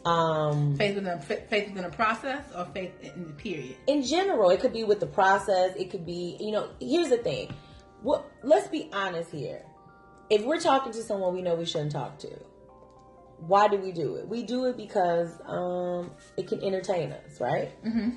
um, 0.06 0.76
faith 0.76 0.96
within 0.96 1.14
a, 1.14 1.22
faith 1.22 1.70
within 1.70 1.86
a 1.86 1.90
process 1.90 2.44
or 2.56 2.66
faith 2.66 2.92
in 3.02 3.28
the 3.28 3.34
period. 3.34 3.76
In 3.88 4.04
general, 4.04 4.52
it 4.52 4.60
could 4.60 4.74
be 4.74 4.84
with 4.84 5.00
the 5.00 5.08
process. 5.08 5.76
It 5.76 5.90
could 5.90 6.06
be, 6.06 6.38
you 6.40 6.52
know. 6.52 6.70
Here's 6.80 7.10
the 7.10 7.18
thing. 7.18 7.54
What? 8.02 8.30
Let's 8.44 8.68
be 8.68 8.90
honest 8.94 9.32
here. 9.32 9.66
If 10.30 10.44
we're 10.44 10.60
talking 10.60 10.92
to 10.92 11.04
someone 11.04 11.34
we 11.34 11.42
know 11.42 11.56
we 11.56 11.66
shouldn't 11.66 11.92
talk 11.92 12.20
to, 12.20 12.30
why 13.40 13.68
do 13.68 13.78
we 13.78 13.92
do 13.92 14.16
it? 14.16 14.28
We 14.28 14.44
do 14.44 14.66
it 14.66 14.78
because 14.78 15.40
um, 15.46 16.12
it 16.38 16.48
can 16.48 16.64
entertain 16.64 17.12
us, 17.12 17.40
right? 17.40 17.72
Mm-hmm. 17.84 18.12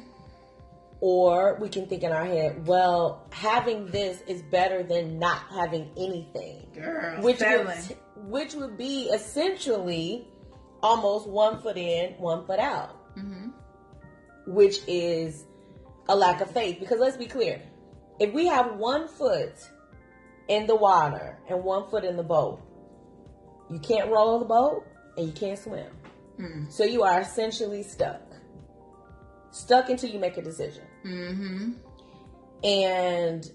Or 1.01 1.59
we 1.61 1.69
can 1.69 1.87
think 1.87 2.03
in 2.03 2.13
our 2.13 2.25
head, 2.25 2.67
well, 2.67 3.25
having 3.31 3.87
this 3.87 4.21
is 4.27 4.43
better 4.43 4.83
than 4.83 5.19
not 5.19 5.43
having 5.51 5.91
anything. 5.97 6.69
Girl, 6.75 7.23
which 7.23 7.41
would, 7.41 7.69
which 8.27 8.55
would 8.55 8.77
be 8.77 9.09
essentially 9.11 10.29
almost 10.83 11.29
one 11.29 11.61
foot 11.61 11.77
in, 11.77 12.13
one 12.15 12.47
foot 12.47 12.59
out, 12.59 13.17
mm-hmm. 13.17 13.49
which 14.47 14.79
is 14.87 15.45
a 16.09 16.17
lack 16.17 16.41
of 16.41 16.51
faith. 16.51 16.79
Because 16.81 16.99
let's 16.99 17.17
be 17.17 17.27
clear, 17.27 17.63
if 18.19 18.33
we 18.33 18.47
have 18.47 18.77
one 18.77 19.09
foot 19.09 19.55
in 20.49 20.67
the 20.67 20.77
water 20.77 21.39
and 21.49 21.63
one 21.63 21.89
foot 21.89 22.05
in 22.05 22.17
the 22.17 22.23
boat, 22.23 22.61
you 23.71 23.79
can't 23.79 24.11
roll 24.11 24.39
the 24.39 24.45
boat 24.45 24.87
and 25.17 25.27
you 25.27 25.33
can't 25.33 25.59
swim. 25.59 25.91
Mm-hmm. 26.39 26.71
So 26.71 26.85
you 26.85 27.03
are 27.03 27.21
essentially 27.21 27.83
stuck. 27.83 28.23
Stuck 29.51 29.89
until 29.89 30.11
you 30.11 30.19
make 30.19 30.37
a 30.37 30.43
decision. 30.43 30.85
Mm-hmm. 31.05 31.73
And 32.65 33.51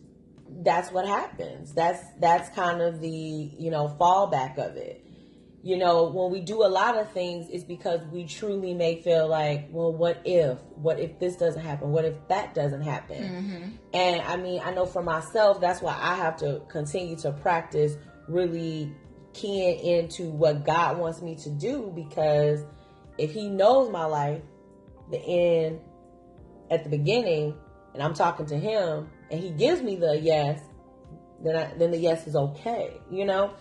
that's 0.62 0.92
what 0.92 1.08
happens. 1.08 1.74
That's 1.74 2.02
that's 2.20 2.50
kind 2.56 2.82
of 2.82 3.00
the 3.02 3.10
you 3.10 3.72
know 3.72 3.96
fallback 4.00 4.58
of 4.58 4.78
it 4.78 5.04
you 5.66 5.78
know, 5.78 6.10
when 6.10 6.30
we 6.30 6.42
do 6.42 6.66
a 6.66 6.68
lot 6.68 6.98
of 6.98 7.10
things, 7.14 7.48
it's 7.50 7.64
because 7.64 8.02
we 8.12 8.26
truly 8.26 8.74
may 8.74 9.02
feel 9.02 9.30
like, 9.30 9.70
well, 9.72 9.94
what 9.94 10.22
if? 10.26 10.60
What 10.76 11.00
if 11.00 11.20
this 11.20 11.38
doesn't 11.38 11.62
happen? 11.62 11.92
What 11.92 12.04
if 12.04 12.16
that 12.28 12.54
doesn't 12.54 12.82
happen? 12.82 13.24
Mm-hmm. 13.24 13.70
And 13.94 14.22
I 14.24 14.36
mean, 14.36 14.62
I 14.62 14.74
know 14.74 14.86
for 14.86 15.02
myself, 15.02 15.62
that's 15.62 15.82
why 15.82 15.98
I 15.98 16.16
have 16.16 16.36
to 16.38 16.62
continue 16.68 17.16
to 17.20 17.32
practice 17.32 17.96
really 18.28 18.94
keying 19.32 19.80
into 19.80 20.30
what 20.32 20.66
God 20.66 20.98
wants 20.98 21.22
me 21.22 21.36
to 21.38 21.50
do 21.50 21.94
because 21.96 22.66
if 23.18 23.32
He 23.32 23.48
knows 23.48 23.90
my 23.90 24.04
life, 24.04 24.42
the 25.12 25.20
end 25.20 25.80
at 26.70 26.84
the 26.84 26.90
beginning, 26.90 27.56
and 27.94 28.04
I'm 28.04 28.14
talking 28.14 28.48
to 28.48 28.60
Him, 28.60 29.10
and 29.34 29.42
He 29.42 29.50
gives 29.50 29.82
me 29.82 29.96
the 29.96 30.20
yes, 30.20 30.62
then 31.44 31.56
I, 31.56 31.74
then 31.76 31.90
the 31.90 31.98
yes 31.98 32.28
is 32.28 32.36
okay, 32.36 33.02
you 33.10 33.26
know. 33.26 33.54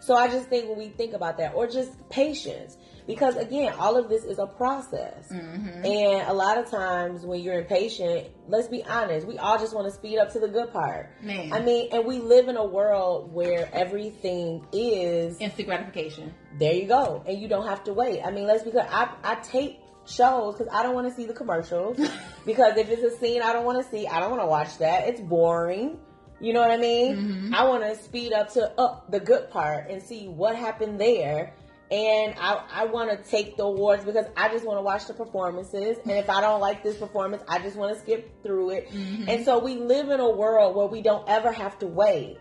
So 0.00 0.16
I 0.16 0.26
just 0.26 0.48
think 0.48 0.68
when 0.68 0.76
we 0.76 0.88
think 0.88 1.12
about 1.12 1.38
that, 1.38 1.54
or 1.54 1.68
just 1.68 1.92
patience, 2.10 2.76
because 3.06 3.36
again, 3.36 3.72
all 3.78 3.96
of 3.96 4.08
this 4.08 4.24
is 4.24 4.40
a 4.40 4.46
process. 4.46 5.28
Mm-hmm. 5.30 5.86
And 5.86 6.28
a 6.28 6.32
lot 6.32 6.58
of 6.58 6.68
times 6.68 7.24
when 7.24 7.40
you're 7.40 7.60
impatient, 7.60 8.26
let's 8.48 8.66
be 8.66 8.82
honest, 8.82 9.28
we 9.28 9.38
all 9.38 9.58
just 9.58 9.72
want 9.72 9.86
to 9.86 9.92
speed 9.92 10.18
up 10.18 10.32
to 10.32 10.40
the 10.40 10.48
good 10.48 10.72
part. 10.72 11.10
Man. 11.22 11.52
I 11.52 11.60
mean, 11.60 11.90
and 11.92 12.04
we 12.04 12.18
live 12.18 12.48
in 12.48 12.56
a 12.56 12.64
world 12.64 13.32
where 13.32 13.68
everything 13.72 14.66
is 14.72 15.40
instant 15.40 15.68
gratification. 15.68 16.34
There 16.58 16.74
you 16.74 16.88
go. 16.88 17.22
And 17.24 17.40
you 17.40 17.46
don't 17.46 17.66
have 17.66 17.84
to 17.84 17.92
wait. 17.92 18.22
I 18.24 18.32
mean, 18.32 18.48
let's 18.48 18.64
be 18.64 18.72
clear. 18.72 18.88
I, 18.90 19.08
I 19.22 19.36
tape 19.36 19.78
shows 20.06 20.56
because 20.56 20.72
I 20.72 20.82
don't 20.82 20.94
want 20.94 21.08
to 21.08 21.14
see 21.14 21.26
the 21.26 21.34
commercials. 21.34 21.96
because 22.46 22.76
if 22.76 22.88
it's 22.88 23.02
a 23.02 23.16
scene 23.18 23.42
I 23.42 23.52
don't 23.52 23.64
want 23.64 23.84
to 23.84 23.90
see, 23.90 24.06
I 24.06 24.20
don't 24.20 24.30
want 24.30 24.42
to 24.42 24.46
watch 24.46 24.78
that. 24.78 25.08
It's 25.08 25.20
boring. 25.20 25.98
You 26.40 26.52
know 26.52 26.60
what 26.60 26.72
I 26.72 26.76
mean? 26.76 27.16
Mm-hmm. 27.16 27.54
I 27.54 27.68
want 27.68 27.84
to 27.84 27.96
speed 28.02 28.32
up 28.32 28.52
to 28.54 28.72
up 28.78 29.10
the 29.10 29.20
good 29.20 29.50
part 29.50 29.90
and 29.90 30.02
see 30.02 30.26
what 30.26 30.56
happened 30.56 31.00
there. 31.00 31.54
And 31.92 32.34
I, 32.40 32.64
I 32.72 32.84
want 32.86 33.10
to 33.10 33.30
take 33.30 33.58
the 33.58 33.64
awards 33.64 34.04
because 34.04 34.24
I 34.34 34.48
just 34.48 34.64
want 34.64 34.78
to 34.78 34.82
watch 34.82 35.06
the 35.06 35.12
performances. 35.12 35.98
And 36.02 36.12
if 36.12 36.30
I 36.30 36.40
don't 36.40 36.60
like 36.60 36.82
this 36.82 36.96
performance, 36.96 37.42
I 37.46 37.58
just 37.58 37.76
want 37.76 37.94
to 37.94 38.00
skip 38.00 38.42
through 38.42 38.70
it. 38.70 38.90
Mm-hmm. 38.90 39.28
And 39.28 39.44
so 39.44 39.58
we 39.58 39.76
live 39.76 40.08
in 40.08 40.18
a 40.18 40.30
world 40.30 40.74
where 40.74 40.86
we 40.86 41.02
don't 41.02 41.28
ever 41.28 41.52
have 41.52 41.78
to 41.80 41.86
wait. 41.86 42.38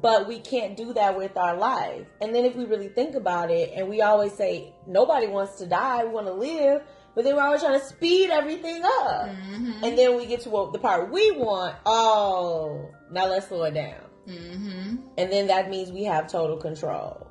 But 0.00 0.28
we 0.28 0.40
can't 0.40 0.76
do 0.76 0.92
that 0.94 1.16
with 1.16 1.36
our 1.36 1.56
life. 1.56 2.06
And 2.20 2.34
then 2.34 2.44
if 2.44 2.56
we 2.56 2.64
really 2.64 2.88
think 2.88 3.14
about 3.14 3.50
it, 3.50 3.72
and 3.74 3.88
we 3.88 4.02
always 4.02 4.32
say, 4.32 4.74
nobody 4.86 5.26
wants 5.28 5.56
to 5.58 5.66
die, 5.66 6.04
we 6.04 6.10
want 6.10 6.26
to 6.26 6.32
live. 6.32 6.82
But 7.14 7.24
then 7.24 7.36
we're 7.36 7.42
always 7.42 7.62
trying 7.62 7.78
to 7.78 7.86
speed 7.86 8.30
everything 8.30 8.82
up. 8.84 9.28
Mm-hmm. 9.28 9.84
And 9.84 9.96
then 9.96 10.16
we 10.16 10.26
get 10.26 10.40
to 10.42 10.50
what 10.50 10.72
the 10.72 10.80
part 10.80 11.12
we 11.12 11.30
want. 11.30 11.76
Oh, 11.86 12.90
now 13.10 13.26
let's 13.26 13.46
slow 13.46 13.62
it 13.62 13.74
down. 13.74 14.02
Mm-hmm. 14.28 14.96
And 15.16 15.32
then 15.32 15.46
that 15.46 15.70
means 15.70 15.92
we 15.92 16.04
have 16.04 16.30
total 16.30 16.56
control. 16.56 17.26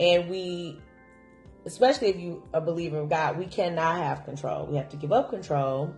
And 0.00 0.30
we, 0.30 0.80
especially 1.66 2.08
if 2.08 2.16
you 2.16 2.42
are 2.54 2.60
a 2.60 2.64
believer 2.64 2.98
of 2.98 3.10
God, 3.10 3.36
we 3.36 3.46
cannot 3.46 3.98
have 3.98 4.24
control. 4.24 4.66
We 4.66 4.76
have 4.78 4.88
to 4.88 4.96
give 4.96 5.12
up 5.12 5.28
control. 5.28 5.94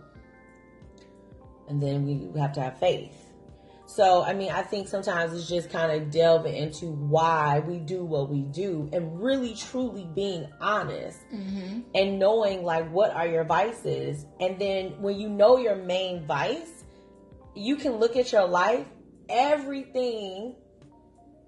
And 1.69 1.81
then 1.81 2.05
we 2.05 2.39
have 2.39 2.53
to 2.53 2.61
have 2.61 2.77
faith. 2.77 3.15
So, 3.89 4.23
I 4.23 4.33
mean, 4.33 4.51
I 4.51 4.61
think 4.61 4.87
sometimes 4.87 5.33
it's 5.33 5.49
just 5.49 5.71
kind 5.71 5.91
of 5.91 6.11
delving 6.11 6.55
into 6.55 6.85
why 6.85 7.57
we 7.57 7.79
do 7.79 8.05
what 8.05 8.29
we 8.29 8.43
do 8.43 8.87
and 8.93 9.19
really 9.19 9.55
truly 9.55 10.07
being 10.13 10.47
honest 10.61 11.17
mm-hmm. 11.33 11.79
and 11.95 12.19
knowing 12.19 12.63
like 12.63 12.87
what 12.91 13.11
are 13.15 13.25
your 13.25 13.45
vices. 13.45 14.27
And 14.39 14.59
then 14.61 15.01
when 15.01 15.19
you 15.19 15.27
know 15.27 15.57
your 15.57 15.75
main 15.75 16.27
vice, 16.27 16.83
you 17.55 17.77
can 17.77 17.93
look 17.93 18.15
at 18.15 18.31
your 18.31 18.47
life, 18.47 18.85
everything 19.27 20.55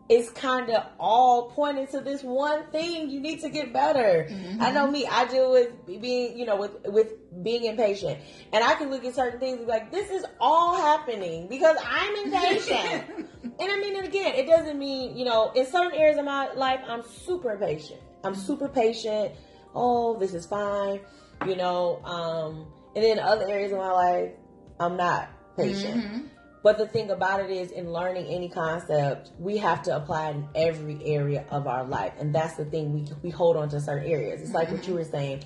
is 0.10 0.30
kind 0.32 0.70
of 0.70 0.84
all 1.00 1.52
pointing 1.52 1.88
to 1.88 2.02
this 2.02 2.22
one 2.24 2.66
thing 2.72 3.10
you 3.10 3.20
need 3.20 3.40
to 3.42 3.50
get 3.50 3.72
better. 3.72 4.28
Mm-hmm. 4.30 4.62
i 4.62 4.72
know 4.72 4.90
me 4.90 5.06
i 5.08 5.26
deal 5.26 5.52
with 5.52 5.70
being 6.02 6.38
you 6.38 6.46
know 6.46 6.58
with 6.58 6.72
with 6.86 7.14
being 7.44 7.66
impatient. 7.66 8.20
And 8.54 8.64
i 8.64 8.76
can 8.76 8.90
look 8.90 9.06
at 9.06 9.16
certain 9.16 9.40
things 9.40 9.58
and 9.58 9.68
be 9.68 9.72
like 9.72 9.92
this 9.92 10.10
is 10.12 10.26
all 10.40 10.76
happening 10.76 11.48
because 11.48 11.78
i'm 11.86 12.16
impatient. 12.26 13.04
And 13.44 13.72
i 13.72 13.80
mean 13.80 13.96
and 13.96 14.08
again 14.08 14.34
it 14.36 14.48
doesn't 14.48 14.78
mean 14.80 15.16
you 15.18 15.26
know 15.26 15.52
in 15.56 15.66
certain 15.66 16.00
areas 16.00 16.18
of 16.18 16.26
my 16.26 16.52
life 16.54 16.80
i'm 16.88 17.04
super 17.04 17.58
patient 17.58 18.00
i'm 18.24 18.36
super 18.36 18.68
patient. 18.68 19.34
Oh 19.76 20.18
this 20.18 20.34
is 20.34 20.46
fine 20.46 21.00
you 21.48 21.56
know 21.56 22.02
um 22.04 22.68
and 22.96 23.04
then 23.04 23.20
other 23.20 23.48
areas 23.48 23.72
of 23.72 23.78
my 23.78 23.92
life 23.92 24.32
i'm 24.80 24.98
not 24.98 25.30
patient. 25.58 26.04
Mm-hmm. 26.04 26.28
But 26.64 26.78
the 26.78 26.88
thing 26.88 27.10
about 27.10 27.40
it 27.40 27.50
is, 27.50 27.72
in 27.72 27.92
learning 27.92 28.28
any 28.28 28.48
concept, 28.48 29.32
we 29.40 29.58
have 29.58 29.82
to 29.84 29.96
apply 29.96 30.30
it 30.30 30.36
in 30.36 30.48
every 30.56 31.04
area 31.04 31.46
of 31.50 31.66
our 31.66 31.84
life, 31.84 32.14
and 32.20 32.34
that's 32.34 32.56
the 32.56 32.66
thing. 32.66 32.94
We 32.94 33.08
we 33.24 33.30
hold 33.32 33.58
on 33.58 33.70
to 33.70 33.80
certain 33.80 34.08
areas. 34.08 34.42
It's 34.42 34.52
like 34.52 34.72
what 34.72 34.88
you 34.88 34.94
were 34.94 35.04
saying. 35.04 35.44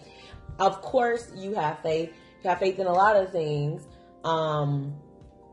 Of 0.60 0.82
course, 0.82 1.32
you 1.36 1.54
have 1.56 1.80
faith. 1.80 2.12
You 2.44 2.50
have 2.50 2.60
faith 2.60 2.80
in 2.80 2.88
a 2.88 2.94
lot 2.94 3.16
of 3.16 3.32
things. 3.32 3.88
Um, 4.24 4.96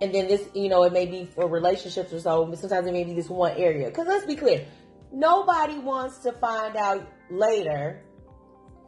and 0.00 0.12
then 0.12 0.26
this, 0.26 0.48
you 0.54 0.68
know, 0.68 0.82
it 0.82 0.92
may 0.92 1.06
be 1.06 1.26
for 1.26 1.48
relationships 1.48 2.12
or 2.12 2.20
so. 2.20 2.44
But 2.46 2.58
sometimes 2.58 2.86
it 2.86 2.92
may 2.92 3.04
be 3.04 3.14
this 3.14 3.28
one 3.28 3.52
area. 3.56 3.86
Because 3.86 4.08
let's 4.08 4.26
be 4.26 4.36
clear, 4.36 4.66
nobody 5.12 5.78
wants 5.78 6.18
to 6.20 6.32
find 6.32 6.76
out 6.76 7.06
later 7.30 8.02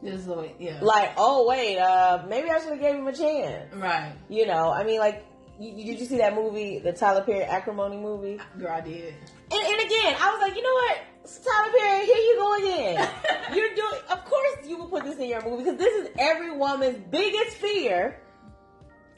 this 0.01 0.21
is 0.21 0.27
way, 0.27 0.53
yeah. 0.59 0.79
Like, 0.81 1.13
oh 1.17 1.47
wait, 1.47 1.79
uh, 1.79 2.25
maybe 2.27 2.49
I 2.49 2.59
should 2.59 2.71
have 2.71 2.79
gave 2.79 2.95
him 2.95 3.07
a 3.07 3.13
chance. 3.13 3.73
Right. 3.73 4.13
You 4.29 4.45
know, 4.45 4.71
I 4.71 4.83
mean, 4.83 4.99
like 4.99 5.25
you, 5.59 5.85
did 5.85 5.99
you 5.99 6.05
see 6.05 6.17
that 6.17 6.35
movie, 6.35 6.79
the 6.79 6.91
Tyler 6.93 7.21
Perry 7.23 7.43
acrimony 7.43 7.97
movie? 7.97 8.39
Girl, 8.59 8.71
I 8.71 8.81
did. 8.81 9.13
And, 9.51 9.63
and 9.67 9.79
again, 9.85 10.15
I 10.19 10.31
was 10.31 10.41
like, 10.41 10.55
you 10.55 10.63
know 10.63 10.73
what, 10.73 10.97
Tyler 11.43 11.71
Perry, 11.77 12.05
here 12.05 12.15
you 12.17 12.35
go 12.37 12.55
again. 12.55 13.09
You're 13.55 13.75
doing. 13.75 14.01
Of 14.09 14.25
course, 14.25 14.57
you 14.67 14.77
will 14.77 14.87
put 14.87 15.03
this 15.05 15.17
in 15.17 15.29
your 15.29 15.43
movie 15.43 15.63
because 15.63 15.77
this 15.79 15.93
is 16.05 16.09
every 16.19 16.55
woman's 16.57 16.99
biggest 17.09 17.57
fear 17.57 18.19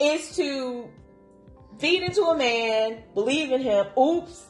is 0.00 0.36
to 0.36 0.88
feed 1.78 2.02
into 2.02 2.22
a 2.22 2.36
man, 2.36 3.02
believe 3.14 3.50
in 3.52 3.60
him. 3.62 3.86
Oops, 3.98 4.44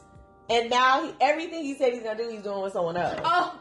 and 0.49 0.69
now 0.69 1.03
he, 1.05 1.13
everything 1.21 1.63
he 1.63 1.75
said 1.75 1.93
he's 1.93 2.03
gonna 2.03 2.17
do, 2.17 2.29
he's 2.29 2.41
doing 2.43 2.61
with 2.61 2.73
someone 2.73 2.97
else. 2.97 3.19
Oh, 3.23 3.59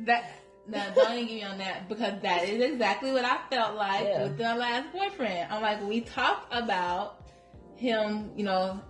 that. 0.00 0.30
No, 0.68 0.82
don't 0.96 1.12
even 1.12 1.26
get 1.28 1.34
me 1.36 1.42
on 1.44 1.58
that 1.58 1.88
because 1.88 2.20
that 2.22 2.42
is 2.48 2.60
exactly 2.72 3.12
what 3.12 3.24
I 3.24 3.38
felt 3.48 3.76
like 3.76 4.02
Yeah. 4.02 4.24
with 4.24 4.40
my 4.40 4.56
last 4.56 4.92
boyfriend. 4.92 5.52
I'm 5.52 5.62
like, 5.62 5.80
we 5.86 6.00
talked 6.00 6.52
about 6.52 7.24
him, 7.78 8.30
you 8.36 8.44
know, 8.44 8.80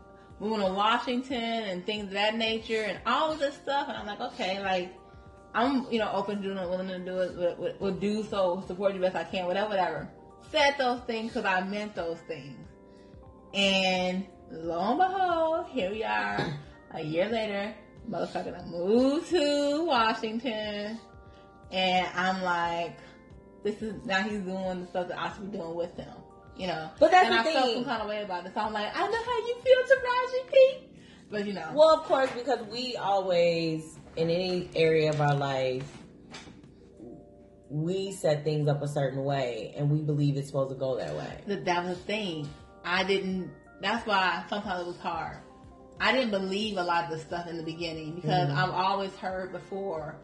moving 0.41 0.61
to 0.61 0.73
Washington 0.73 1.65
and 1.65 1.85
things 1.87 2.05
of 2.05 2.11
that 2.11 2.37
nature 2.37 2.83
and 2.83 2.99
all 3.07 3.33
of 3.33 3.39
this 3.39 3.55
stuff, 3.55 3.89
and 3.89 3.97
I'm 3.97 4.07
like, 4.07 4.21
okay, 4.33 4.61
like 4.63 4.95
I'm, 5.55 5.91
you 5.91 5.99
know, 5.99 6.11
open 6.13 6.37
to 6.37 6.43
doing 6.43 6.59
it, 6.59 6.69
willing 6.69 6.89
to 6.89 6.99
do 6.99 7.19
it, 7.19 7.59
will, 7.59 7.75
will, 7.81 7.95
do 7.95 8.23
so, 8.25 8.63
support 8.67 8.95
you 8.95 9.01
best 9.01 9.17
I 9.17 9.25
can, 9.25 9.47
whatever, 9.47 9.71
whatever. 9.71 10.11
Said 10.51 10.75
those 10.79 11.01
things 11.01 11.33
because 11.33 11.47
I 11.47 11.63
meant 11.63 11.95
those 11.95 12.19
things. 12.29 12.59
And 13.55 14.27
lo 14.51 14.91
and 14.91 14.99
behold, 14.99 15.67
here 15.71 15.91
we 15.91 16.05
are, 16.05 16.59
a 16.93 17.03
year 17.03 17.29
later, 17.29 17.75
motherfucker 18.09 18.57
done 18.57 18.71
moved 18.71 19.31
to 19.31 19.85
Washington. 19.87 21.01
And 21.73 22.07
I'm 22.15 22.43
like, 22.43 22.99
this 23.65 23.81
is, 23.81 24.05
now 24.05 24.23
he's 24.23 24.41
doing 24.41 24.83
the 24.83 24.87
stuff 24.89 25.09
that 25.09 25.19
I 25.19 25.33
should 25.33 25.51
be 25.51 25.59
doing 25.59 25.75
with 25.75 25.97
him. 25.97 26.13
You 26.57 26.69
know? 26.69 26.91
But 26.99 27.11
that's 27.11 27.27
and 27.27 27.35
the 27.35 27.41
I 27.41 27.53
felt 27.53 27.75
some 27.75 27.85
kind 27.85 28.03
of 28.03 28.09
way 28.09 28.23
about 28.23 28.47
it. 28.47 28.53
So 28.55 28.61
I'm 28.61 28.73
like, 28.73 28.89
I 28.97 29.07
know 29.07 29.23
how 29.25 29.39
you 29.47 29.57
feel, 29.63 29.97
Taraji 29.97 30.51
P. 30.53 30.89
But 31.31 31.47
you 31.47 31.53
know. 31.53 31.71
Well, 31.75 31.91
of 31.91 32.05
course, 32.05 32.31
because 32.33 32.65
we 32.69 32.97
always, 32.97 33.99
in 34.17 34.31
any 34.31 34.71
area 34.75 35.11
of 35.11 35.21
our 35.21 35.35
life, 35.35 35.85
we 37.69 38.13
set 38.13 38.45
things 38.45 38.69
up 38.69 38.81
a 38.83 38.89
certain 38.89 39.25
way 39.25 39.75
and 39.77 39.91
we 39.91 39.99
believe 40.01 40.37
it's 40.37 40.47
supposed 40.47 40.71
to 40.71 40.77
go 40.77 40.97
that 40.97 41.15
way. 41.17 41.41
that 41.47 41.65
that 41.65 41.85
was 41.85 41.99
the 41.99 42.05
thing. 42.05 42.49
I 42.85 43.03
didn't. 43.05 43.51
That's 43.81 44.07
why 44.07 44.45
sometimes 44.49 44.83
it 44.83 44.87
was 44.87 44.99
hard. 44.99 45.39
I 46.01 46.13
didn't 46.13 46.31
believe 46.31 46.77
a 46.77 46.83
lot 46.83 47.05
of 47.05 47.11
the 47.11 47.19
stuff 47.19 47.49
in 47.49 47.57
the 47.57 47.63
beginning 47.65 48.15
because 48.15 48.49
Mhm. 48.49 48.57
I've 48.57 48.71
always 48.71 49.15
heard 49.17 49.51
before 49.53 50.17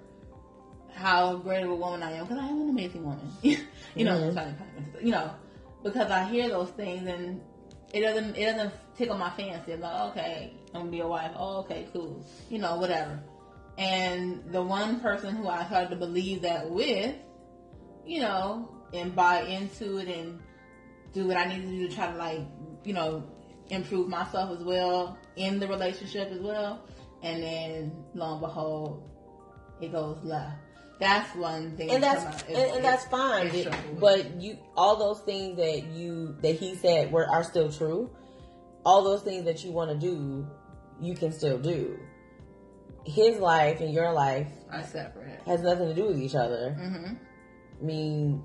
how 0.94 1.36
great 1.36 1.64
of 1.64 1.70
a 1.70 1.74
woman 1.74 2.02
I 2.02 2.12
am 2.12 2.26
because 2.26 2.38
I 2.42 2.46
am 2.46 2.60
an 2.62 2.68
amazing 2.70 3.04
woman. 3.04 3.28
you 3.42 4.04
know, 4.04 4.30
Mhm. 4.30 5.04
you 5.04 5.10
know, 5.10 5.30
because 5.82 6.10
I 6.10 6.24
hear 6.24 6.48
those 6.48 6.70
things 6.70 7.06
and 7.06 7.40
it 7.92 8.00
doesn't 8.00 8.36
it 8.36 8.44
doesn't 8.46 8.72
tickle 8.96 9.18
my 9.18 9.30
fancy. 9.30 9.72
I'm 9.72 9.80
like, 9.80 10.00
okay, 10.10 10.54
I'm 10.74 10.82
gonna 10.82 10.90
be 10.90 11.00
a 11.00 11.06
wife. 11.06 11.32
Oh, 11.36 11.58
okay, 11.60 11.86
cool. 11.92 12.24
You 12.48 12.58
know, 12.58 12.76
whatever. 12.76 13.20
And 13.78 14.44
the 14.52 14.62
one 14.62 15.00
person 15.00 15.34
who 15.36 15.48
I 15.48 15.64
started 15.66 15.90
to 15.90 15.96
believe 15.96 16.42
that 16.42 16.70
with, 16.70 17.14
you 18.06 18.20
know, 18.20 18.68
and 18.92 19.14
buy 19.14 19.42
into 19.42 19.98
it 19.98 20.08
and 20.08 20.40
do 21.12 21.26
what 21.26 21.36
I 21.36 21.46
need 21.46 21.62
to 21.62 21.68
do 21.68 21.88
to 21.88 21.94
try 21.94 22.10
to 22.10 22.16
like, 22.16 22.40
you 22.84 22.92
know, 22.92 23.24
improve 23.70 24.08
myself 24.08 24.58
as 24.58 24.64
well 24.64 25.18
in 25.36 25.58
the 25.58 25.68
relationship 25.68 26.30
as 26.30 26.40
well. 26.40 26.86
And 27.22 27.42
then 27.42 27.92
lo 28.14 28.32
and 28.32 28.40
behold, 28.40 29.08
it 29.80 29.92
goes 29.92 30.18
left. 30.22 30.56
That's 31.02 31.34
one 31.36 31.76
thing. 31.76 31.90
And 31.90 32.02
that's 32.02 32.24
out. 32.24 32.48
and, 32.48 32.56
It- 32.58 32.74
and 32.76 32.84
that's 32.84 33.04
fine. 33.06 33.46
it. 33.48 33.68
But 34.00 34.40
you 34.40 34.56
all 34.76 34.96
those 34.96 35.20
things 35.20 35.56
that 35.56 35.84
you 35.86 36.36
that 36.42 36.54
he 36.56 36.74
said 36.76 37.10
were 37.12 37.28
are 37.28 37.42
still 37.42 37.70
true. 37.72 38.10
All 38.84 39.02
those 39.02 39.22
things 39.22 39.44
that 39.46 39.64
you 39.64 39.72
want 39.72 39.90
to 39.90 39.96
do, 39.98 40.46
you 41.00 41.14
can 41.14 41.32
still 41.32 41.58
do. 41.58 41.98
His 43.04 43.38
life 43.38 43.80
and 43.80 43.92
your 43.92 44.12
life 44.12 44.46
are 44.70 44.84
separate. 44.84 45.40
has 45.46 45.60
nothing 45.62 45.88
to 45.88 45.94
do 45.94 46.06
with 46.06 46.20
each 46.20 46.36
other. 46.36 46.76
Mm-hmm. 46.78 47.14
I 47.80 47.84
mean, 47.84 48.42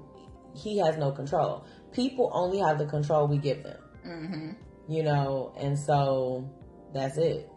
he 0.56 0.80
has 0.80 0.98
no 0.98 1.12
control. 1.12 1.66
People 1.92 2.32
only 2.34 2.58
have 2.60 2.80
the 2.80 2.86
control 2.88 3.28
we 3.28 3.38
give 3.38 3.62
them, 3.64 3.80
Mm-hmm. 4.06 4.92
you 4.92 5.04
know, 5.04 5.54
and 5.58 5.78
so 5.78 6.50
that's 6.94 7.18
it. 7.18 7.48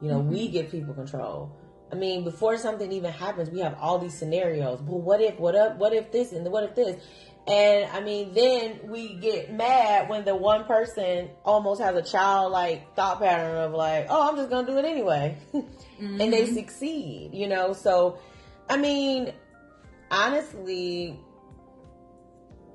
You 0.00 0.08
know, 0.10 0.18
we 0.18 0.48
Mhm. 0.48 0.52
give 0.52 0.70
people 0.70 0.94
control. 0.94 1.52
I 1.92 1.94
mean, 1.94 2.24
before 2.24 2.56
something 2.56 2.90
even 2.90 3.12
happens, 3.12 3.50
we 3.50 3.60
have 3.60 3.76
all 3.78 3.98
these 3.98 4.16
scenarios. 4.18 4.80
Well, 4.80 5.00
what 5.00 5.20
if, 5.20 5.38
what 5.38 5.54
up, 5.54 5.76
what 5.76 5.92
if 5.92 6.10
this, 6.10 6.32
and 6.32 6.50
what 6.50 6.64
if 6.64 6.74
this? 6.74 7.02
And 7.46 7.90
I 7.90 8.00
mean, 8.00 8.32
then 8.32 8.80
we 8.84 9.14
get 9.14 9.52
mad 9.52 10.08
when 10.08 10.24
the 10.24 10.34
one 10.34 10.64
person 10.64 11.28
almost 11.44 11.82
has 11.82 11.94
a 11.96 12.02
childlike 12.02 12.94
thought 12.94 13.18
pattern 13.20 13.56
of 13.56 13.72
like, 13.72 14.06
oh, 14.08 14.30
I'm 14.30 14.36
just 14.36 14.48
gonna 14.48 14.66
do 14.66 14.78
it 14.78 14.84
anyway. 14.84 15.36
and 15.52 16.18
they 16.20 16.44
Mhm. 16.46 16.54
succeed, 16.54 17.30
you 17.34 17.48
know. 17.48 17.72
So, 17.72 18.18
I 18.70 18.76
mean, 18.78 19.32
honestly, 20.10 21.18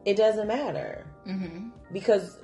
it 0.06 0.16
doesn't 0.18 0.48
matter 0.48 1.06
Mm-hmm. 1.26 1.70
because 1.92 2.38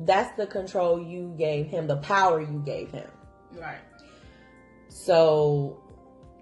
that's 0.00 0.36
the 0.36 0.46
control 0.46 1.00
you 1.00 1.34
gave 1.38 1.66
him, 1.66 1.86
the 1.86 1.96
power 1.96 2.40
you 2.40 2.62
gave 2.64 2.90
him. 2.90 3.08
Right. 3.52 3.78
So, 4.94 5.82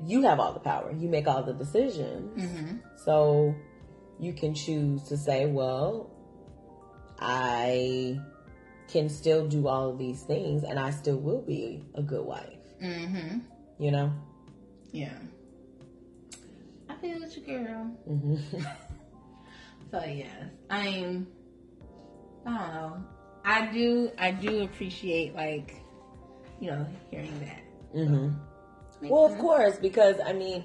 you 0.04 0.22
have 0.22 0.38
all 0.38 0.52
the 0.52 0.60
power. 0.60 0.92
You 0.92 1.08
make 1.08 1.26
all 1.26 1.42
the 1.42 1.54
decisions. 1.54 2.38
Mm-hmm. 2.42 2.76
So, 3.04 3.54
you 4.20 4.34
can 4.34 4.54
choose 4.54 5.04
to 5.04 5.16
say, 5.16 5.46
well, 5.46 6.10
I 7.18 8.20
can 8.88 9.08
still 9.08 9.48
do 9.48 9.66
all 9.68 9.88
of 9.90 9.98
these 9.98 10.22
things 10.22 10.64
and 10.64 10.78
I 10.78 10.90
still 10.90 11.16
will 11.16 11.40
be 11.40 11.82
a 11.94 12.02
good 12.02 12.24
wife, 12.26 12.58
Mm-hmm. 12.82 13.38
you 13.78 13.90
know? 13.90 14.12
Yeah. 14.92 15.14
I 16.90 16.94
feel 16.96 17.20
with 17.20 17.34
you, 17.38 17.42
girl. 17.44 17.84
hmm 18.06 18.36
So 19.90 20.02
yes, 20.04 20.28
I'm. 20.70 21.26
I 22.46 22.50
don't 22.50 22.74
know. 22.74 23.04
I 23.44 23.66
do. 23.72 24.10
I 24.18 24.30
do 24.30 24.62
appreciate 24.64 25.34
like, 25.34 25.82
you 26.60 26.70
know, 26.70 26.86
hearing 27.10 27.38
that. 27.40 27.60
Hmm 27.92 28.28
Makes 29.00 29.12
Well, 29.12 29.24
of 29.26 29.38
course, 29.38 29.78
because 29.78 30.16
I 30.24 30.32
mean, 30.32 30.64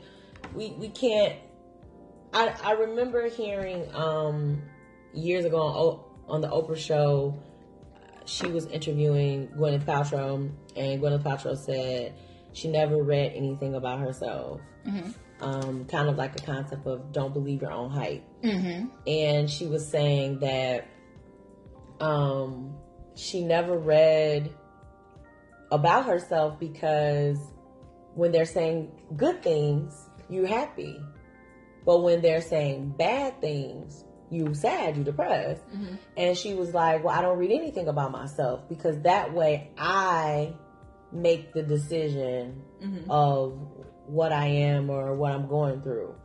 we 0.56 0.72
we 0.78 0.90
can't. 0.90 1.36
I 2.34 2.54
I 2.64 2.72
remember 2.74 3.28
hearing 3.30 3.94
um 3.96 4.62
years 5.14 5.46
ago 5.46 5.60
on, 5.60 6.00
on 6.36 6.42
the 6.42 6.48
Oprah 6.50 6.78
show, 6.78 7.40
she 8.26 8.48
was 8.48 8.68
interviewing 8.68 9.48
Gwyneth 9.58 9.86
Paltrow, 9.86 10.52
and 10.76 11.02
Gwyneth 11.02 11.24
Paltrow 11.24 11.58
said 11.58 12.14
she 12.54 12.68
never 12.68 13.02
read 13.02 13.34
anything 13.36 13.76
about 13.76 14.00
herself. 14.00 14.62
Mhm. 14.86 15.14
Um, 15.40 15.86
kind 15.86 16.10
of 16.10 16.18
like 16.18 16.40
a 16.40 16.44
concept 16.44 16.88
of 16.88 17.12
don't 17.12 17.32
believe 17.32 17.62
your 17.62 17.72
own 17.72 17.92
hype 17.92 18.24
Mhm. 18.42 18.90
and 19.06 19.48
she 19.48 19.68
was 19.68 19.88
saying 19.88 20.40
that 20.40 20.86
um 22.00 22.76
she 23.16 23.44
never 23.44 23.78
read 23.78 24.50
about 25.72 26.06
herself 26.06 26.60
because 26.60 27.38
when 28.16 28.32
they're 28.32 28.46
saying 28.46 28.92
good 29.16 29.42
things 29.44 30.10
you 30.30 30.46
happy 30.46 31.00
but 31.86 32.00
when 32.04 32.22
they're 32.22 32.42
saying 32.42 32.90
bad 32.98 33.40
things 33.42 34.04
you 34.30 34.54
sad 34.54 34.98
you 34.98 35.04
depressed 35.04 35.62
Mhm. 35.70 35.98
and 36.18 36.38
she 36.38 36.54
was 36.54 36.74
like 36.74 37.04
well 37.04 37.14
i 37.18 37.22
don't 37.22 37.38
read 37.38 37.52
anything 37.52 37.88
about 37.88 38.12
myself 38.12 38.62
because 38.70 39.00
that 39.02 39.34
way 39.34 39.72
i 39.78 40.54
make 41.12 41.54
the 41.54 41.64
decision 41.64 42.62
Mhm. 42.82 43.06
of 43.10 43.58
what 44.08 44.32
I 44.32 44.46
am 44.48 44.90
or 44.90 45.16
what 45.16 45.32
I'm 45.34 45.48
going 45.48 45.82
through. 45.82 46.16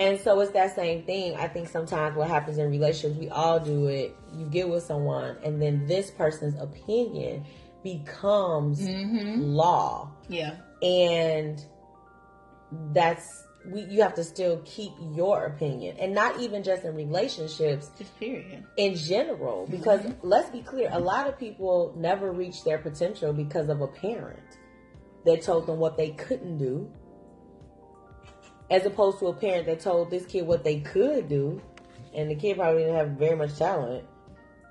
And 0.00 0.18
so 0.18 0.40
it's 0.40 0.50
that 0.52 0.74
same 0.74 1.04
thing. 1.04 1.36
I 1.36 1.46
think 1.46 1.68
sometimes 1.68 2.16
what 2.16 2.26
happens 2.28 2.58
in 2.58 2.68
relationships, 2.70 3.20
we 3.20 3.28
all 3.28 3.60
do 3.60 3.86
it. 3.86 4.16
You 4.36 4.46
get 4.46 4.68
with 4.68 4.82
someone, 4.82 5.36
and 5.44 5.60
then 5.62 5.86
this 5.86 6.10
person's 6.10 6.60
opinion 6.60 7.44
becomes 7.84 8.80
Mhm. 8.80 9.36
law. 9.54 10.10
Yeah. 10.28 10.56
And 10.82 11.64
that's, 12.92 13.44
we, 13.70 13.82
you 13.82 14.02
have 14.02 14.14
to 14.14 14.24
still 14.24 14.60
keep 14.64 14.92
your 15.14 15.44
opinion. 15.44 15.96
And 15.98 16.12
not 16.14 16.40
even 16.40 16.62
just 16.64 16.82
in 16.84 16.94
relationships, 16.96 17.90
Just 17.96 18.18
period. 18.18 18.64
in 18.76 18.94
general. 18.96 19.66
Because 19.70 20.00
let's 20.22 20.50
be 20.50 20.60
clear, 20.62 20.88
a 20.92 20.98
lot 20.98 21.28
of 21.28 21.38
people 21.38 21.94
never 21.96 22.32
reach 22.32 22.64
their 22.64 22.78
potential 22.78 23.32
because 23.32 23.68
of 23.68 23.80
a 23.80 23.86
parent 23.86 24.58
that 25.24 25.42
told 25.42 25.66
them 25.66 25.78
what 25.78 25.96
they 25.96 26.10
couldn't 26.10 26.58
do, 26.58 26.90
as 28.70 28.84
opposed 28.86 29.18
to 29.20 29.26
a 29.28 29.34
parent 29.34 29.66
that 29.66 29.80
told 29.80 30.10
this 30.10 30.26
kid 30.26 30.46
what 30.46 30.64
they 30.64 30.80
could 30.80 31.28
do, 31.28 31.60
and 32.14 32.30
the 32.30 32.34
kid 32.34 32.56
probably 32.56 32.82
didn't 32.82 32.96
have 32.96 33.10
very 33.10 33.36
much 33.36 33.56
talent, 33.56 34.04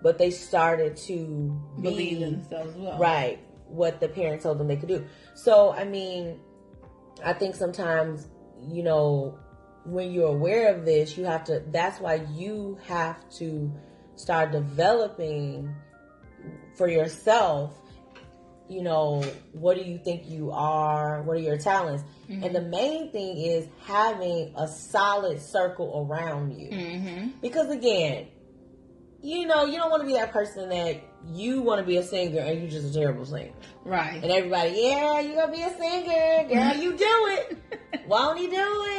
but 0.04 0.18
they 0.18 0.30
started 0.30 0.95
to 0.97 1.60
Believe 1.82 2.20
be 2.20 2.24
in 2.24 2.32
themselves 2.41 2.76
well. 2.76 2.99
right 2.99 3.39
what 3.68 3.99
the 3.99 4.08
parents 4.08 4.43
told 4.43 4.60
them 4.60 4.68
they 4.68 4.76
could 4.76 4.89
do. 4.89 5.06
So 5.34 5.74
I 5.74 5.86
mean, 5.86 6.39
I 7.24 7.34
think 7.34 7.56
sometimes 7.56 8.28
you 8.62 8.84
know 8.84 9.39
when 9.86 10.12
you're 10.12 10.30
aware 10.30 10.74
of 10.74 10.86
this, 10.86 11.18
you 11.18 11.26
have 11.26 11.43
to. 11.45 11.64
That's 11.68 11.99
why 11.99 12.26
you 12.34 12.78
have 12.88 13.18
to 13.38 13.72
start 14.16 14.51
developing 14.51 15.74
for 16.78 16.88
yourself. 16.88 17.74
You 18.70 18.82
know, 18.82 19.22
what 19.51 19.76
do 19.78 19.84
you 19.84 19.97
think 19.97 20.30
you 20.30 20.51
are? 20.51 21.22
What 21.24 21.36
are 21.36 21.41
your 21.41 21.58
talents? 21.58 22.04
Mm-hmm. 22.30 22.43
And 22.43 22.56
the 22.56 22.62
main 22.62 23.12
thing 23.12 23.38
is 23.38 23.68
having 23.86 24.54
a 24.56 24.68
solid 24.68 25.41
circle 25.41 26.08
around 26.10 26.58
you. 26.58 26.70
Mm-hmm. 26.70 27.28
Because 27.41 27.70
again, 27.70 28.28
you 29.24 29.47
know, 29.47 29.65
you 29.65 29.78
don't 29.78 29.89
want 29.89 30.01
to 30.03 30.07
be 30.07 30.13
that 30.13 30.32
person 30.34 30.67
that 30.69 31.01
you 31.34 31.61
want 31.61 31.80
to 31.80 31.86
be 31.86 31.95
a 31.97 32.03
singer 32.03 32.41
and 32.41 32.59
you're 32.59 32.69
just 32.69 32.93
a 32.93 32.99
terrible 32.99 33.26
singer. 33.26 33.53
Right. 33.86 34.21
And 34.21 34.26
everybody, 34.32 34.71
yeah, 34.71 35.21
you're 35.21 35.36
gonna 35.38 35.51
be 35.51 35.61
a 35.63 35.69
singer, 35.69 36.49
girl. 36.49 36.76
You 36.76 36.97
do 36.97 37.05
it. 37.07 37.57
Why 38.05 38.26
won't 38.26 38.39
you 38.41 38.49
do 38.49 38.55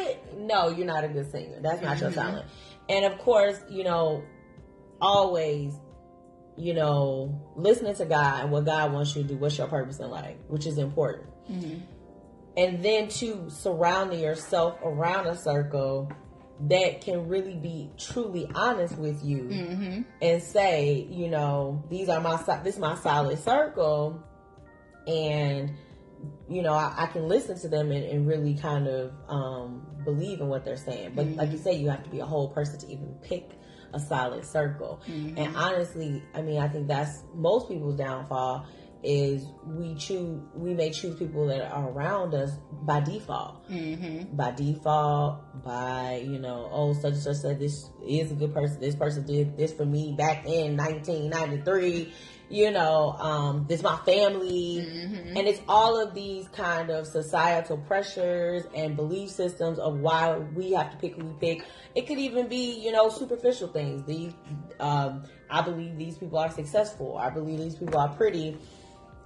it? 0.09 0.39
No, 0.39 0.68
you're 0.70 0.87
not 0.87 1.05
a 1.05 1.09
good 1.09 1.31
singer. 1.31 1.59
That's 1.61 1.83
not 1.83 2.01
your 2.01 2.11
Mhm. 2.11 2.14
talent. 2.14 2.47
And 2.89 3.05
of 3.05 3.18
course, 3.18 3.61
you 3.68 3.85
know, 3.85 4.22
always, 5.01 5.75
you 6.57 6.72
know, 6.72 7.39
listening 7.57 7.95
to 7.97 8.07
God 8.07 8.45
and 8.45 8.51
what 8.51 8.64
God 8.64 8.93
wants 8.93 9.14
you 9.14 9.22
to 9.22 9.29
do. 9.29 9.37
What's 9.37 9.59
your 9.59 9.66
purpose 9.68 9.99
in 10.01 10.11
life, 10.11 10.37
which 10.49 10.66
is 10.66 10.79
important. 10.79 11.27
Mhm. 11.51 11.83
And 12.57 12.83
then 12.85 13.09
to 13.09 13.51
surrounding 13.51 14.20
yourself 14.20 14.79
around 14.83 15.27
a 15.27 15.37
circle 15.37 16.09
that 16.69 17.01
can 17.01 17.29
really 17.29 17.57
be 17.57 17.91
truly 17.99 18.49
honest 18.55 18.97
with 18.97 19.25
you 19.25 19.43
Mhm. 19.45 20.05
and 20.23 20.43
say, 20.43 21.07
you 21.11 21.29
know, 21.29 21.83
these 21.91 22.09
are 22.09 22.21
my 22.21 22.37
this 22.63 22.75
is 22.75 22.81
my 22.81 22.95
solid 22.95 23.39
circle, 23.39 24.23
and 25.07 25.73
you 26.49 26.63
know, 26.63 26.73
I, 26.73 26.95
I 26.97 27.07
can 27.07 27.29
listen 27.29 27.59
to 27.61 27.69
them 27.69 27.91
and, 27.91 28.05
and 28.05 28.27
really 28.27 28.55
kind 28.55 28.87
of 28.87 29.13
um, 29.29 29.87
believe 30.05 30.41
in 30.41 30.49
what 30.49 30.65
they're 30.65 30.77
saying. 30.77 31.13
But 31.15 31.27
like 31.37 31.53
you 31.53 31.59
say, 31.59 31.75
you 31.75 31.91
have 31.91 32.03
to 32.05 32.11
be 32.11 32.21
a 32.21 32.25
whole 32.27 32.49
person 32.49 32.79
to 32.81 32.87
even 32.91 33.15
pick 33.23 33.51
a 33.93 34.01
solid 34.01 34.45
circle. 34.45 35.01
Mhm. 35.07 35.35
And 35.39 35.57
honestly, 35.57 36.23
I 36.35 36.41
mean, 36.43 36.59
I 36.61 36.69
think 36.69 36.87
that's 36.89 37.23
most 37.35 37.69
people's 37.69 37.97
downfall 37.97 38.67
is 39.05 39.47
we 39.67 39.95
choose 39.95 40.41
we 40.55 40.73
may 40.75 40.91
choose 40.91 41.15
people 41.17 41.47
that 41.47 41.71
are 41.71 41.91
around 41.91 42.35
us 42.35 42.53
by 42.83 43.01
default 43.01 43.69
Mhm. 43.71 44.35
by 44.37 44.51
default, 44.53 45.63
by 45.63 46.23
you 46.27 46.39
know, 46.39 46.69
oh 46.73 46.93
such 46.95 47.13
and 47.13 47.23
such 47.23 47.37
said 47.37 47.59
this 47.59 47.91
is 48.07 48.33
a 48.33 48.35
good 48.35 48.53
person. 48.55 48.81
This 48.81 48.95
person 48.95 49.25
did 49.27 49.57
this 49.57 49.73
for 49.73 49.85
me 49.85 50.15
back 50.17 50.47
in 50.47 50.77
1993. 50.77 52.13
You 52.51 52.71
know, 52.71 53.13
um, 53.19 53.65
this 53.69 53.83
my 53.83 53.97
family, 54.05 54.77
Mhm. 54.87 55.29
and 55.39 55.49
it's 55.49 55.61
all 55.67 55.99
of 55.99 56.13
these 56.15 56.47
kind 56.49 56.91
of 56.91 57.07
societal 57.07 57.79
pressures 57.79 58.65
and 58.75 58.95
belief 58.97 59.31
systems 59.31 59.79
of 59.79 59.99
why 59.99 60.37
we 60.55 60.73
have 60.73 60.91
to 60.91 60.97
pick 60.99 61.17
who 61.17 61.27
we 61.29 61.33
pick. 61.41 61.65
It 61.95 62.07
could 62.07 62.19
even 62.19 62.47
be 62.49 62.79
you 62.81 62.93
know 62.93 63.09
superficial 63.09 63.69
things. 63.69 64.05
These, 64.07 64.35
um, 64.79 65.23
I 65.51 65.63
believe 65.63 65.97
these 65.97 66.19
people 66.19 66.39
are 66.39 66.51
successful. 66.51 67.17
I 67.17 67.31
believe 67.31 67.59
these 67.59 67.77
people 67.77 67.99
are 67.99 68.11
pretty. 68.11 68.59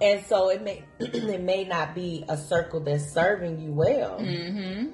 And 0.01 0.25
so 0.25 0.49
it 0.49 0.61
may 0.61 0.83
it 0.99 1.41
may 1.41 1.63
not 1.65 1.93
be 1.95 2.23
a 2.29 2.37
circle 2.37 2.79
that's 2.79 3.11
serving 3.11 3.59
you 3.59 3.71
well. 3.73 4.19
Mhm. 4.19 4.93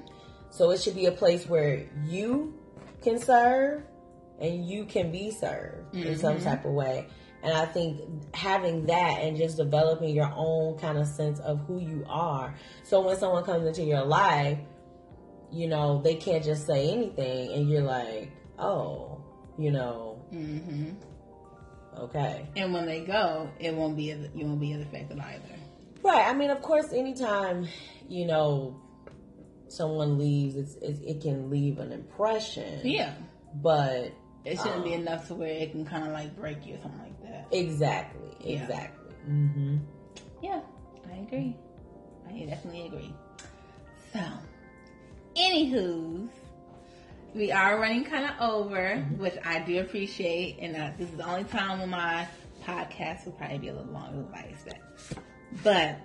So 0.50 0.70
it 0.70 0.80
should 0.80 0.94
be 0.94 1.06
a 1.06 1.12
place 1.12 1.48
where 1.48 1.86
you 2.04 2.54
can 3.02 3.18
serve 3.18 3.82
and 4.40 4.66
you 4.66 4.84
can 4.84 5.10
be 5.12 5.30
served 5.30 5.94
in 5.94 6.16
some 6.18 6.36
Mhm. 6.38 6.44
type 6.44 6.64
of 6.64 6.72
way. 6.72 7.06
And 7.42 7.52
I 7.56 7.66
think 7.66 8.00
having 8.34 8.86
that 8.86 9.20
and 9.22 9.36
just 9.36 9.56
developing 9.58 10.14
your 10.14 10.32
own 10.34 10.76
kind 10.78 10.98
of 10.98 11.06
sense 11.06 11.38
of 11.40 11.60
who 11.60 11.78
you 11.78 12.04
are. 12.08 12.54
So 12.82 13.00
when 13.06 13.16
someone 13.16 13.44
comes 13.44 13.64
into 13.66 13.84
your 13.84 14.04
life, 14.04 14.58
you 15.52 15.68
know, 15.68 16.00
they 16.02 16.16
can't 16.16 16.42
just 16.42 16.66
say 16.66 16.90
anything 16.90 17.52
and 17.52 17.68
you're 17.70 17.82
like, 17.82 18.32
oh, 18.58 19.20
you 19.58 19.70
know, 19.70 20.18
Mhm. 20.32 20.96
Okay. 21.98 22.46
And 22.56 22.72
when 22.72 22.86
they 22.86 23.00
go, 23.00 23.50
it 23.58 23.74
won't 23.74 23.96
be 23.96 24.04
you 24.34 24.46
won't 24.46 24.60
be 24.60 24.72
as 24.72 24.82
affected 24.82 25.18
either. 25.18 25.42
Right. 26.02 26.26
I 26.26 26.34
mean, 26.34 26.50
of 26.50 26.62
course, 26.62 26.92
anytime, 26.92 27.66
you 28.08 28.26
know, 28.26 28.80
someone 29.68 30.18
leaves, 30.18 30.54
it's, 30.56 30.74
it, 30.76 31.00
it 31.04 31.20
can 31.20 31.50
leave 31.50 31.78
an 31.78 31.92
impression. 31.92 32.80
Yeah. 32.84 33.14
But 33.54 34.12
It 34.44 34.58
shouldn't 34.58 34.84
be 34.84 34.94
Um, 34.94 35.00
enough 35.00 35.26
to 35.28 35.34
where 35.34 35.48
it 35.48 35.72
can 35.72 35.84
kind 35.84 36.06
of 36.06 36.12
like 36.12 36.36
break 36.36 36.64
you 36.66 36.74
or 36.74 36.78
something 36.82 37.00
like 37.00 37.22
that. 37.22 37.46
Exactly. 37.50 38.36
Yeah. 38.40 38.62
Exactly. 38.62 39.14
hmm 39.26 39.76
Yeah, 40.42 40.60
I 41.12 41.16
agree. 41.16 41.56
I 42.28 42.44
definitely 42.44 42.86
agree. 42.86 43.14
So, 44.12 44.20
anywho, 45.34 46.28
we 47.36 47.52
are 47.52 47.78
running 47.78 48.04
kind 48.04 48.24
of 48.24 48.40
over, 48.40 48.96
which 49.18 49.36
I 49.44 49.60
do 49.60 49.80
appreciate, 49.80 50.58
and 50.58 50.74
uh, 50.74 50.90
this 50.98 51.10
is 51.10 51.16
the 51.16 51.26
only 51.28 51.44
time 51.44 51.80
when 51.80 51.90
my 51.90 52.26
podcast 52.64 53.26
will 53.26 53.32
probably 53.32 53.58
be 53.58 53.68
a 53.68 53.74
little 53.74 53.92
longer 53.92 54.22
than 54.22 54.34
I 54.34 54.46
expect. 54.48 54.82
But 55.62 55.98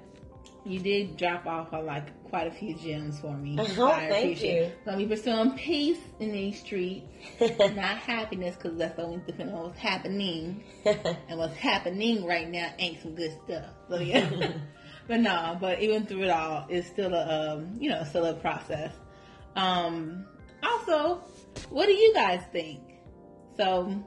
you 0.66 0.80
did 0.80 1.16
drop 1.16 1.48
off 1.48 1.74
on 1.74 1.86
like 1.86 2.24
quite 2.26 2.48
a 2.48 2.52
few 2.52 2.76
gems 2.76 3.20
for 3.22 3.36
me. 3.36 3.56
So 3.76 3.90
I 3.90 4.10
thank 4.10 4.44
you. 4.44 4.72
Gonna 4.84 4.98
be 4.98 5.08
pursuing 5.08 5.52
peace 5.52 6.00
in 6.20 6.34
these 6.34 6.60
streets, 6.60 7.06
not 7.40 7.98
happiness, 7.98 8.58
because 8.58 8.78
that's 8.78 8.98
the 8.98 9.04
only 9.04 9.22
depending 9.26 9.56
on 9.56 9.64
what's 9.64 9.80
happening. 9.80 10.64
And 10.84 11.40
what's 11.40 11.56
happening 11.56 12.26
right 12.26 12.50
now 12.50 12.74
ain't 12.78 13.02
some 13.02 13.16
good 13.16 13.32
stuff. 13.46 13.70
So 13.88 14.00
yeah. 14.00 14.52
but 15.08 15.22
no, 15.22 15.58
but 15.62 15.82
even 15.82 16.06
through 16.06 16.24
it 16.24 16.30
all, 16.30 16.66
it's 16.68 16.88
still 16.88 17.14
a 17.14 17.54
um, 17.54 17.78
you 17.80 17.90
know, 17.90 18.04
still 18.04 18.26
a 18.26 18.34
process. 18.34 18.92
Um 19.56 20.26
also, 20.64 21.22
what 21.70 21.86
do 21.86 21.94
you 21.94 22.14
guys 22.14 22.42
think? 22.52 22.80
So 23.58 24.04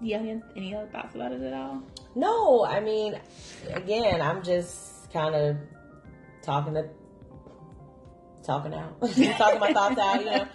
you 0.00 0.14
have 0.14 0.22
any, 0.22 0.42
any 0.56 0.74
other 0.74 0.88
thoughts 0.88 1.14
about 1.14 1.32
it 1.32 1.42
at 1.42 1.52
all? 1.52 1.82
no, 2.14 2.64
I 2.64 2.80
mean, 2.80 3.18
again, 3.72 4.20
I'm 4.20 4.42
just 4.42 5.12
kind 5.12 5.34
of 5.34 5.56
talking 6.42 6.74
to 6.74 6.88
talking 8.42 8.74
out, 8.74 9.00
talking 9.38 9.60
my 9.60 9.72
thoughts 9.72 9.98
out, 9.98 10.20
you 10.20 10.26
know. 10.26 10.46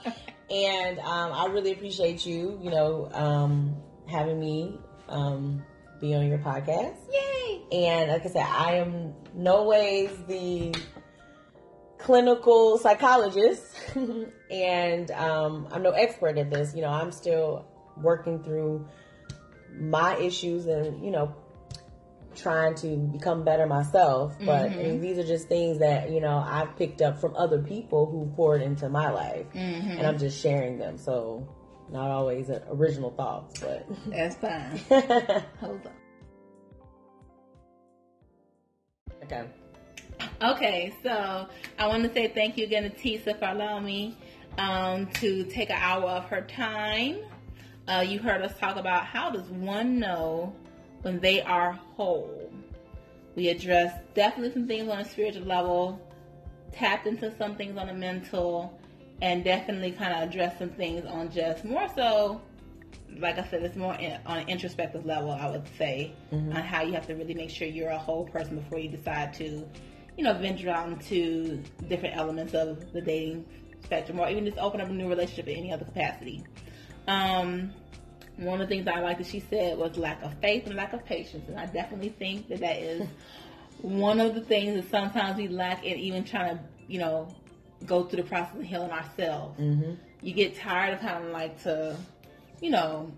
And 0.50 1.00
um, 1.00 1.34
I 1.34 1.48
really 1.48 1.72
appreciate 1.72 2.26
you, 2.26 2.60
you 2.62 2.70
know, 2.70 3.10
um, 3.14 3.76
having 4.08 4.40
me 4.40 4.78
um, 5.10 5.64
be 6.02 6.14
on 6.14 6.28
your 6.28 6.40
podcast. 6.40 6.98
Yay! 7.12 7.62
And 7.72 8.12
like 8.12 8.26
I 8.26 8.30
said, 8.30 8.46
I 8.46 8.76
am 8.76 9.14
no 9.34 9.64
ways 9.64 10.12
the 10.28 10.76
clinical 11.98 12.78
psychologist, 12.78 13.76
and 14.52 15.12
um, 15.12 15.68
I'm 15.72 15.84
no 15.84 15.92
expert 15.92 16.38
at 16.38 16.50
this. 16.50 16.74
You 16.76 16.82
know, 16.82 16.90
I'm 16.90 17.12
still 17.12 17.66
working 18.02 18.44
through 18.44 18.88
my 19.78 20.16
issues 20.18 20.66
and 20.68 21.04
you 21.04 21.12
know 21.12 21.36
trying 22.36 22.76
to 22.76 22.98
become 22.98 23.44
better 23.46 23.66
myself. 23.66 24.36
But 24.46 24.72
I 24.72 24.76
mean, 24.76 25.00
these 25.02 25.18
are 25.18 25.24
just 25.26 25.48
things 25.48 25.80
that 25.80 26.10
you 26.12 26.20
know 26.22 26.38
I've 26.38 26.76
picked 26.78 27.02
up 27.02 27.20
from 27.20 27.36
other 27.36 27.62
people 27.62 28.06
who 28.06 28.32
poured 28.36 28.62
into 28.62 28.90
my 28.90 29.10
life, 29.10 29.46
Mm-hmm. 29.54 29.90
and 29.98 30.06
I'm 30.08 30.18
just 30.20 30.42
sharing 30.42 30.78
them. 30.78 30.98
So 30.98 31.48
not 31.90 32.10
always 32.12 32.50
original 32.50 33.12
thoughts, 33.12 33.60
but. 33.60 33.86
That's 34.08 34.36
fine. 34.36 34.78
Hold 35.60 35.86
on. 35.86 35.92
okay. 39.24 39.46
Okay, 40.42 40.94
so 41.02 41.48
I 41.80 41.88
want 41.88 42.04
to 42.04 42.14
say 42.14 42.28
thank 42.28 42.58
you 42.58 42.66
again 42.66 42.84
to 42.84 42.90
Tisa 42.90 43.40
for 43.40 43.46
allowing 43.46 43.86
me 43.86 44.18
um, 44.58 45.08
to 45.14 45.46
take 45.46 45.70
an 45.70 45.78
hour 45.80 46.10
of 46.10 46.26
her 46.26 46.42
time. 46.42 47.20
Uh, 47.88 48.04
you 48.06 48.20
heard 48.20 48.42
us 48.42 48.54
talk 48.60 48.76
about 48.76 49.06
how 49.06 49.30
does 49.30 49.50
one 49.50 49.98
know 49.98 50.54
when 51.04 51.22
they 51.22 51.42
are 51.42 51.72
whole. 51.72 52.52
We 53.38 53.48
addressed 53.48 53.96
definitely 54.14 54.52
some 54.52 54.68
things 54.68 54.90
on 54.90 55.00
a 55.00 55.06
spiritual 55.06 55.46
level, 55.46 56.02
tapped 56.74 57.08
into 57.08 57.34
some 57.38 57.56
things 57.56 57.78
on 57.78 57.88
a 57.88 57.94
mental, 57.94 58.78
and 59.22 59.42
definitely 59.42 59.94
kind 59.94 60.14
of 60.14 60.30
addressed 60.30 60.60
some 60.60 60.72
things 60.72 61.06
on 61.06 61.32
just 61.32 61.64
more 61.64 61.88
so, 61.96 62.42
like 63.20 63.40
I 63.40 63.48
said, 63.48 63.64
it's 63.64 63.78
more 63.78 63.96
in, 63.96 64.20
on 64.26 64.40
an 64.40 64.50
introspective 64.50 65.06
level, 65.06 65.32
I 65.32 65.50
would 65.50 65.68
say, 65.78 66.12
on 66.34 66.52
how 66.52 66.82
you 66.82 66.92
have 66.92 67.08
to 67.08 67.16
really 67.16 67.36
make 67.36 67.52
sure 67.52 67.68
you're 67.70 67.92
a 67.92 67.98
whole 67.98 68.26
person 68.26 68.58
before 68.58 68.80
you 68.80 68.90
decide 68.90 69.34
to, 69.36 69.66
you 70.18 70.24
know, 70.24 70.34
venture 70.34 70.70
out 70.70 70.90
into 70.90 71.62
different 71.88 72.16
elements 72.16 72.54
of 72.54 72.92
the 72.94 73.02
dating 73.02 73.46
spectrum 73.84 74.20
or 74.20 74.30
even 74.30 74.46
just 74.46 74.58
open 74.58 74.82
up 74.82 74.90
a 74.90 74.94
new 74.94 75.08
relationship 75.08 75.48
in 75.48 75.58
any 75.58 75.74
other 75.74 75.86
capacity. 75.86 76.44
Um, 77.08 77.74
one 78.38 78.60
of 78.60 78.68
the 78.68 78.76
things 78.76 78.88
I 78.88 79.00
like 79.00 79.18
that 79.20 79.28
she 79.28 79.40
said 79.50 79.78
was 79.78 79.98
lack 79.98 80.22
of 80.24 80.34
faith 80.40 80.66
and 80.66 80.76
lack 80.76 80.94
of 80.94 81.06
patience, 81.06 81.48
and 81.48 81.58
I 81.58 81.68
definitely 81.68 82.10
think 82.10 82.50
that 82.50 82.60
that 82.60 82.78
is 82.78 83.08
one 83.82 84.20
of 84.20 84.36
the 84.36 84.42
things 84.42 84.76
that 84.76 84.90
sometimes 84.90 85.38
we 85.38 85.48
lack 85.48 85.86
in 85.86 85.98
even 86.00 86.24
trying 86.24 86.58
to, 86.58 86.64
you 86.88 87.00
know, 87.00 87.34
go 87.86 88.04
through 88.04 88.24
the 88.24 88.28
process 88.28 88.56
of 88.56 88.64
healing 88.64 88.92
ourselves. 88.92 89.60
Mm-hmm. 89.60 89.94
You 90.22 90.34
get 90.34 90.58
tired 90.58 90.96
of 90.96 91.02
kind 91.02 91.26
of 91.26 91.32
like 91.32 91.62
to, 91.64 91.96
you 92.62 92.72
know, 92.72 93.12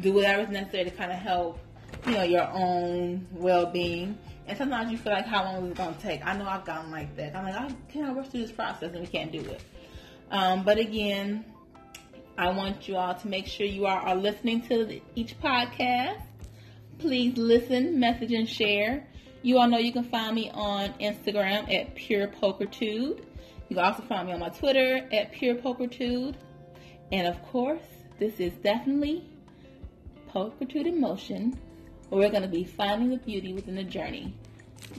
do 0.00 0.12
whatever's 0.12 0.48
necessary 0.48 0.84
to 0.84 0.90
kind 0.90 1.12
of 1.12 1.18
help, 1.18 1.58
you 2.06 2.12
know, 2.12 2.22
your 2.24 2.48
own 2.52 3.26
well-being. 3.32 4.18
And 4.48 4.56
sometimes 4.56 4.92
you 4.92 4.98
feel 4.98 5.12
like, 5.12 5.26
how 5.26 5.44
long 5.44 5.64
is 5.64 5.72
it 5.72 5.76
going 5.76 5.94
to 5.94 6.00
take? 6.00 6.24
I 6.24 6.36
know 6.36 6.46
I've 6.46 6.64
gotten 6.64 6.90
like 6.90 7.16
that. 7.16 7.34
I'm 7.34 7.44
like, 7.44 7.54
I 7.54 7.74
can't 7.92 8.16
rush 8.16 8.28
through 8.28 8.42
this 8.42 8.52
process, 8.52 8.92
and 8.92 9.00
we 9.00 9.06
can't 9.06 9.32
do 9.32 9.40
it. 9.40 9.60
Um, 10.30 10.62
but 10.62 10.78
again, 10.78 11.44
I 12.38 12.50
want 12.50 12.86
you 12.86 12.96
all 12.96 13.14
to 13.14 13.28
make 13.28 13.46
sure 13.46 13.66
you 13.66 13.86
are, 13.86 13.98
are 14.00 14.14
listening 14.14 14.60
to 14.68 15.00
each 15.14 15.38
podcast. 15.40 16.22
Please 16.98 17.36
listen, 17.36 17.98
message, 17.98 18.32
and 18.32 18.48
share. 18.48 19.06
You 19.42 19.58
all 19.58 19.68
know 19.68 19.78
you 19.78 19.92
can 19.92 20.04
find 20.04 20.34
me 20.34 20.50
on 20.52 20.92
Instagram 21.00 21.72
at 21.72 21.94
Pure 21.94 22.28
Pokertude. 22.28 23.24
You 23.68 23.76
can 23.76 23.78
also 23.78 24.02
find 24.02 24.28
me 24.28 24.34
on 24.34 24.40
my 24.40 24.48
Twitter 24.50 25.08
at 25.12 25.32
Pure 25.32 25.56
Pokertude. 25.56 26.34
And 27.12 27.26
of 27.26 27.42
course, 27.42 27.82
this 28.18 28.38
is 28.38 28.52
definitely 28.54 29.24
Pokertude 30.30 30.86
in 30.86 31.00
Motion, 31.00 31.58
where 32.08 32.20
we're 32.20 32.30
going 32.30 32.42
to 32.42 32.48
be 32.48 32.64
finding 32.64 33.10
the 33.10 33.18
beauty 33.18 33.52
within 33.52 33.74
the 33.76 33.84
journey. 33.84 34.34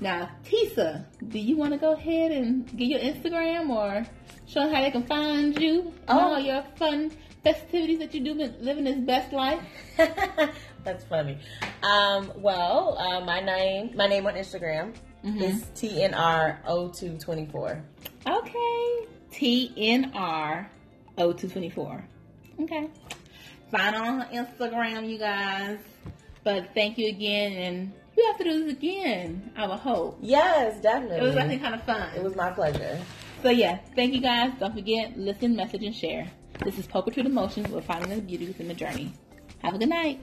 Now, 0.02 0.30
Tisa, 0.46 1.06
do 1.28 1.40
you 1.40 1.56
want 1.58 1.74
to 1.74 1.80
go 1.80 1.94
ahead 1.94 2.32
and 2.32 2.66
get 2.78 2.88
your 2.88 3.00
Instagram 3.00 3.70
or 3.70 4.06
show 4.48 4.62
them 4.62 4.74
how 4.74 4.82
they 4.82 4.92
can 4.92 5.04
find 5.04 5.60
you 5.60 5.92
Oh. 6.08 6.20
all 6.20 6.40
your 6.40 6.64
fun 6.76 7.12
festivities 7.44 7.98
that 8.00 8.14
you 8.14 8.22
do 8.24 8.34
living 8.60 8.84
this 8.84 9.00
best 9.00 9.34
life? 9.34 9.62
That's 10.84 11.04
funny. 11.06 11.38
Um, 11.84 12.32
well, 12.38 12.96
uh, 12.98 13.22
my 13.26 13.40
name, 13.40 13.92
my 13.96 14.08
name 14.08 14.26
on 14.28 14.34
Instagram 14.36 14.94
is 15.24 15.64
TNR0224. 15.76 17.82
Okay. 18.28 19.08
TNR 19.32 20.68
0224. 21.18 22.06
Okay. 22.62 22.90
Find 23.72 23.96
on 23.96 24.22
Instagram, 24.30 25.10
you 25.10 25.18
guys. 25.18 25.80
But 26.48 26.74
thank 26.74 26.98
you 26.98 27.10
again, 27.10 27.52
and 27.52 27.92
we 28.16 28.24
have 28.24 28.38
to 28.38 28.46
do 28.46 28.64
this 28.64 28.72
again, 28.72 29.52
I 29.58 29.68
would 29.68 29.80
hope. 29.80 30.18
Yes, 30.22 30.82
definitely. 30.82 31.18
It 31.18 31.24
was 31.24 31.36
actually 31.36 31.58
kind 31.58 31.76
of 31.76 31.84
fun. 31.84 32.10
It 32.16 32.24
was 32.24 32.38
my 32.38 32.52
pleasure. 32.52 32.98
So 33.44 33.50
yeah, 33.50 33.80
thank 33.98 34.14
you 34.14 34.22
guys. 34.22 34.54
Don't 34.58 34.74
forget, 34.74 35.18
listen, 35.18 35.58
message, 35.58 35.84
and 35.84 35.94
share. 35.94 36.32
This 36.64 36.80
is 36.80 36.88
Poker 36.88 37.12
to 37.12 37.24
the 37.24 37.28
Motions. 37.28 37.68
We're 37.68 37.82
finding 37.82 38.12
the 38.12 38.22
beauty 38.22 38.48
within 38.48 38.70
the 38.70 38.74
journey. 38.76 39.12
Have 39.62 39.74
a 39.74 39.78
good 39.78 39.90
night. 39.90 40.22